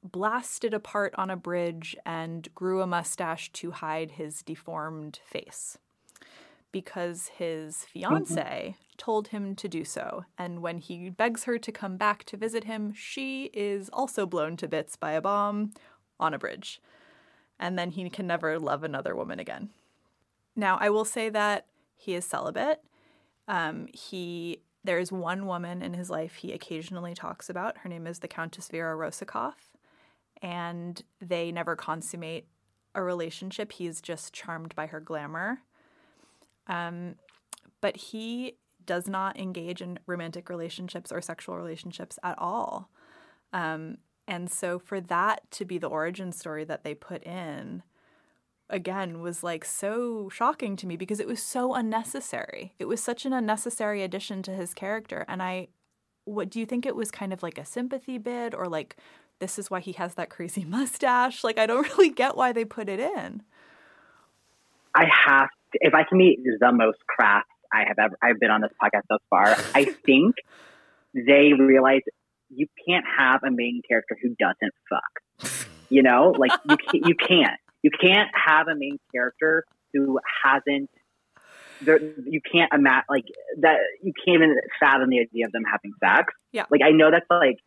blasted 0.03 0.73
apart 0.73 1.15
on 1.17 1.29
a 1.29 1.37
bridge 1.37 1.95
and 2.05 2.53
grew 2.53 2.81
a 2.81 2.87
mustache 2.87 3.51
to 3.53 3.71
hide 3.71 4.11
his 4.11 4.43
deformed 4.43 5.19
face 5.25 5.77
because 6.75 7.29
his 7.37 7.85
fiance 7.85 8.75
told 8.97 9.29
him 9.29 9.55
to 9.55 9.69
do 9.69 9.85
so. 9.85 10.25
And 10.37 10.61
when 10.61 10.79
he 10.79 11.09
begs 11.09 11.45
her 11.45 11.57
to 11.57 11.71
come 11.71 11.95
back 11.95 12.25
to 12.25 12.35
visit 12.35 12.65
him, 12.65 12.93
she 12.93 13.45
is 13.53 13.87
also 13.93 14.25
blown 14.25 14.57
to 14.57 14.67
bits 14.67 14.97
by 14.97 15.13
a 15.13 15.21
bomb 15.21 15.71
on 16.19 16.33
a 16.33 16.37
bridge. 16.37 16.81
And 17.57 17.79
then 17.79 17.91
he 17.91 18.09
can 18.09 18.27
never 18.27 18.59
love 18.59 18.83
another 18.83 19.15
woman 19.15 19.39
again. 19.39 19.69
Now, 20.53 20.77
I 20.81 20.89
will 20.89 21.05
say 21.05 21.29
that 21.29 21.67
he 21.95 22.13
is 22.13 22.25
celibate. 22.25 22.83
Um, 23.47 23.87
he 23.93 24.59
there 24.83 24.99
is 24.99 25.13
one 25.13 25.45
woman 25.45 25.81
in 25.81 25.93
his 25.93 26.09
life 26.09 26.35
he 26.35 26.51
occasionally 26.51 27.13
talks 27.13 27.49
about. 27.49 27.77
Her 27.77 27.89
name 27.89 28.05
is 28.05 28.19
the 28.19 28.27
Countess 28.27 28.67
Vera 28.67 28.97
Rossakoff, 28.97 29.71
and 30.41 31.01
they 31.21 31.53
never 31.53 31.77
consummate 31.77 32.47
a 32.93 33.01
relationship. 33.01 33.71
He's 33.71 34.01
just 34.01 34.33
charmed 34.33 34.75
by 34.75 34.87
her 34.87 34.99
glamour. 34.99 35.61
Um, 36.67 37.15
but 37.81 37.97
he 37.97 38.57
does 38.85 39.07
not 39.07 39.37
engage 39.37 39.81
in 39.81 39.99
romantic 40.05 40.49
relationships 40.49 41.11
or 41.11 41.21
sexual 41.21 41.57
relationships 41.57 42.19
at 42.23 42.37
all. 42.37 42.89
Um, 43.53 43.97
and 44.27 44.49
so 44.49 44.79
for 44.79 44.99
that 45.01 45.49
to 45.51 45.65
be 45.65 45.77
the 45.77 45.87
origin 45.87 46.31
story 46.31 46.63
that 46.65 46.83
they 46.83 46.95
put 46.95 47.23
in, 47.23 47.83
again, 48.69 49.21
was 49.21 49.43
like 49.43 49.63
so 49.63 50.29
shocking 50.29 50.75
to 50.77 50.87
me 50.87 50.97
because 50.97 51.19
it 51.19 51.27
was 51.27 51.41
so 51.41 51.73
unnecessary. 51.73 52.73
It 52.79 52.85
was 52.85 53.01
such 53.01 53.25
an 53.25 53.33
unnecessary 53.33 54.01
addition 54.01 54.41
to 54.43 54.51
his 54.51 54.73
character. 54.73 55.25
And 55.27 55.41
I, 55.41 55.67
what 56.25 56.49
do 56.49 56.59
you 56.59 56.65
think 56.65 56.85
it 56.85 56.95
was 56.95 57.11
kind 57.11 57.31
of 57.31 57.43
like 57.43 57.57
a 57.57 57.65
sympathy 57.65 58.17
bid 58.17 58.55
or 58.55 58.67
like 58.67 58.97
this 59.39 59.59
is 59.59 59.69
why 59.69 59.79
he 59.79 59.91
has 59.93 60.15
that 60.15 60.29
crazy 60.29 60.65
mustache? 60.67 61.43
Like, 61.43 61.59
I 61.59 61.65
don't 61.65 61.87
really 61.97 62.09
get 62.09 62.35
why 62.35 62.51
they 62.51 62.65
put 62.65 62.89
it 62.89 62.99
in. 62.99 63.43
I 64.95 65.05
have 65.05 65.49
if 65.81 65.93
I 65.93 66.03
can 66.03 66.17
be 66.17 66.37
the 66.59 66.71
most 66.71 66.99
craft 67.07 67.47
I 67.73 67.83
have 67.87 67.97
ever 67.99 68.17
I've 68.21 68.39
been 68.39 68.51
on 68.51 68.61
this 68.61 68.71
podcast 68.81 69.01
thus 69.09 69.19
far, 69.29 69.55
I 69.73 69.85
think 70.05 70.35
they 71.13 71.53
realize 71.57 72.01
you 72.49 72.67
can't 72.87 73.05
have 73.17 73.41
a 73.43 73.51
main 73.51 73.81
character 73.87 74.17
who 74.21 74.35
doesn't 74.39 74.73
fuck. 74.89 75.51
You 75.89 76.03
know, 76.03 76.33
like 76.37 76.51
you 76.69 76.77
can't, 76.77 77.05
you 77.07 77.15
can't 77.15 77.59
you 77.83 77.91
can't 77.91 78.29
have 78.33 78.67
a 78.67 78.75
main 78.75 78.97
character 79.13 79.63
who 79.93 80.19
hasn't. 80.43 80.89
There, 81.81 81.99
you 82.01 82.39
can't 82.49 82.71
imagine 82.73 83.03
like 83.09 83.25
that. 83.61 83.77
You 84.01 84.13
can't 84.25 84.35
even 84.35 84.55
fathom 84.79 85.09
the 85.09 85.19
idea 85.19 85.45
of 85.45 85.51
them 85.51 85.63
having 85.69 85.91
sex. 86.03 86.33
Yeah. 86.53 86.65
Like 86.71 86.81
I 86.83 86.91
know 86.91 87.11
that's 87.11 87.25
like 87.29 87.57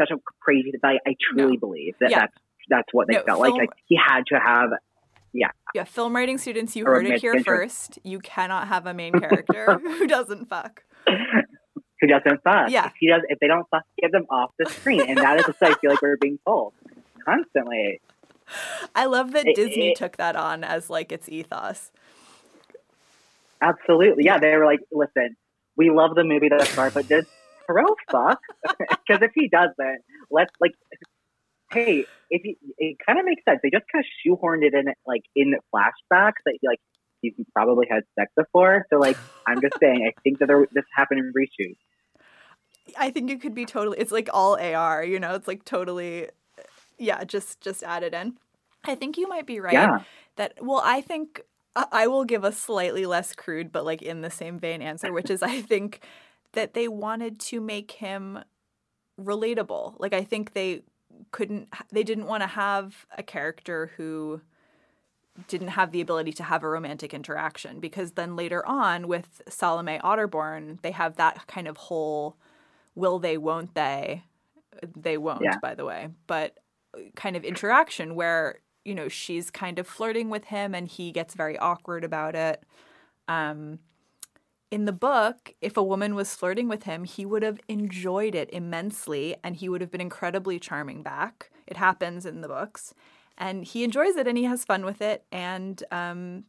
such 0.00 0.10
a 0.10 0.16
crazy. 0.40 0.72
But 0.80 0.88
I, 0.88 0.94
I 1.06 1.14
truly 1.30 1.54
No. 1.54 1.60
believe 1.60 1.94
that 2.00 2.10
Yeah. 2.10 2.18
that's 2.20 2.32
that's 2.70 2.88
what 2.92 3.08
they 3.08 3.14
No, 3.14 3.22
felt 3.24 3.40
like. 3.40 3.52
Like 3.52 3.70
he 3.86 3.96
had 3.96 4.24
to 4.28 4.38
have. 4.40 4.70
Yeah, 5.32 5.50
Yeah, 5.74 5.84
film 5.84 6.16
writing 6.16 6.38
students, 6.38 6.74
you 6.74 6.84
heard 6.86 7.04
it 7.06 7.20
here 7.20 7.34
interest. 7.34 7.94
first. 7.94 7.98
You 8.02 8.18
cannot 8.20 8.68
have 8.68 8.86
a 8.86 8.94
main 8.94 9.12
character 9.12 9.78
who 9.82 10.06
doesn't 10.06 10.48
fuck. 10.48 10.82
who 12.00 12.06
doesn't 12.06 12.42
fuck. 12.42 12.70
Yeah. 12.70 12.86
If 12.86 12.92
he 12.98 13.08
does, 13.08 13.22
if 13.28 13.38
they 13.38 13.46
don't 13.46 13.66
fuck, 13.70 13.82
get 14.00 14.10
them 14.12 14.26
off 14.30 14.52
the 14.58 14.66
screen, 14.70 15.02
and 15.08 15.18
that 15.18 15.38
is 15.38 15.46
what 15.46 15.56
I 15.62 15.74
feel 15.74 15.90
like 15.90 16.00
we're 16.02 16.16
being 16.16 16.38
told 16.46 16.72
constantly. 17.24 18.00
I 18.94 19.04
love 19.04 19.32
that 19.32 19.46
It- 19.46 19.56
Disney 19.56 19.90
it- 19.90 19.96
took 19.98 20.16
that 20.16 20.34
on 20.34 20.64
as 20.64 20.88
like 20.88 21.12
its 21.12 21.28
ethos. 21.28 21.90
Absolutely, 23.60 24.24
yeah. 24.24 24.38
They 24.38 24.56
were 24.56 24.64
like, 24.64 24.80
"Listen, 24.92 25.36
we 25.76 25.90
love 25.90 26.14
the 26.14 26.24
movie 26.24 26.48
that 26.48 26.72
but 26.94 27.08
does 27.08 27.26
Terrell 27.66 27.96
fuck? 28.10 28.40
Because 28.78 29.22
if 29.22 29.32
he 29.34 29.48
doesn't, 29.48 30.00
let's 30.30 30.52
like." 30.60 30.72
Hey, 31.70 32.06
if 32.30 32.44
you, 32.44 32.56
it 32.78 32.96
kind 33.04 33.18
of 33.18 33.24
makes 33.24 33.42
sense. 33.44 33.60
They 33.62 33.70
just 33.70 33.84
kind 33.92 34.04
of 34.04 34.08
shoehorned 34.24 34.62
it 34.62 34.74
in, 34.74 34.92
like 35.06 35.22
in 35.34 35.54
flashbacks 35.74 36.40
that 36.44 36.58
he 36.60 36.66
like 36.66 36.80
he's 37.20 37.34
probably 37.52 37.86
had 37.90 38.02
sex 38.18 38.30
before. 38.36 38.86
So 38.90 38.98
like, 38.98 39.16
I'm 39.46 39.60
just 39.60 39.74
saying, 39.80 40.08
I 40.08 40.20
think 40.22 40.38
that 40.38 40.46
there, 40.46 40.66
this 40.72 40.84
happened 40.94 41.20
in 41.20 41.32
reshoots. 41.32 41.76
I 42.96 43.10
think 43.10 43.30
it 43.30 43.42
could 43.42 43.54
be 43.54 43.66
totally. 43.66 43.98
It's 43.98 44.12
like 44.12 44.28
all 44.32 44.58
AR, 44.58 45.04
you 45.04 45.20
know. 45.20 45.34
It's 45.34 45.48
like 45.48 45.64
totally, 45.64 46.28
yeah, 46.98 47.22
just 47.24 47.60
just 47.60 47.82
added 47.82 48.14
in. 48.14 48.38
I 48.84 48.94
think 48.94 49.18
you 49.18 49.28
might 49.28 49.46
be 49.46 49.60
right. 49.60 49.74
Yeah. 49.74 49.98
That 50.36 50.54
well, 50.62 50.80
I 50.82 51.02
think 51.02 51.42
I 51.76 52.06
will 52.06 52.24
give 52.24 52.44
a 52.44 52.52
slightly 52.52 53.04
less 53.04 53.34
crude, 53.34 53.72
but 53.72 53.84
like 53.84 54.00
in 54.00 54.22
the 54.22 54.30
same 54.30 54.58
vein 54.58 54.80
answer, 54.80 55.12
which 55.12 55.28
is 55.28 55.42
I 55.42 55.60
think 55.60 56.00
that 56.52 56.72
they 56.74 56.88
wanted 56.88 57.38
to 57.40 57.60
make 57.60 57.92
him 57.92 58.38
relatable. 59.20 59.96
Like 59.98 60.14
I 60.14 60.24
think 60.24 60.54
they 60.54 60.82
couldn't, 61.32 61.68
they 61.92 62.02
didn't 62.02 62.26
want 62.26 62.42
to 62.42 62.46
have 62.46 63.06
a 63.16 63.22
character 63.22 63.92
who 63.96 64.40
didn't 65.46 65.68
have 65.68 65.92
the 65.92 66.00
ability 66.00 66.32
to 66.32 66.42
have 66.42 66.64
a 66.64 66.68
romantic 66.68 67.14
interaction 67.14 67.78
because 67.80 68.12
then 68.12 68.34
later 68.36 68.66
on 68.66 69.06
with 69.06 69.40
Salome 69.48 69.98
Otterbourne, 70.02 70.80
they 70.82 70.90
have 70.90 71.16
that 71.16 71.46
kind 71.46 71.68
of 71.68 71.76
whole 71.76 72.36
will 72.94 73.18
they, 73.20 73.38
won't 73.38 73.74
they? 73.74 74.24
They 74.96 75.16
won't, 75.16 75.42
Yeah. 75.42 75.56
by 75.62 75.74
the 75.76 75.84
way, 75.84 76.08
but 76.26 76.58
kind 77.14 77.36
of 77.36 77.44
interaction 77.44 78.16
where, 78.16 78.58
you 78.84 78.94
know, 78.94 79.08
she's 79.08 79.50
kind 79.50 79.78
of 79.78 79.86
flirting 79.86 80.30
with 80.30 80.44
him 80.44 80.74
and 80.74 80.88
he 80.88 81.12
gets 81.12 81.34
very 81.34 81.56
awkward 81.58 82.02
about 82.02 82.34
it. 82.34 82.64
Um, 83.28 83.78
in 84.70 84.84
the 84.84 84.92
book, 84.92 85.54
if 85.60 85.76
a 85.76 85.82
woman 85.82 86.14
was 86.14 86.34
flirting 86.34 86.68
with 86.68 86.82
him, 86.82 87.04
he 87.04 87.24
would 87.24 87.42
have 87.42 87.60
enjoyed 87.68 88.34
it 88.34 88.50
immensely 88.52 89.36
and 89.42 89.56
he 89.56 89.68
would 89.68 89.80
have 89.80 89.90
been 89.90 90.00
incredibly 90.00 90.58
charming 90.58 91.02
back. 91.02 91.50
It 91.66 91.76
happens 91.76 92.26
in 92.26 92.42
the 92.42 92.48
books. 92.48 92.94
And 93.38 93.64
he 93.64 93.84
enjoys 93.84 94.16
it 94.16 94.26
and 94.26 94.36
he 94.36 94.44
has 94.44 94.64
fun 94.64 94.84
with 94.84 95.00
it. 95.00 95.24
And 95.32 95.82
um, 95.90 96.44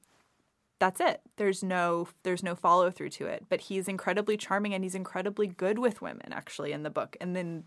that's 0.79 0.99
it. 0.99 1.21
There's 1.37 1.63
no 1.63 2.07
there's 2.23 2.43
no 2.43 2.55
follow 2.55 2.89
through 2.89 3.11
to 3.11 3.27
it. 3.27 3.45
But 3.47 3.61
he's 3.61 3.87
incredibly 3.87 4.35
charming 4.37 4.73
and 4.73 4.83
he's 4.83 4.95
incredibly 4.95 5.47
good 5.47 5.79
with 5.79 6.01
women 6.01 6.31
actually 6.33 6.71
in 6.71 6.83
the 6.83 6.89
book. 6.89 7.15
And 7.21 7.35
then 7.35 7.63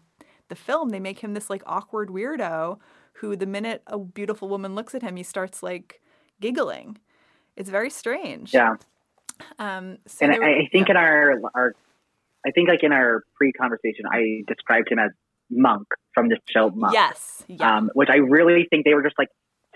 the 0.48 0.56
film 0.56 0.90
they 0.90 1.00
make 1.00 1.20
him 1.20 1.34
this 1.34 1.48
like 1.48 1.62
awkward 1.64 2.08
weirdo 2.08 2.78
who 3.14 3.36
the 3.36 3.46
minute 3.46 3.82
a 3.86 3.98
beautiful 3.98 4.48
woman 4.48 4.74
looks 4.74 4.94
at 4.94 5.02
him 5.02 5.16
he 5.16 5.22
starts 5.22 5.62
like 5.62 6.02
giggling. 6.40 6.98
It's 7.56 7.70
very 7.70 7.90
strange. 7.90 8.52
Yeah. 8.52 8.76
Um 9.58 9.98
so 10.06 10.24
and 10.26 10.34
I, 10.34 10.38
were- 10.38 10.44
I 10.44 10.68
think 10.70 10.88
yeah. 10.88 10.92
in 10.92 10.96
our 10.96 11.40
our, 11.54 11.74
I 12.46 12.50
think 12.50 12.68
like 12.68 12.82
in 12.82 12.92
our 12.92 13.22
pre-conversation, 13.36 14.04
I 14.10 14.42
described 14.46 14.90
him 14.90 14.98
as 14.98 15.10
Monk 15.50 15.86
from 16.14 16.28
the 16.28 16.38
show 16.48 16.70
Monk. 16.70 16.94
Yes. 16.94 17.44
Yeah. 17.46 17.76
Um, 17.76 17.90
which 17.94 18.08
I 18.10 18.16
really 18.16 18.66
think 18.70 18.84
they 18.84 18.94
were 18.94 19.02
just 19.02 19.18
like 19.18 19.28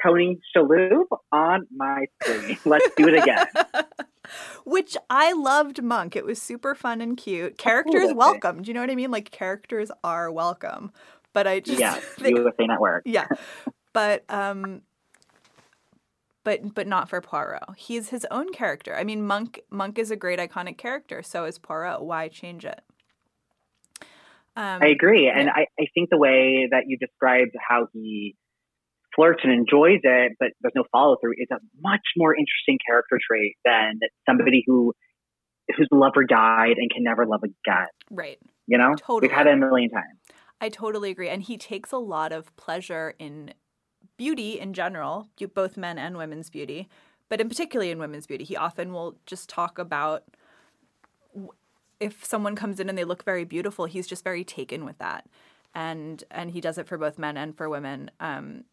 Tony 0.03 0.39
Shalhoub 0.55 1.05
on 1.33 1.67
my 1.75 2.07
screen. 2.23 2.59
Let's 2.65 2.89
do 2.97 3.09
it 3.09 3.23
again. 3.23 3.47
Which 4.65 4.97
I 5.09 5.33
loved 5.33 5.83
Monk. 5.83 6.17
It 6.17 6.25
was 6.25 6.43
super 6.43 6.75
fun 6.75 7.01
and 7.01 7.17
cute. 7.17 7.59
Characters 7.59 7.95
Absolutely. 7.95 8.15
welcome. 8.17 8.63
Do 8.63 8.69
you 8.69 8.75
know 8.75 8.81
what 8.81 8.91
I 8.91 8.97
mean? 8.97 9.11
Like 9.13 9.31
characters 9.31 9.91
are 10.03 10.31
welcome. 10.33 10.93
But 11.33 11.47
I 11.47 11.61
just 11.61 11.79
yeah, 11.79 11.95
think- 12.19 12.37
USA 12.39 12.67
Network. 12.67 13.03
yeah. 13.07 13.29
But 13.93 14.25
um 14.29 14.83
but 16.47 16.75
but 16.77 16.87
not 16.87 17.09
for 17.09 17.21
Poirot. 17.21 17.65
He's 17.77 18.11
his 18.11 18.25
own 18.31 18.53
character. 18.53 18.95
I 18.95 19.03
mean 19.03 19.27
Monk 19.27 19.61
Monk 19.69 19.99
is 19.99 20.13
a 20.13 20.17
great 20.17 20.39
iconic 20.39 20.79
character, 20.79 21.21
so 21.21 21.45
is 21.45 21.59
Poirot. 21.59 22.05
Why 22.05 22.29
change 22.29 22.65
it? 22.65 22.81
Um 24.55 24.81
I 24.81 24.87
agree, 24.87 25.29
and. 25.29 25.51
I, 25.51 25.67
I 25.79 25.87
think 25.93 26.09
the 26.09 26.17
way 26.17 26.69
that 26.71 26.85
you 26.87 26.97
described 26.99 27.51
how 27.69 27.89
he 27.93 28.37
flirts 29.15 29.41
and 29.43 29.53
enjoys 29.53 30.01
it, 30.05 30.33
but 30.39 30.51
there's 30.61 30.75
no 30.77 30.85
follow 30.93 31.17
through, 31.21 31.33
is 31.37 31.49
a 31.51 31.59
much 31.81 32.07
more 32.17 32.33
interesting 32.33 32.79
character 32.87 33.19
trait 33.29 33.57
than 33.65 33.99
somebody 34.25 34.63
who 34.67 34.93
whose 35.77 35.89
lover 35.91 36.23
died 36.23 36.77
and 36.77 36.89
can 36.93 37.03
never 37.03 37.27
love 37.27 37.41
again. 37.43 37.89
right. 38.11 38.39
You 38.69 38.79
know, 38.79 38.95
Totally. 38.97 39.23
we've 39.29 39.37
had 39.37 39.49
it 39.49 39.55
a 39.55 39.57
million 39.57 39.91
times. 39.91 40.21
I 40.61 40.69
totally 40.69 41.11
agree. 41.11 41.29
And 41.29 41.43
he 41.43 41.59
takes 41.59 41.91
a 41.93 41.99
lot 41.99 42.33
of 42.33 42.55
pleasure 42.57 43.15
in 43.19 43.53
beauty 44.17 44.59
in 44.59 44.73
general, 44.75 45.29
both 45.55 45.77
men 45.77 45.99
and 45.99 46.17
women's 46.17 46.51
beauty, 46.51 46.89
but 47.29 47.41
in 47.41 47.49
particularly 47.49 47.91
in 47.91 47.99
women's 47.99 48.27
beauty. 48.27 48.45
He 48.45 48.57
often 48.57 48.93
will 48.93 49.17
just 49.27 49.49
talk 49.49 49.79
about 49.79 50.25
if 52.01 52.25
someone 52.25 52.55
comes 52.55 52.81
in 52.81 52.89
and 52.89 52.97
they 52.97 53.05
look 53.05 53.25
very 53.25 53.45
beautiful, 53.45 53.87
he's 53.87 54.07
just 54.07 54.25
very 54.25 54.45
taken 54.45 54.85
with 54.85 54.99
that. 54.99 55.27
And 55.75 56.23
and 56.31 56.51
he 56.51 56.61
does 56.61 56.79
it 56.79 56.89
for 56.89 56.99
both 56.99 57.19
men 57.19 57.37
and 57.37 57.57
for 57.57 57.69
women. 57.69 58.11
Um, 58.21 58.65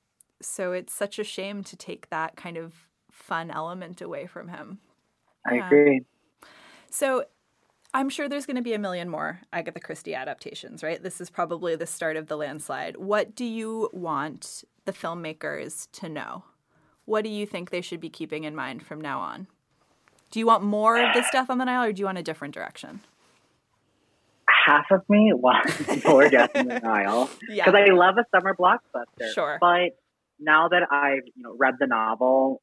so 0.41 0.71
it's 0.71 0.93
such 0.93 1.19
a 1.19 1.23
shame 1.23 1.63
to 1.63 1.75
take 1.75 2.09
that 2.09 2.35
kind 2.35 2.57
of 2.57 2.73
fun 3.11 3.51
element 3.51 4.01
away 4.01 4.25
from 4.27 4.49
him. 4.49 4.79
I 5.45 5.55
Yeah. 5.55 5.65
agree. 5.65 6.01
So 6.89 7.25
I'm 7.93 8.09
sure 8.09 8.27
there's 8.27 8.45
going 8.47 8.55
to 8.55 8.63
be 8.63 8.73
a 8.73 8.79
million 8.79 9.07
more 9.09 9.41
Agatha 9.51 9.79
Christie 9.79 10.15
adaptations, 10.15 10.81
right? 10.81 11.01
This 11.01 11.21
is 11.21 11.29
probably 11.29 11.75
the 11.75 11.85
start 11.85 12.17
of 12.17 12.27
the 12.27 12.35
landslide. 12.35 12.97
What 12.97 13.35
do 13.35 13.45
you 13.45 13.89
want 13.93 14.63
the 14.85 14.91
filmmakers 14.93 15.87
to 15.93 16.09
know? 16.09 16.43
What 17.05 17.23
do 17.23 17.29
you 17.29 17.45
think 17.45 17.69
they 17.69 17.81
should 17.81 17.99
be 17.99 18.09
keeping 18.09 18.45
in 18.45 18.55
mind 18.55 18.83
from 18.83 18.99
now 18.99 19.19
on? 19.19 19.47
Do 20.31 20.39
you 20.39 20.47
want 20.47 20.63
more 20.63 20.97
of 20.97 21.13
this 21.13 21.27
stuff 21.27 21.49
on 21.51 21.59
the 21.59 21.65
Nile 21.65 21.83
or 21.83 21.93
do 21.93 21.99
you 21.99 22.05
want 22.05 22.17
a 22.17 22.23
different 22.23 22.55
direction? 22.55 23.01
Half 24.65 24.85
of 24.91 25.01
me 25.07 25.31
wants 25.35 26.03
more 26.05 26.27
Death 26.29 26.55
in 26.55 26.69
the 26.69 26.79
Nile 26.79 27.29
Yeah. 27.49 27.65
because 27.65 27.79
I 27.87 27.91
love 27.93 28.15
a 28.17 28.25
summer 28.35 28.55
blockbuster. 28.59 29.31
Sure. 29.33 29.57
But 29.61 29.91
now 30.39 30.69
that 30.69 30.87
I've 30.91 31.27
you 31.35 31.43
know 31.43 31.55
read 31.57 31.75
the 31.79 31.85
novel, 31.87 32.61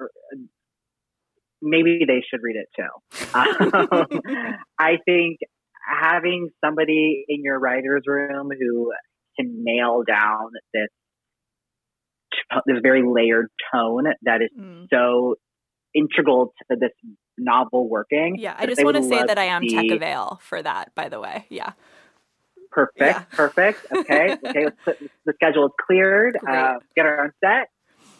er, 0.00 0.10
maybe 1.62 2.00
they 2.06 2.22
should 2.28 2.40
read 2.42 2.56
it 2.56 2.68
too. 2.76 3.34
Um, 3.34 4.20
I 4.78 4.98
think 5.04 5.38
having 6.02 6.50
somebody 6.64 7.24
in 7.28 7.42
your 7.42 7.58
writer's 7.58 8.02
room 8.06 8.50
who 8.58 8.92
can 9.38 9.64
nail 9.64 10.02
down 10.06 10.50
this 10.74 10.88
this 12.66 12.78
very 12.82 13.02
layered 13.06 13.48
tone 13.72 14.04
that 14.22 14.42
is 14.42 14.50
Mm. 14.58 14.86
so 14.92 15.36
integral 15.94 16.52
to 16.70 16.76
this 16.78 16.90
novel 17.38 17.88
working. 17.88 18.36
Yeah, 18.38 18.54
I 18.58 18.66
just 18.66 18.82
want 18.84 18.96
to 18.96 19.02
say 19.02 19.22
that 19.22 19.38
I 19.38 19.44
am 19.44 19.62
see- 19.62 19.74
Tech 19.88 19.90
Avail 19.96 20.40
for 20.42 20.62
that, 20.62 20.94
by 20.94 21.08
the 21.08 21.20
way. 21.20 21.46
Yeah. 21.48 21.72
Perfect, 22.70 22.98
Yeah. 23.00 23.22
perfect. 23.32 23.86
Okay, 23.92 24.36
okay. 24.46 24.64
Let's 24.64 24.76
put, 24.84 24.98
the 25.26 25.32
schedule 25.34 25.66
is 25.66 25.72
cleared. 25.86 26.36
Uh, 26.36 26.74
get 26.96 27.04
her 27.04 27.24
on 27.24 27.32
set. 27.44 27.68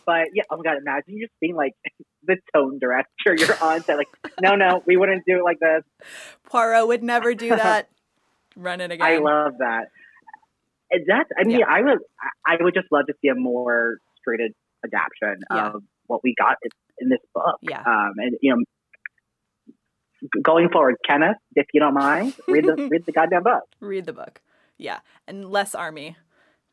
But 0.06 0.28
yeah, 0.34 0.42
oh 0.50 0.56
my 0.56 0.62
god, 0.64 0.78
imagine 0.78 1.14
you 1.16 1.26
just 1.26 1.38
being 1.40 1.54
like 1.56 1.72
the 2.24 2.36
tone 2.54 2.78
director. 2.78 3.34
You're 3.36 3.56
on 3.62 3.82
set, 3.82 3.96
like, 3.96 4.08
no, 4.40 4.54
no, 4.56 4.82
we 4.86 4.96
wouldn't 4.96 5.24
do 5.26 5.38
it 5.38 5.44
like 5.44 5.58
this. 5.60 5.82
Poirot 6.48 6.86
would 6.88 7.02
never 7.02 7.34
do 7.34 7.48
that. 7.56 7.88
Run 8.56 8.80
it 8.80 8.90
again. 8.92 9.06
I 9.06 9.16
love 9.18 9.54
that. 9.58 9.86
That's. 11.08 11.30
I 11.38 11.44
mean, 11.44 11.60
Yeah. 11.60 11.66
I 11.68 11.80
would. 11.82 11.98
I 12.46 12.56
would 12.60 12.74
just 12.74 12.88
love 12.92 13.06
to 13.06 13.14
see 13.22 13.28
a 13.28 13.34
more 13.34 13.96
straight 14.20 14.40
adaptation 14.84 15.42
Yeah. 15.50 15.68
of 15.70 15.82
what 16.06 16.20
we 16.22 16.34
got 16.38 16.56
in- 16.62 16.70
in 16.98 17.08
this 17.08 17.20
book. 17.34 17.56
Yeah. 17.62 17.80
Um, 17.80 18.12
and 18.18 18.36
you 18.42 18.54
know, 18.54 18.62
going 20.42 20.68
forward, 20.68 20.96
Kenneth, 21.06 21.36
if 21.56 21.66
you 21.72 21.80
don't 21.80 21.94
mind, 21.94 22.34
read 22.46 22.64
the 22.64 22.74
read 22.90 23.04
the 23.06 23.12
goddamn 23.12 23.42
book. 23.42 23.62
Read 23.80 24.06
the 24.06 24.12
book. 24.12 24.40
Yeah. 24.78 24.98
And 25.26 25.50
less 25.50 25.74
Armie 25.74 26.16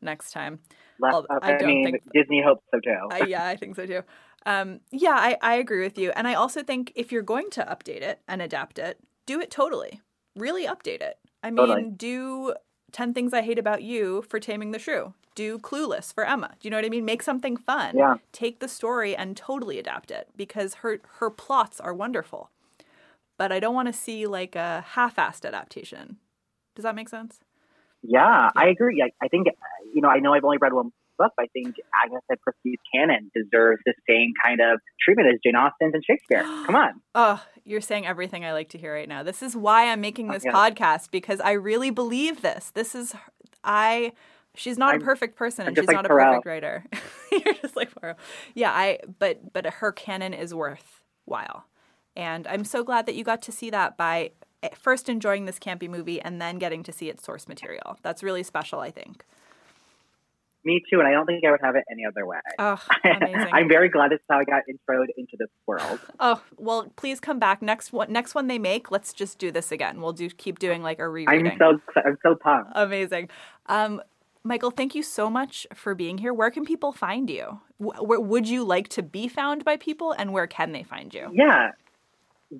next 0.00 0.32
time. 0.32 0.60
Less- 1.00 1.12
Well, 1.12 1.26
I 1.30 1.54
I, 1.54 1.56
don't 1.58 1.66
mean, 1.68 1.84
think- 1.92 2.12
Disney 2.12 2.42
hopes 2.42 2.62
so 2.72 2.80
too. 2.80 2.96
I, 3.10 3.24
yeah, 3.26 3.46
I 3.46 3.56
think 3.56 3.76
so 3.76 3.86
too. 3.86 4.02
Um, 4.46 4.80
yeah, 4.90 5.14
I, 5.16 5.36
I 5.42 5.54
agree 5.56 5.82
with 5.82 5.98
you. 5.98 6.10
And 6.16 6.26
I 6.26 6.34
also 6.34 6.62
think 6.62 6.92
if 6.94 7.12
you're 7.12 7.22
going 7.22 7.50
to 7.50 7.62
update 7.64 8.02
it 8.02 8.20
and 8.26 8.40
adapt 8.40 8.78
it, 8.78 8.98
do 9.26 9.40
it 9.40 9.50
totally. 9.50 10.00
Really 10.36 10.66
update 10.66 11.02
it. 11.02 11.18
I 11.42 11.50
mean, 11.50 11.56
Totally. 11.56 11.90
do 11.90 12.54
10 12.92 13.14
Things 13.14 13.32
I 13.34 13.42
Hate 13.42 13.58
About 13.58 13.82
You 13.82 14.22
for 14.28 14.38
Taming 14.40 14.70
the 14.72 14.78
Shrew. 14.78 15.14
Do 15.34 15.58
Clueless 15.58 16.12
for 16.12 16.24
Emma. 16.24 16.52
Do 16.60 16.66
you 16.66 16.70
know 16.70 16.76
what 16.76 16.84
I 16.84 16.88
mean? 16.90 17.04
Make 17.04 17.22
something 17.22 17.56
fun. 17.56 17.96
Yeah. 17.96 18.16
Take 18.32 18.60
the 18.60 18.68
story 18.68 19.14
and 19.16 19.36
totally 19.36 19.78
adapt 19.78 20.10
it 20.10 20.28
because 20.36 20.74
her, 20.76 21.00
her 21.18 21.30
plots 21.30 21.80
are 21.80 21.94
wonderful. 21.94 22.50
But 23.38 23.52
I 23.52 23.60
don't 23.60 23.74
want 23.74 23.88
to 23.88 23.92
see 23.92 24.26
like 24.26 24.54
a 24.56 24.84
half 24.88 25.16
assed 25.16 25.46
adaptation. 25.46 26.16
Does 26.74 26.82
that 26.82 26.94
make 26.94 27.08
sense? 27.08 27.40
Yeah, 28.02 28.50
I 28.56 28.68
agree. 28.68 29.02
I, 29.02 29.10
I 29.24 29.28
think, 29.28 29.48
uh, 29.48 29.79
you 29.94 30.02
know, 30.02 30.08
I 30.08 30.18
know 30.18 30.32
I've 30.34 30.44
only 30.44 30.58
read 30.58 30.72
one 30.72 30.92
book, 31.20 31.32
I 31.38 31.46
think 31.52 31.76
Agatha 32.04 32.40
Christie's 32.42 32.78
canon 32.92 33.30
deserves 33.34 33.82
the 33.84 33.94
same 34.08 34.32
kind 34.42 34.60
of 34.60 34.80
treatment 35.00 35.28
as 35.28 35.38
Jane 35.44 35.54
Austen's 35.54 35.94
and 35.94 36.02
Shakespeare. 36.04 36.42
Come 36.66 36.74
on. 36.74 37.00
Oh, 37.14 37.42
you're 37.64 37.80
saying 37.80 38.06
everything 38.06 38.44
I 38.44 38.52
like 38.52 38.70
to 38.70 38.78
hear 38.78 38.94
right 38.94 39.08
now. 39.08 39.22
This 39.22 39.42
is 39.42 39.54
why 39.54 39.90
I'm 39.90 40.00
making 40.00 40.28
this 40.28 40.44
yeah. 40.44 40.52
podcast 40.52 41.10
because 41.10 41.40
I 41.40 41.52
really 41.52 41.90
believe 41.90 42.42
this. 42.42 42.70
This 42.74 42.94
is 42.94 43.14
I. 43.62 44.12
She's 44.54 44.78
not 44.78 44.92
I'm- 44.92 45.02
a 45.02 45.04
perfect 45.04 45.36
person, 45.36 45.66
and 45.66 45.76
she's 45.76 45.86
like 45.86 45.94
not 45.94 46.06
a 46.06 46.08
perfect 46.08 46.46
writer. 46.46 46.84
you're 47.32 47.54
just 47.54 47.76
like 47.76 47.94
Poirot. 47.94 48.16
Yeah, 48.54 48.72
I. 48.72 48.98
But 49.18 49.52
but 49.52 49.66
her 49.66 49.92
canon 49.92 50.34
is 50.34 50.52
worthwhile, 50.52 51.66
and 52.16 52.46
I'm 52.48 52.64
so 52.64 52.82
glad 52.82 53.06
that 53.06 53.14
you 53.14 53.22
got 53.22 53.42
to 53.42 53.52
see 53.52 53.70
that 53.70 53.96
by 53.96 54.32
eh, 54.62 54.70
first 54.74 55.08
enjoying 55.08 55.44
this 55.44 55.58
campy 55.60 55.88
movie 55.88 56.20
and 56.20 56.40
then 56.42 56.58
getting 56.58 56.82
to 56.84 56.92
see 56.92 57.08
its 57.08 57.24
source 57.24 57.46
material. 57.46 57.98
That's 58.02 58.24
really 58.24 58.42
special, 58.42 58.80
I 58.80 58.90
think. 58.90 59.24
Me 60.64 60.82
too, 60.90 60.98
and 60.98 61.08
I 61.08 61.12
don't 61.12 61.24
think 61.26 61.44
I 61.44 61.50
would 61.50 61.60
have 61.62 61.74
it 61.76 61.84
any 61.90 62.04
other 62.04 62.26
way. 62.26 62.38
Oh, 62.58 62.78
amazing. 63.04 63.48
I'm 63.52 63.68
very 63.68 63.88
glad 63.88 64.10
this 64.10 64.18
is 64.18 64.24
how 64.30 64.38
I 64.38 64.44
got 64.44 64.62
introed 64.70 65.06
into 65.16 65.36
this 65.38 65.48
world. 65.66 65.98
Oh, 66.22 66.42
well, 66.58 66.92
please 66.96 67.18
come 67.18 67.38
back 67.38 67.62
next 67.62 67.92
one. 67.94 68.12
Next 68.12 68.34
one 68.34 68.46
they 68.46 68.58
make, 68.58 68.90
let's 68.90 69.14
just 69.14 69.38
do 69.38 69.50
this 69.50 69.72
again. 69.72 70.02
We'll 70.02 70.12
do 70.12 70.28
keep 70.28 70.58
doing 70.58 70.82
like 70.82 70.98
a 70.98 71.08
rereading. 71.08 71.52
I'm 71.52 71.58
so 71.58 71.80
I'm 72.04 72.18
so 72.22 72.34
pumped. 72.34 72.72
Amazing. 72.74 73.30
Um, 73.66 74.02
Michael, 74.44 74.70
thank 74.70 74.94
you 74.94 75.02
so 75.02 75.30
much 75.30 75.66
for 75.74 75.94
being 75.94 76.18
here. 76.18 76.34
Where 76.34 76.50
can 76.50 76.64
people 76.66 76.92
find 76.92 77.30
you? 77.30 77.60
Where 77.78 78.20
would 78.20 78.46
you 78.48 78.64
like 78.64 78.88
to 78.88 79.02
be 79.02 79.28
found 79.28 79.64
by 79.64 79.76
people, 79.78 80.12
and 80.12 80.32
where 80.32 80.46
can 80.46 80.72
they 80.72 80.82
find 80.82 81.12
you? 81.14 81.28
Yeah, 81.32 81.70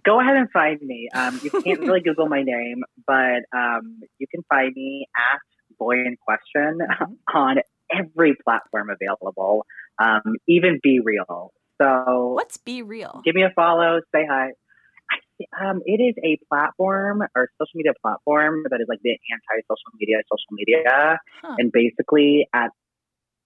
go 0.05 0.21
ahead 0.21 0.37
and 0.37 0.51
find 0.51 0.81
me. 0.81 1.09
Um, 1.15 1.39
you 1.43 1.51
can't 1.51 1.81
really 1.87 2.01
Google 2.01 2.29
my 2.29 2.43
name, 2.43 2.83
but 3.07 3.43
um, 3.55 4.01
you 4.19 4.27
can 4.31 4.43
find 4.49 4.73
me 4.75 5.07
at 5.19 5.41
Boy 5.79 5.97
in 5.97 6.17
Question 6.27 6.79
Mm-hmm. 6.81 7.37
on 7.37 7.57
every 7.93 8.37
platform 8.45 8.89
available, 8.91 9.67
um, 10.03 10.37
even 10.49 10.81
BeReal. 10.85 11.49
So 11.81 12.33
What's 12.35 12.57
BeReal? 12.59 13.23
give 13.25 13.35
me 13.35 13.43
a 13.43 13.51
follow, 13.57 14.01
say 14.15 14.27
hi. 14.29 14.51
Um, 15.59 15.81
it 15.87 16.01
is 16.03 16.15
a 16.23 16.39
platform 16.49 17.23
or 17.35 17.49
social 17.59 17.73
media 17.75 17.93
platform 18.03 18.63
that 18.71 18.81
is 18.81 18.87
like 18.89 18.99
the 19.03 19.11
anti-social 19.11 19.91
media 19.99 20.19
social 20.31 20.53
media, 20.53 21.19
Huh. 21.43 21.57
and 21.59 21.73
basically 21.73 22.47
at 22.55 22.71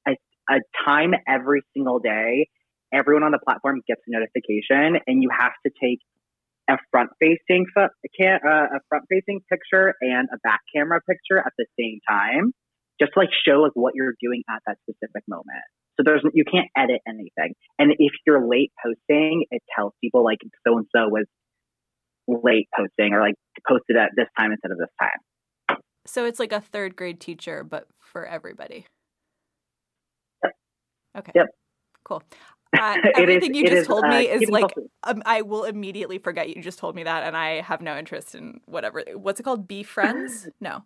a, 0.07 0.17
a 0.51 0.59
time 0.85 1.15
every 1.29 1.63
single 1.73 2.01
day, 2.01 2.49
everyone 2.93 3.23
on 3.23 3.31
the 3.31 3.39
platform 3.39 3.81
gets 3.87 4.01
a 4.09 4.11
notification, 4.11 5.01
and 5.07 5.23
you 5.23 5.31
have 5.31 5.53
to 5.65 5.73
take 5.81 6.01
a 6.69 6.79
front-facing 6.91 7.67
fo- 7.75 7.89
can, 8.19 8.41
uh, 8.45 8.77
a 8.77 8.81
front-facing 8.89 9.41
picture 9.51 9.95
and 10.01 10.29
a 10.33 10.39
back 10.43 10.61
camera 10.75 11.01
picture 11.09 11.39
at 11.39 11.53
the 11.59 11.67
same 11.79 12.01
time, 12.09 12.53
just 13.01 13.13
to 13.15 13.21
like 13.21 13.31
show 13.47 13.61
like 13.61 13.73
what 13.75 13.95
you're 13.95 14.15
doing 14.21 14.43
at 14.49 14.61
that 14.67 14.77
specific 14.89 15.23
moment. 15.29 15.65
So 15.97 16.03
there's 16.05 16.23
you 16.33 16.45
can't 16.45 16.69
edit 16.77 17.01
anything, 17.07 17.55
and 17.79 17.93
if 17.99 18.13
you're 18.27 18.47
late 18.47 18.73
posting, 18.85 19.45
it 19.51 19.63
tells 19.77 19.93
people 20.03 20.25
like 20.25 20.39
so 20.67 20.79
and 20.79 20.87
so 20.95 21.09
was 21.09 21.27
late 22.27 22.69
posting 22.77 23.13
or 23.13 23.21
like 23.21 23.35
posted 23.69 23.97
at 23.97 24.11
this 24.17 24.27
time 24.39 24.53
instead 24.53 24.73
of 24.73 24.79
this 24.79 24.89
time. 25.01 25.79
So 26.07 26.25
it's 26.25 26.39
like 26.39 26.53
a 26.53 26.61
third 26.61 26.97
grade 26.97 27.21
teacher, 27.21 27.65
but 27.65 27.87
for 27.99 28.27
everybody. 28.27 28.87
Yep. 30.43 30.53
Okay. 31.19 31.33
Yep. 31.35 31.47
Cool. 32.05 32.23
Uh, 32.77 32.97
It 32.97 33.07
is- 33.07 33.13
everything 33.23 33.55
you 33.55 33.63
just 33.63 33.83
is, 33.83 33.87
told 33.87 34.03
uh, 34.03 34.09
me 34.09 34.29
is 34.29 34.51
like 34.51 34.75
um, 35.05 35.23
I 35.25 35.43
will 35.43 35.63
immediately 35.63 36.19
forget 36.19 36.49
you 36.49 36.61
just 36.61 36.81
told 36.81 36.97
me 36.97 37.05
that, 37.05 37.23
and 37.23 37.37
I 37.37 37.61
have 37.61 37.81
no 37.81 37.97
interest 37.97 38.35
in 38.35 38.61
whatever. 38.67 39.05
What's 39.15 39.39
it 39.39 39.45
called? 39.45 39.69
Be 39.69 39.85
friends? 39.85 40.49
No. 40.61 40.83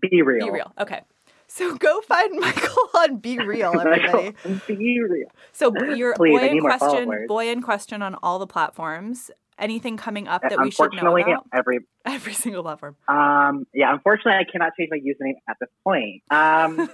Be 0.00 0.22
real. 0.22 0.46
Be 0.46 0.50
real. 0.50 0.72
Okay. 0.80 1.02
So 1.46 1.76
go 1.76 2.00
find 2.02 2.32
Michael 2.40 2.88
on 2.96 3.20
BeReal, 3.20 3.80
everybody. 3.80 4.34
Be 4.66 5.00
real. 5.00 5.28
So 5.52 5.72
your 5.94 6.14
Please, 6.14 6.38
boy 6.38 6.48
in 6.48 6.60
question, 6.60 7.26
boy 7.28 7.48
in 7.48 7.62
question 7.62 8.02
on 8.02 8.16
all 8.22 8.38
the 8.38 8.46
platforms. 8.46 9.30
Anything 9.56 9.96
coming 9.96 10.26
up 10.26 10.42
that 10.42 10.60
we 10.60 10.72
should 10.72 10.92
know 10.94 11.16
about? 11.16 11.46
every 11.52 11.78
Every 12.04 12.32
single 12.34 12.64
platform. 12.64 12.96
um, 13.06 13.66
yeah, 13.72 13.92
unfortunately, 13.94 14.32
I 14.32 14.50
cannot 14.50 14.72
change 14.78 14.90
my 14.90 14.98
username 14.98 15.36
at 15.48 15.56
this 15.60 15.70
point. 15.84 16.22
Um, 16.30 16.90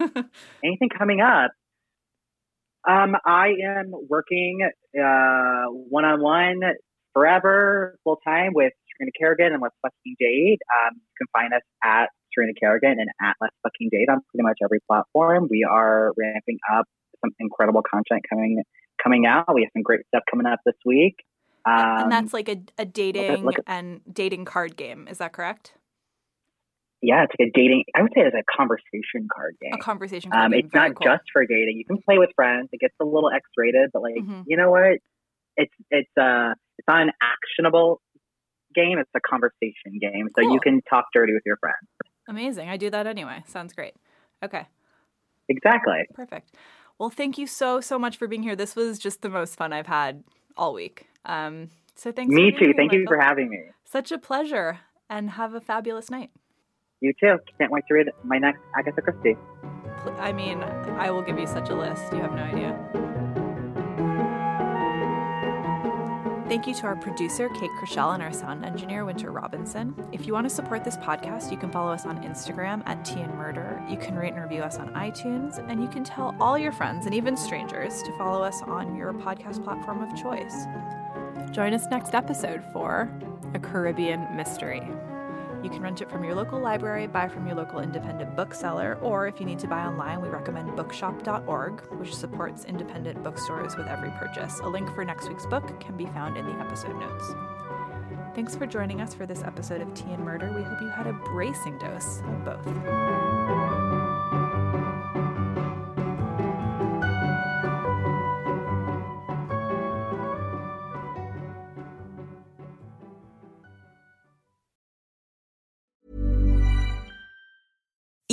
anything 0.63 0.91
coming 0.97 1.21
up? 1.23 1.53
Um, 2.87 3.17
I 3.27 3.55
am 3.65 3.93
working 4.09 4.61
uh, 4.95 5.65
one-on-one 5.69 6.61
forever, 7.13 7.99
full 8.05 8.19
time 8.25 8.53
with 8.55 8.73
Serena 8.97 9.13
Kerrigan 9.19 9.53
and 9.53 9.63
Let's 9.63 9.75
Fucking 9.83 10.17
Date. 10.19 10.61
Um, 10.71 10.97
you 10.97 11.15
can 11.19 11.27
find 11.33 11.53
us 11.55 11.63
at 11.83 12.11
Serena 12.35 12.53
Kerrigan 12.59 12.97
and 13.01 13.09
at 13.21 13.37
Let's 13.41 13.55
Fucking 13.63 13.89
Date 13.91 14.09
on 14.09 14.21
pretty 14.31 14.43
much 14.43 14.59
every 14.63 14.81
platform. 14.89 15.49
We 15.51 15.65
are 15.69 16.13
ramping 16.17 16.59
up 16.75 16.87
some 17.25 17.31
incredible 17.39 17.83
content 17.83 18.23
coming 18.29 18.63
coming 19.03 19.27
out. 19.27 19.53
We 19.55 19.63
have 19.63 19.71
some 19.75 19.83
great 19.83 20.01
stuff 20.09 20.23
coming 20.31 20.47
up 20.47 20.61
this 20.67 20.77
week. 20.85 21.17
Um, 21.67 21.75
and 22.05 22.13
that's 22.13 22.33
like 22.33 22.49
a, 22.49 22.57
a 22.79 22.85
dating 22.87 23.45
look 23.45 23.59
at- 23.59 23.65
and 23.67 24.01
dating 24.11 24.45
card 24.47 24.77
game. 24.77 25.07
Is 25.11 25.19
that 25.19 25.33
correct? 25.33 25.75
yeah, 27.03 27.25
it's 27.25 27.33
like 27.39 27.49
a 27.49 27.51
dating. 27.55 27.85
I 27.97 28.03
would 28.03 28.13
say 28.15 28.21
it's 28.21 28.37
a 28.37 28.45
conversation 28.57 29.27
card 29.35 29.57
game. 29.61 29.73
A 29.73 29.79
conversation 29.79 30.31
card 30.31 30.45
Um, 30.45 30.51
game. 30.53 30.61
it's 30.61 30.73
Very 30.73 30.89
not 30.91 30.97
cool. 30.97 31.07
just 31.13 31.25
for 31.33 31.47
dating. 31.47 31.79
You 31.79 31.85
can 31.87 31.97
play 32.03 32.19
with 32.19 32.29
friends. 32.37 32.69
It 32.73 32.81
gets 32.81 32.95
a 33.01 33.05
little 33.05 33.31
X-rated, 33.31 33.91
but 33.93 34.03
like 34.03 34.17
Mhm. 34.17 34.45
you 34.47 34.57
know 34.59 34.71
what? 34.71 34.99
It's 35.57 35.75
it's 35.91 36.11
uh 36.21 36.53
it's 36.79 36.87
not 36.89 37.03
an 37.03 37.13
actionable 37.23 38.01
game. 38.75 38.99
It's 38.99 39.11
a 39.15 39.21
conversation 39.21 39.99
game, 40.01 40.29
so 40.37 40.43
Cool. 40.43 40.53
you 40.53 40.61
can 40.61 40.83
talk 40.89 41.07
dirty 41.15 41.33
with 41.33 41.43
your 41.47 41.57
friends. 41.57 41.89
Amazing. 42.31 42.69
I 42.69 42.77
do 42.77 42.89
that 42.91 43.09
anyway. 43.09 43.43
Sounds 43.47 43.73
great. 43.73 43.95
Okay. 44.43 44.67
Exactly. 45.49 46.07
Perfect. 46.15 46.55
Well, 46.97 47.11
thank 47.11 47.37
you 47.39 47.47
so 47.47 47.81
so 47.81 47.99
much 47.99 48.17
for 48.17 48.29
being 48.29 48.45
here. 48.45 48.55
This 48.55 48.77
was 48.77 48.99
just 48.99 49.21
the 49.21 49.29
most 49.29 49.57
fun 49.57 49.73
I've 49.73 49.89
had 49.89 50.23
all 50.57 50.73
week. 50.73 51.09
Um, 51.25 51.71
so 51.97 52.13
thanks. 52.13 52.33
Me 52.33 52.53
too. 52.53 52.67
here, 52.67 52.75
Thank 52.77 52.93
you 52.93 53.05
for 53.07 53.19
having 53.19 53.51
me. 53.51 53.59
Such 53.85 54.13
a 54.13 54.19
pleasure, 54.19 54.79
and 55.09 55.31
have 55.31 55.55
a 55.55 55.61
fabulous 55.61 56.09
night. 56.09 56.31
You 57.01 57.13
too. 57.19 57.39
Can't 57.59 57.73
wait 57.73 57.85
to 57.89 57.95
read 57.95 58.07
my 58.23 58.39
next 58.39 58.61
Agatha 58.77 59.03
Christie. 59.03 59.37
I 60.19 60.33
mean, 60.33 60.63
I 60.63 61.11
will 61.11 61.23
give 61.23 61.39
you 61.39 61.47
such 61.47 61.69
a 61.71 61.75
list. 61.75 62.13
You 62.13 62.21
have 62.21 62.33
no 62.33 62.43
idea. 62.43 63.10
Thank 66.51 66.67
you 66.67 66.75
to 66.75 66.87
our 66.87 66.97
producer, 66.97 67.49
Kate 67.51 67.71
Krosschell, 67.79 68.13
and 68.13 68.21
our 68.21 68.33
sound 68.33 68.65
engineer, 68.65 69.05
Winther 69.05 69.31
Robinson. 69.31 69.95
If 70.11 70.27
you 70.27 70.33
want 70.33 70.49
to 70.49 70.51
support 70.53 70.83
this 70.83 70.97
podcast, 70.97 71.53
you 71.53 71.57
can 71.57 71.71
follow 71.71 71.93
us 71.93 72.05
on 72.05 72.25
Instagram 72.25 72.83
at 72.87 73.05
Tea 73.05 73.21
and 73.21 73.33
Murder. 73.37 73.81
You 73.89 73.97
can 73.97 74.17
rate 74.17 74.33
and 74.33 74.43
review 74.43 74.63
us 74.63 74.77
on 74.77 74.89
iTunes, 74.95 75.65
and 75.71 75.81
you 75.81 75.87
can 75.87 76.03
tell 76.03 76.35
all 76.41 76.59
your 76.59 76.73
friends 76.73 77.07
and 77.07 77.15
even 77.15 77.37
strangers 77.37 78.03
to 78.03 78.19
follow 78.19 78.43
us 78.43 78.63
on 78.63 78.97
your 78.97 79.13
podcast 79.13 79.63
platform 79.63 80.03
of 80.03 80.21
choice. 80.21 80.65
Join 81.53 81.73
us 81.73 81.87
next 81.89 82.17
episode 82.17 82.65
for 82.73 83.09
A 83.55 83.61
Caribbean 83.61 84.27
Mystery. 84.37 84.83
You 85.63 85.69
can 85.69 85.83
rent 85.83 86.01
it 86.01 86.11
from 86.11 86.25
your 86.25 86.35
local 86.35 86.59
library, 86.59 87.07
buy 87.07 87.29
from 87.29 87.47
your 87.47 87.57
local 87.57 87.81
independent 87.81 88.35
bookseller, 88.35 88.99
or 89.03 89.29
if 89.29 89.41
you 89.41 89.47
need 89.47 89.59
to 89.59 89.67
buy 89.67 89.85
online, 89.85 90.23
we 90.23 90.29
recommend 90.29 90.75
bookshop.org, 90.75 91.81
which 91.99 92.15
supports 92.15 92.65
independent 92.65 93.23
bookstores 93.23 93.77
with 93.77 93.87
every 93.87 94.11
purchase. 94.13 94.61
A 94.61 94.69
link 94.69 94.95
for 94.95 95.05
next 95.05 95.29
week's 95.29 95.47
book 95.47 95.79
can 95.81 95.97
be 95.97 96.07
found 96.07 96.37
in 96.37 96.47
the 96.47 96.59
episode 96.61 96.99
notes. 96.99 97.25
Thanks 98.35 98.57
for 98.57 98.67
joining 98.67 99.01
us 99.01 99.13
for 99.13 99.27
this 99.27 99.43
episode 99.43 99.83
of 99.83 99.93
Tea 99.93 100.13
and 100.13 100.25
Murder. 100.25 100.53
We 100.55 100.63
hope 100.63 100.81
you 100.81 100.89
had 100.89 101.07
a 101.07 101.13
bracing 101.13 101.79
dose 101.79 102.21
of 102.21 102.45
both. 102.45 103.70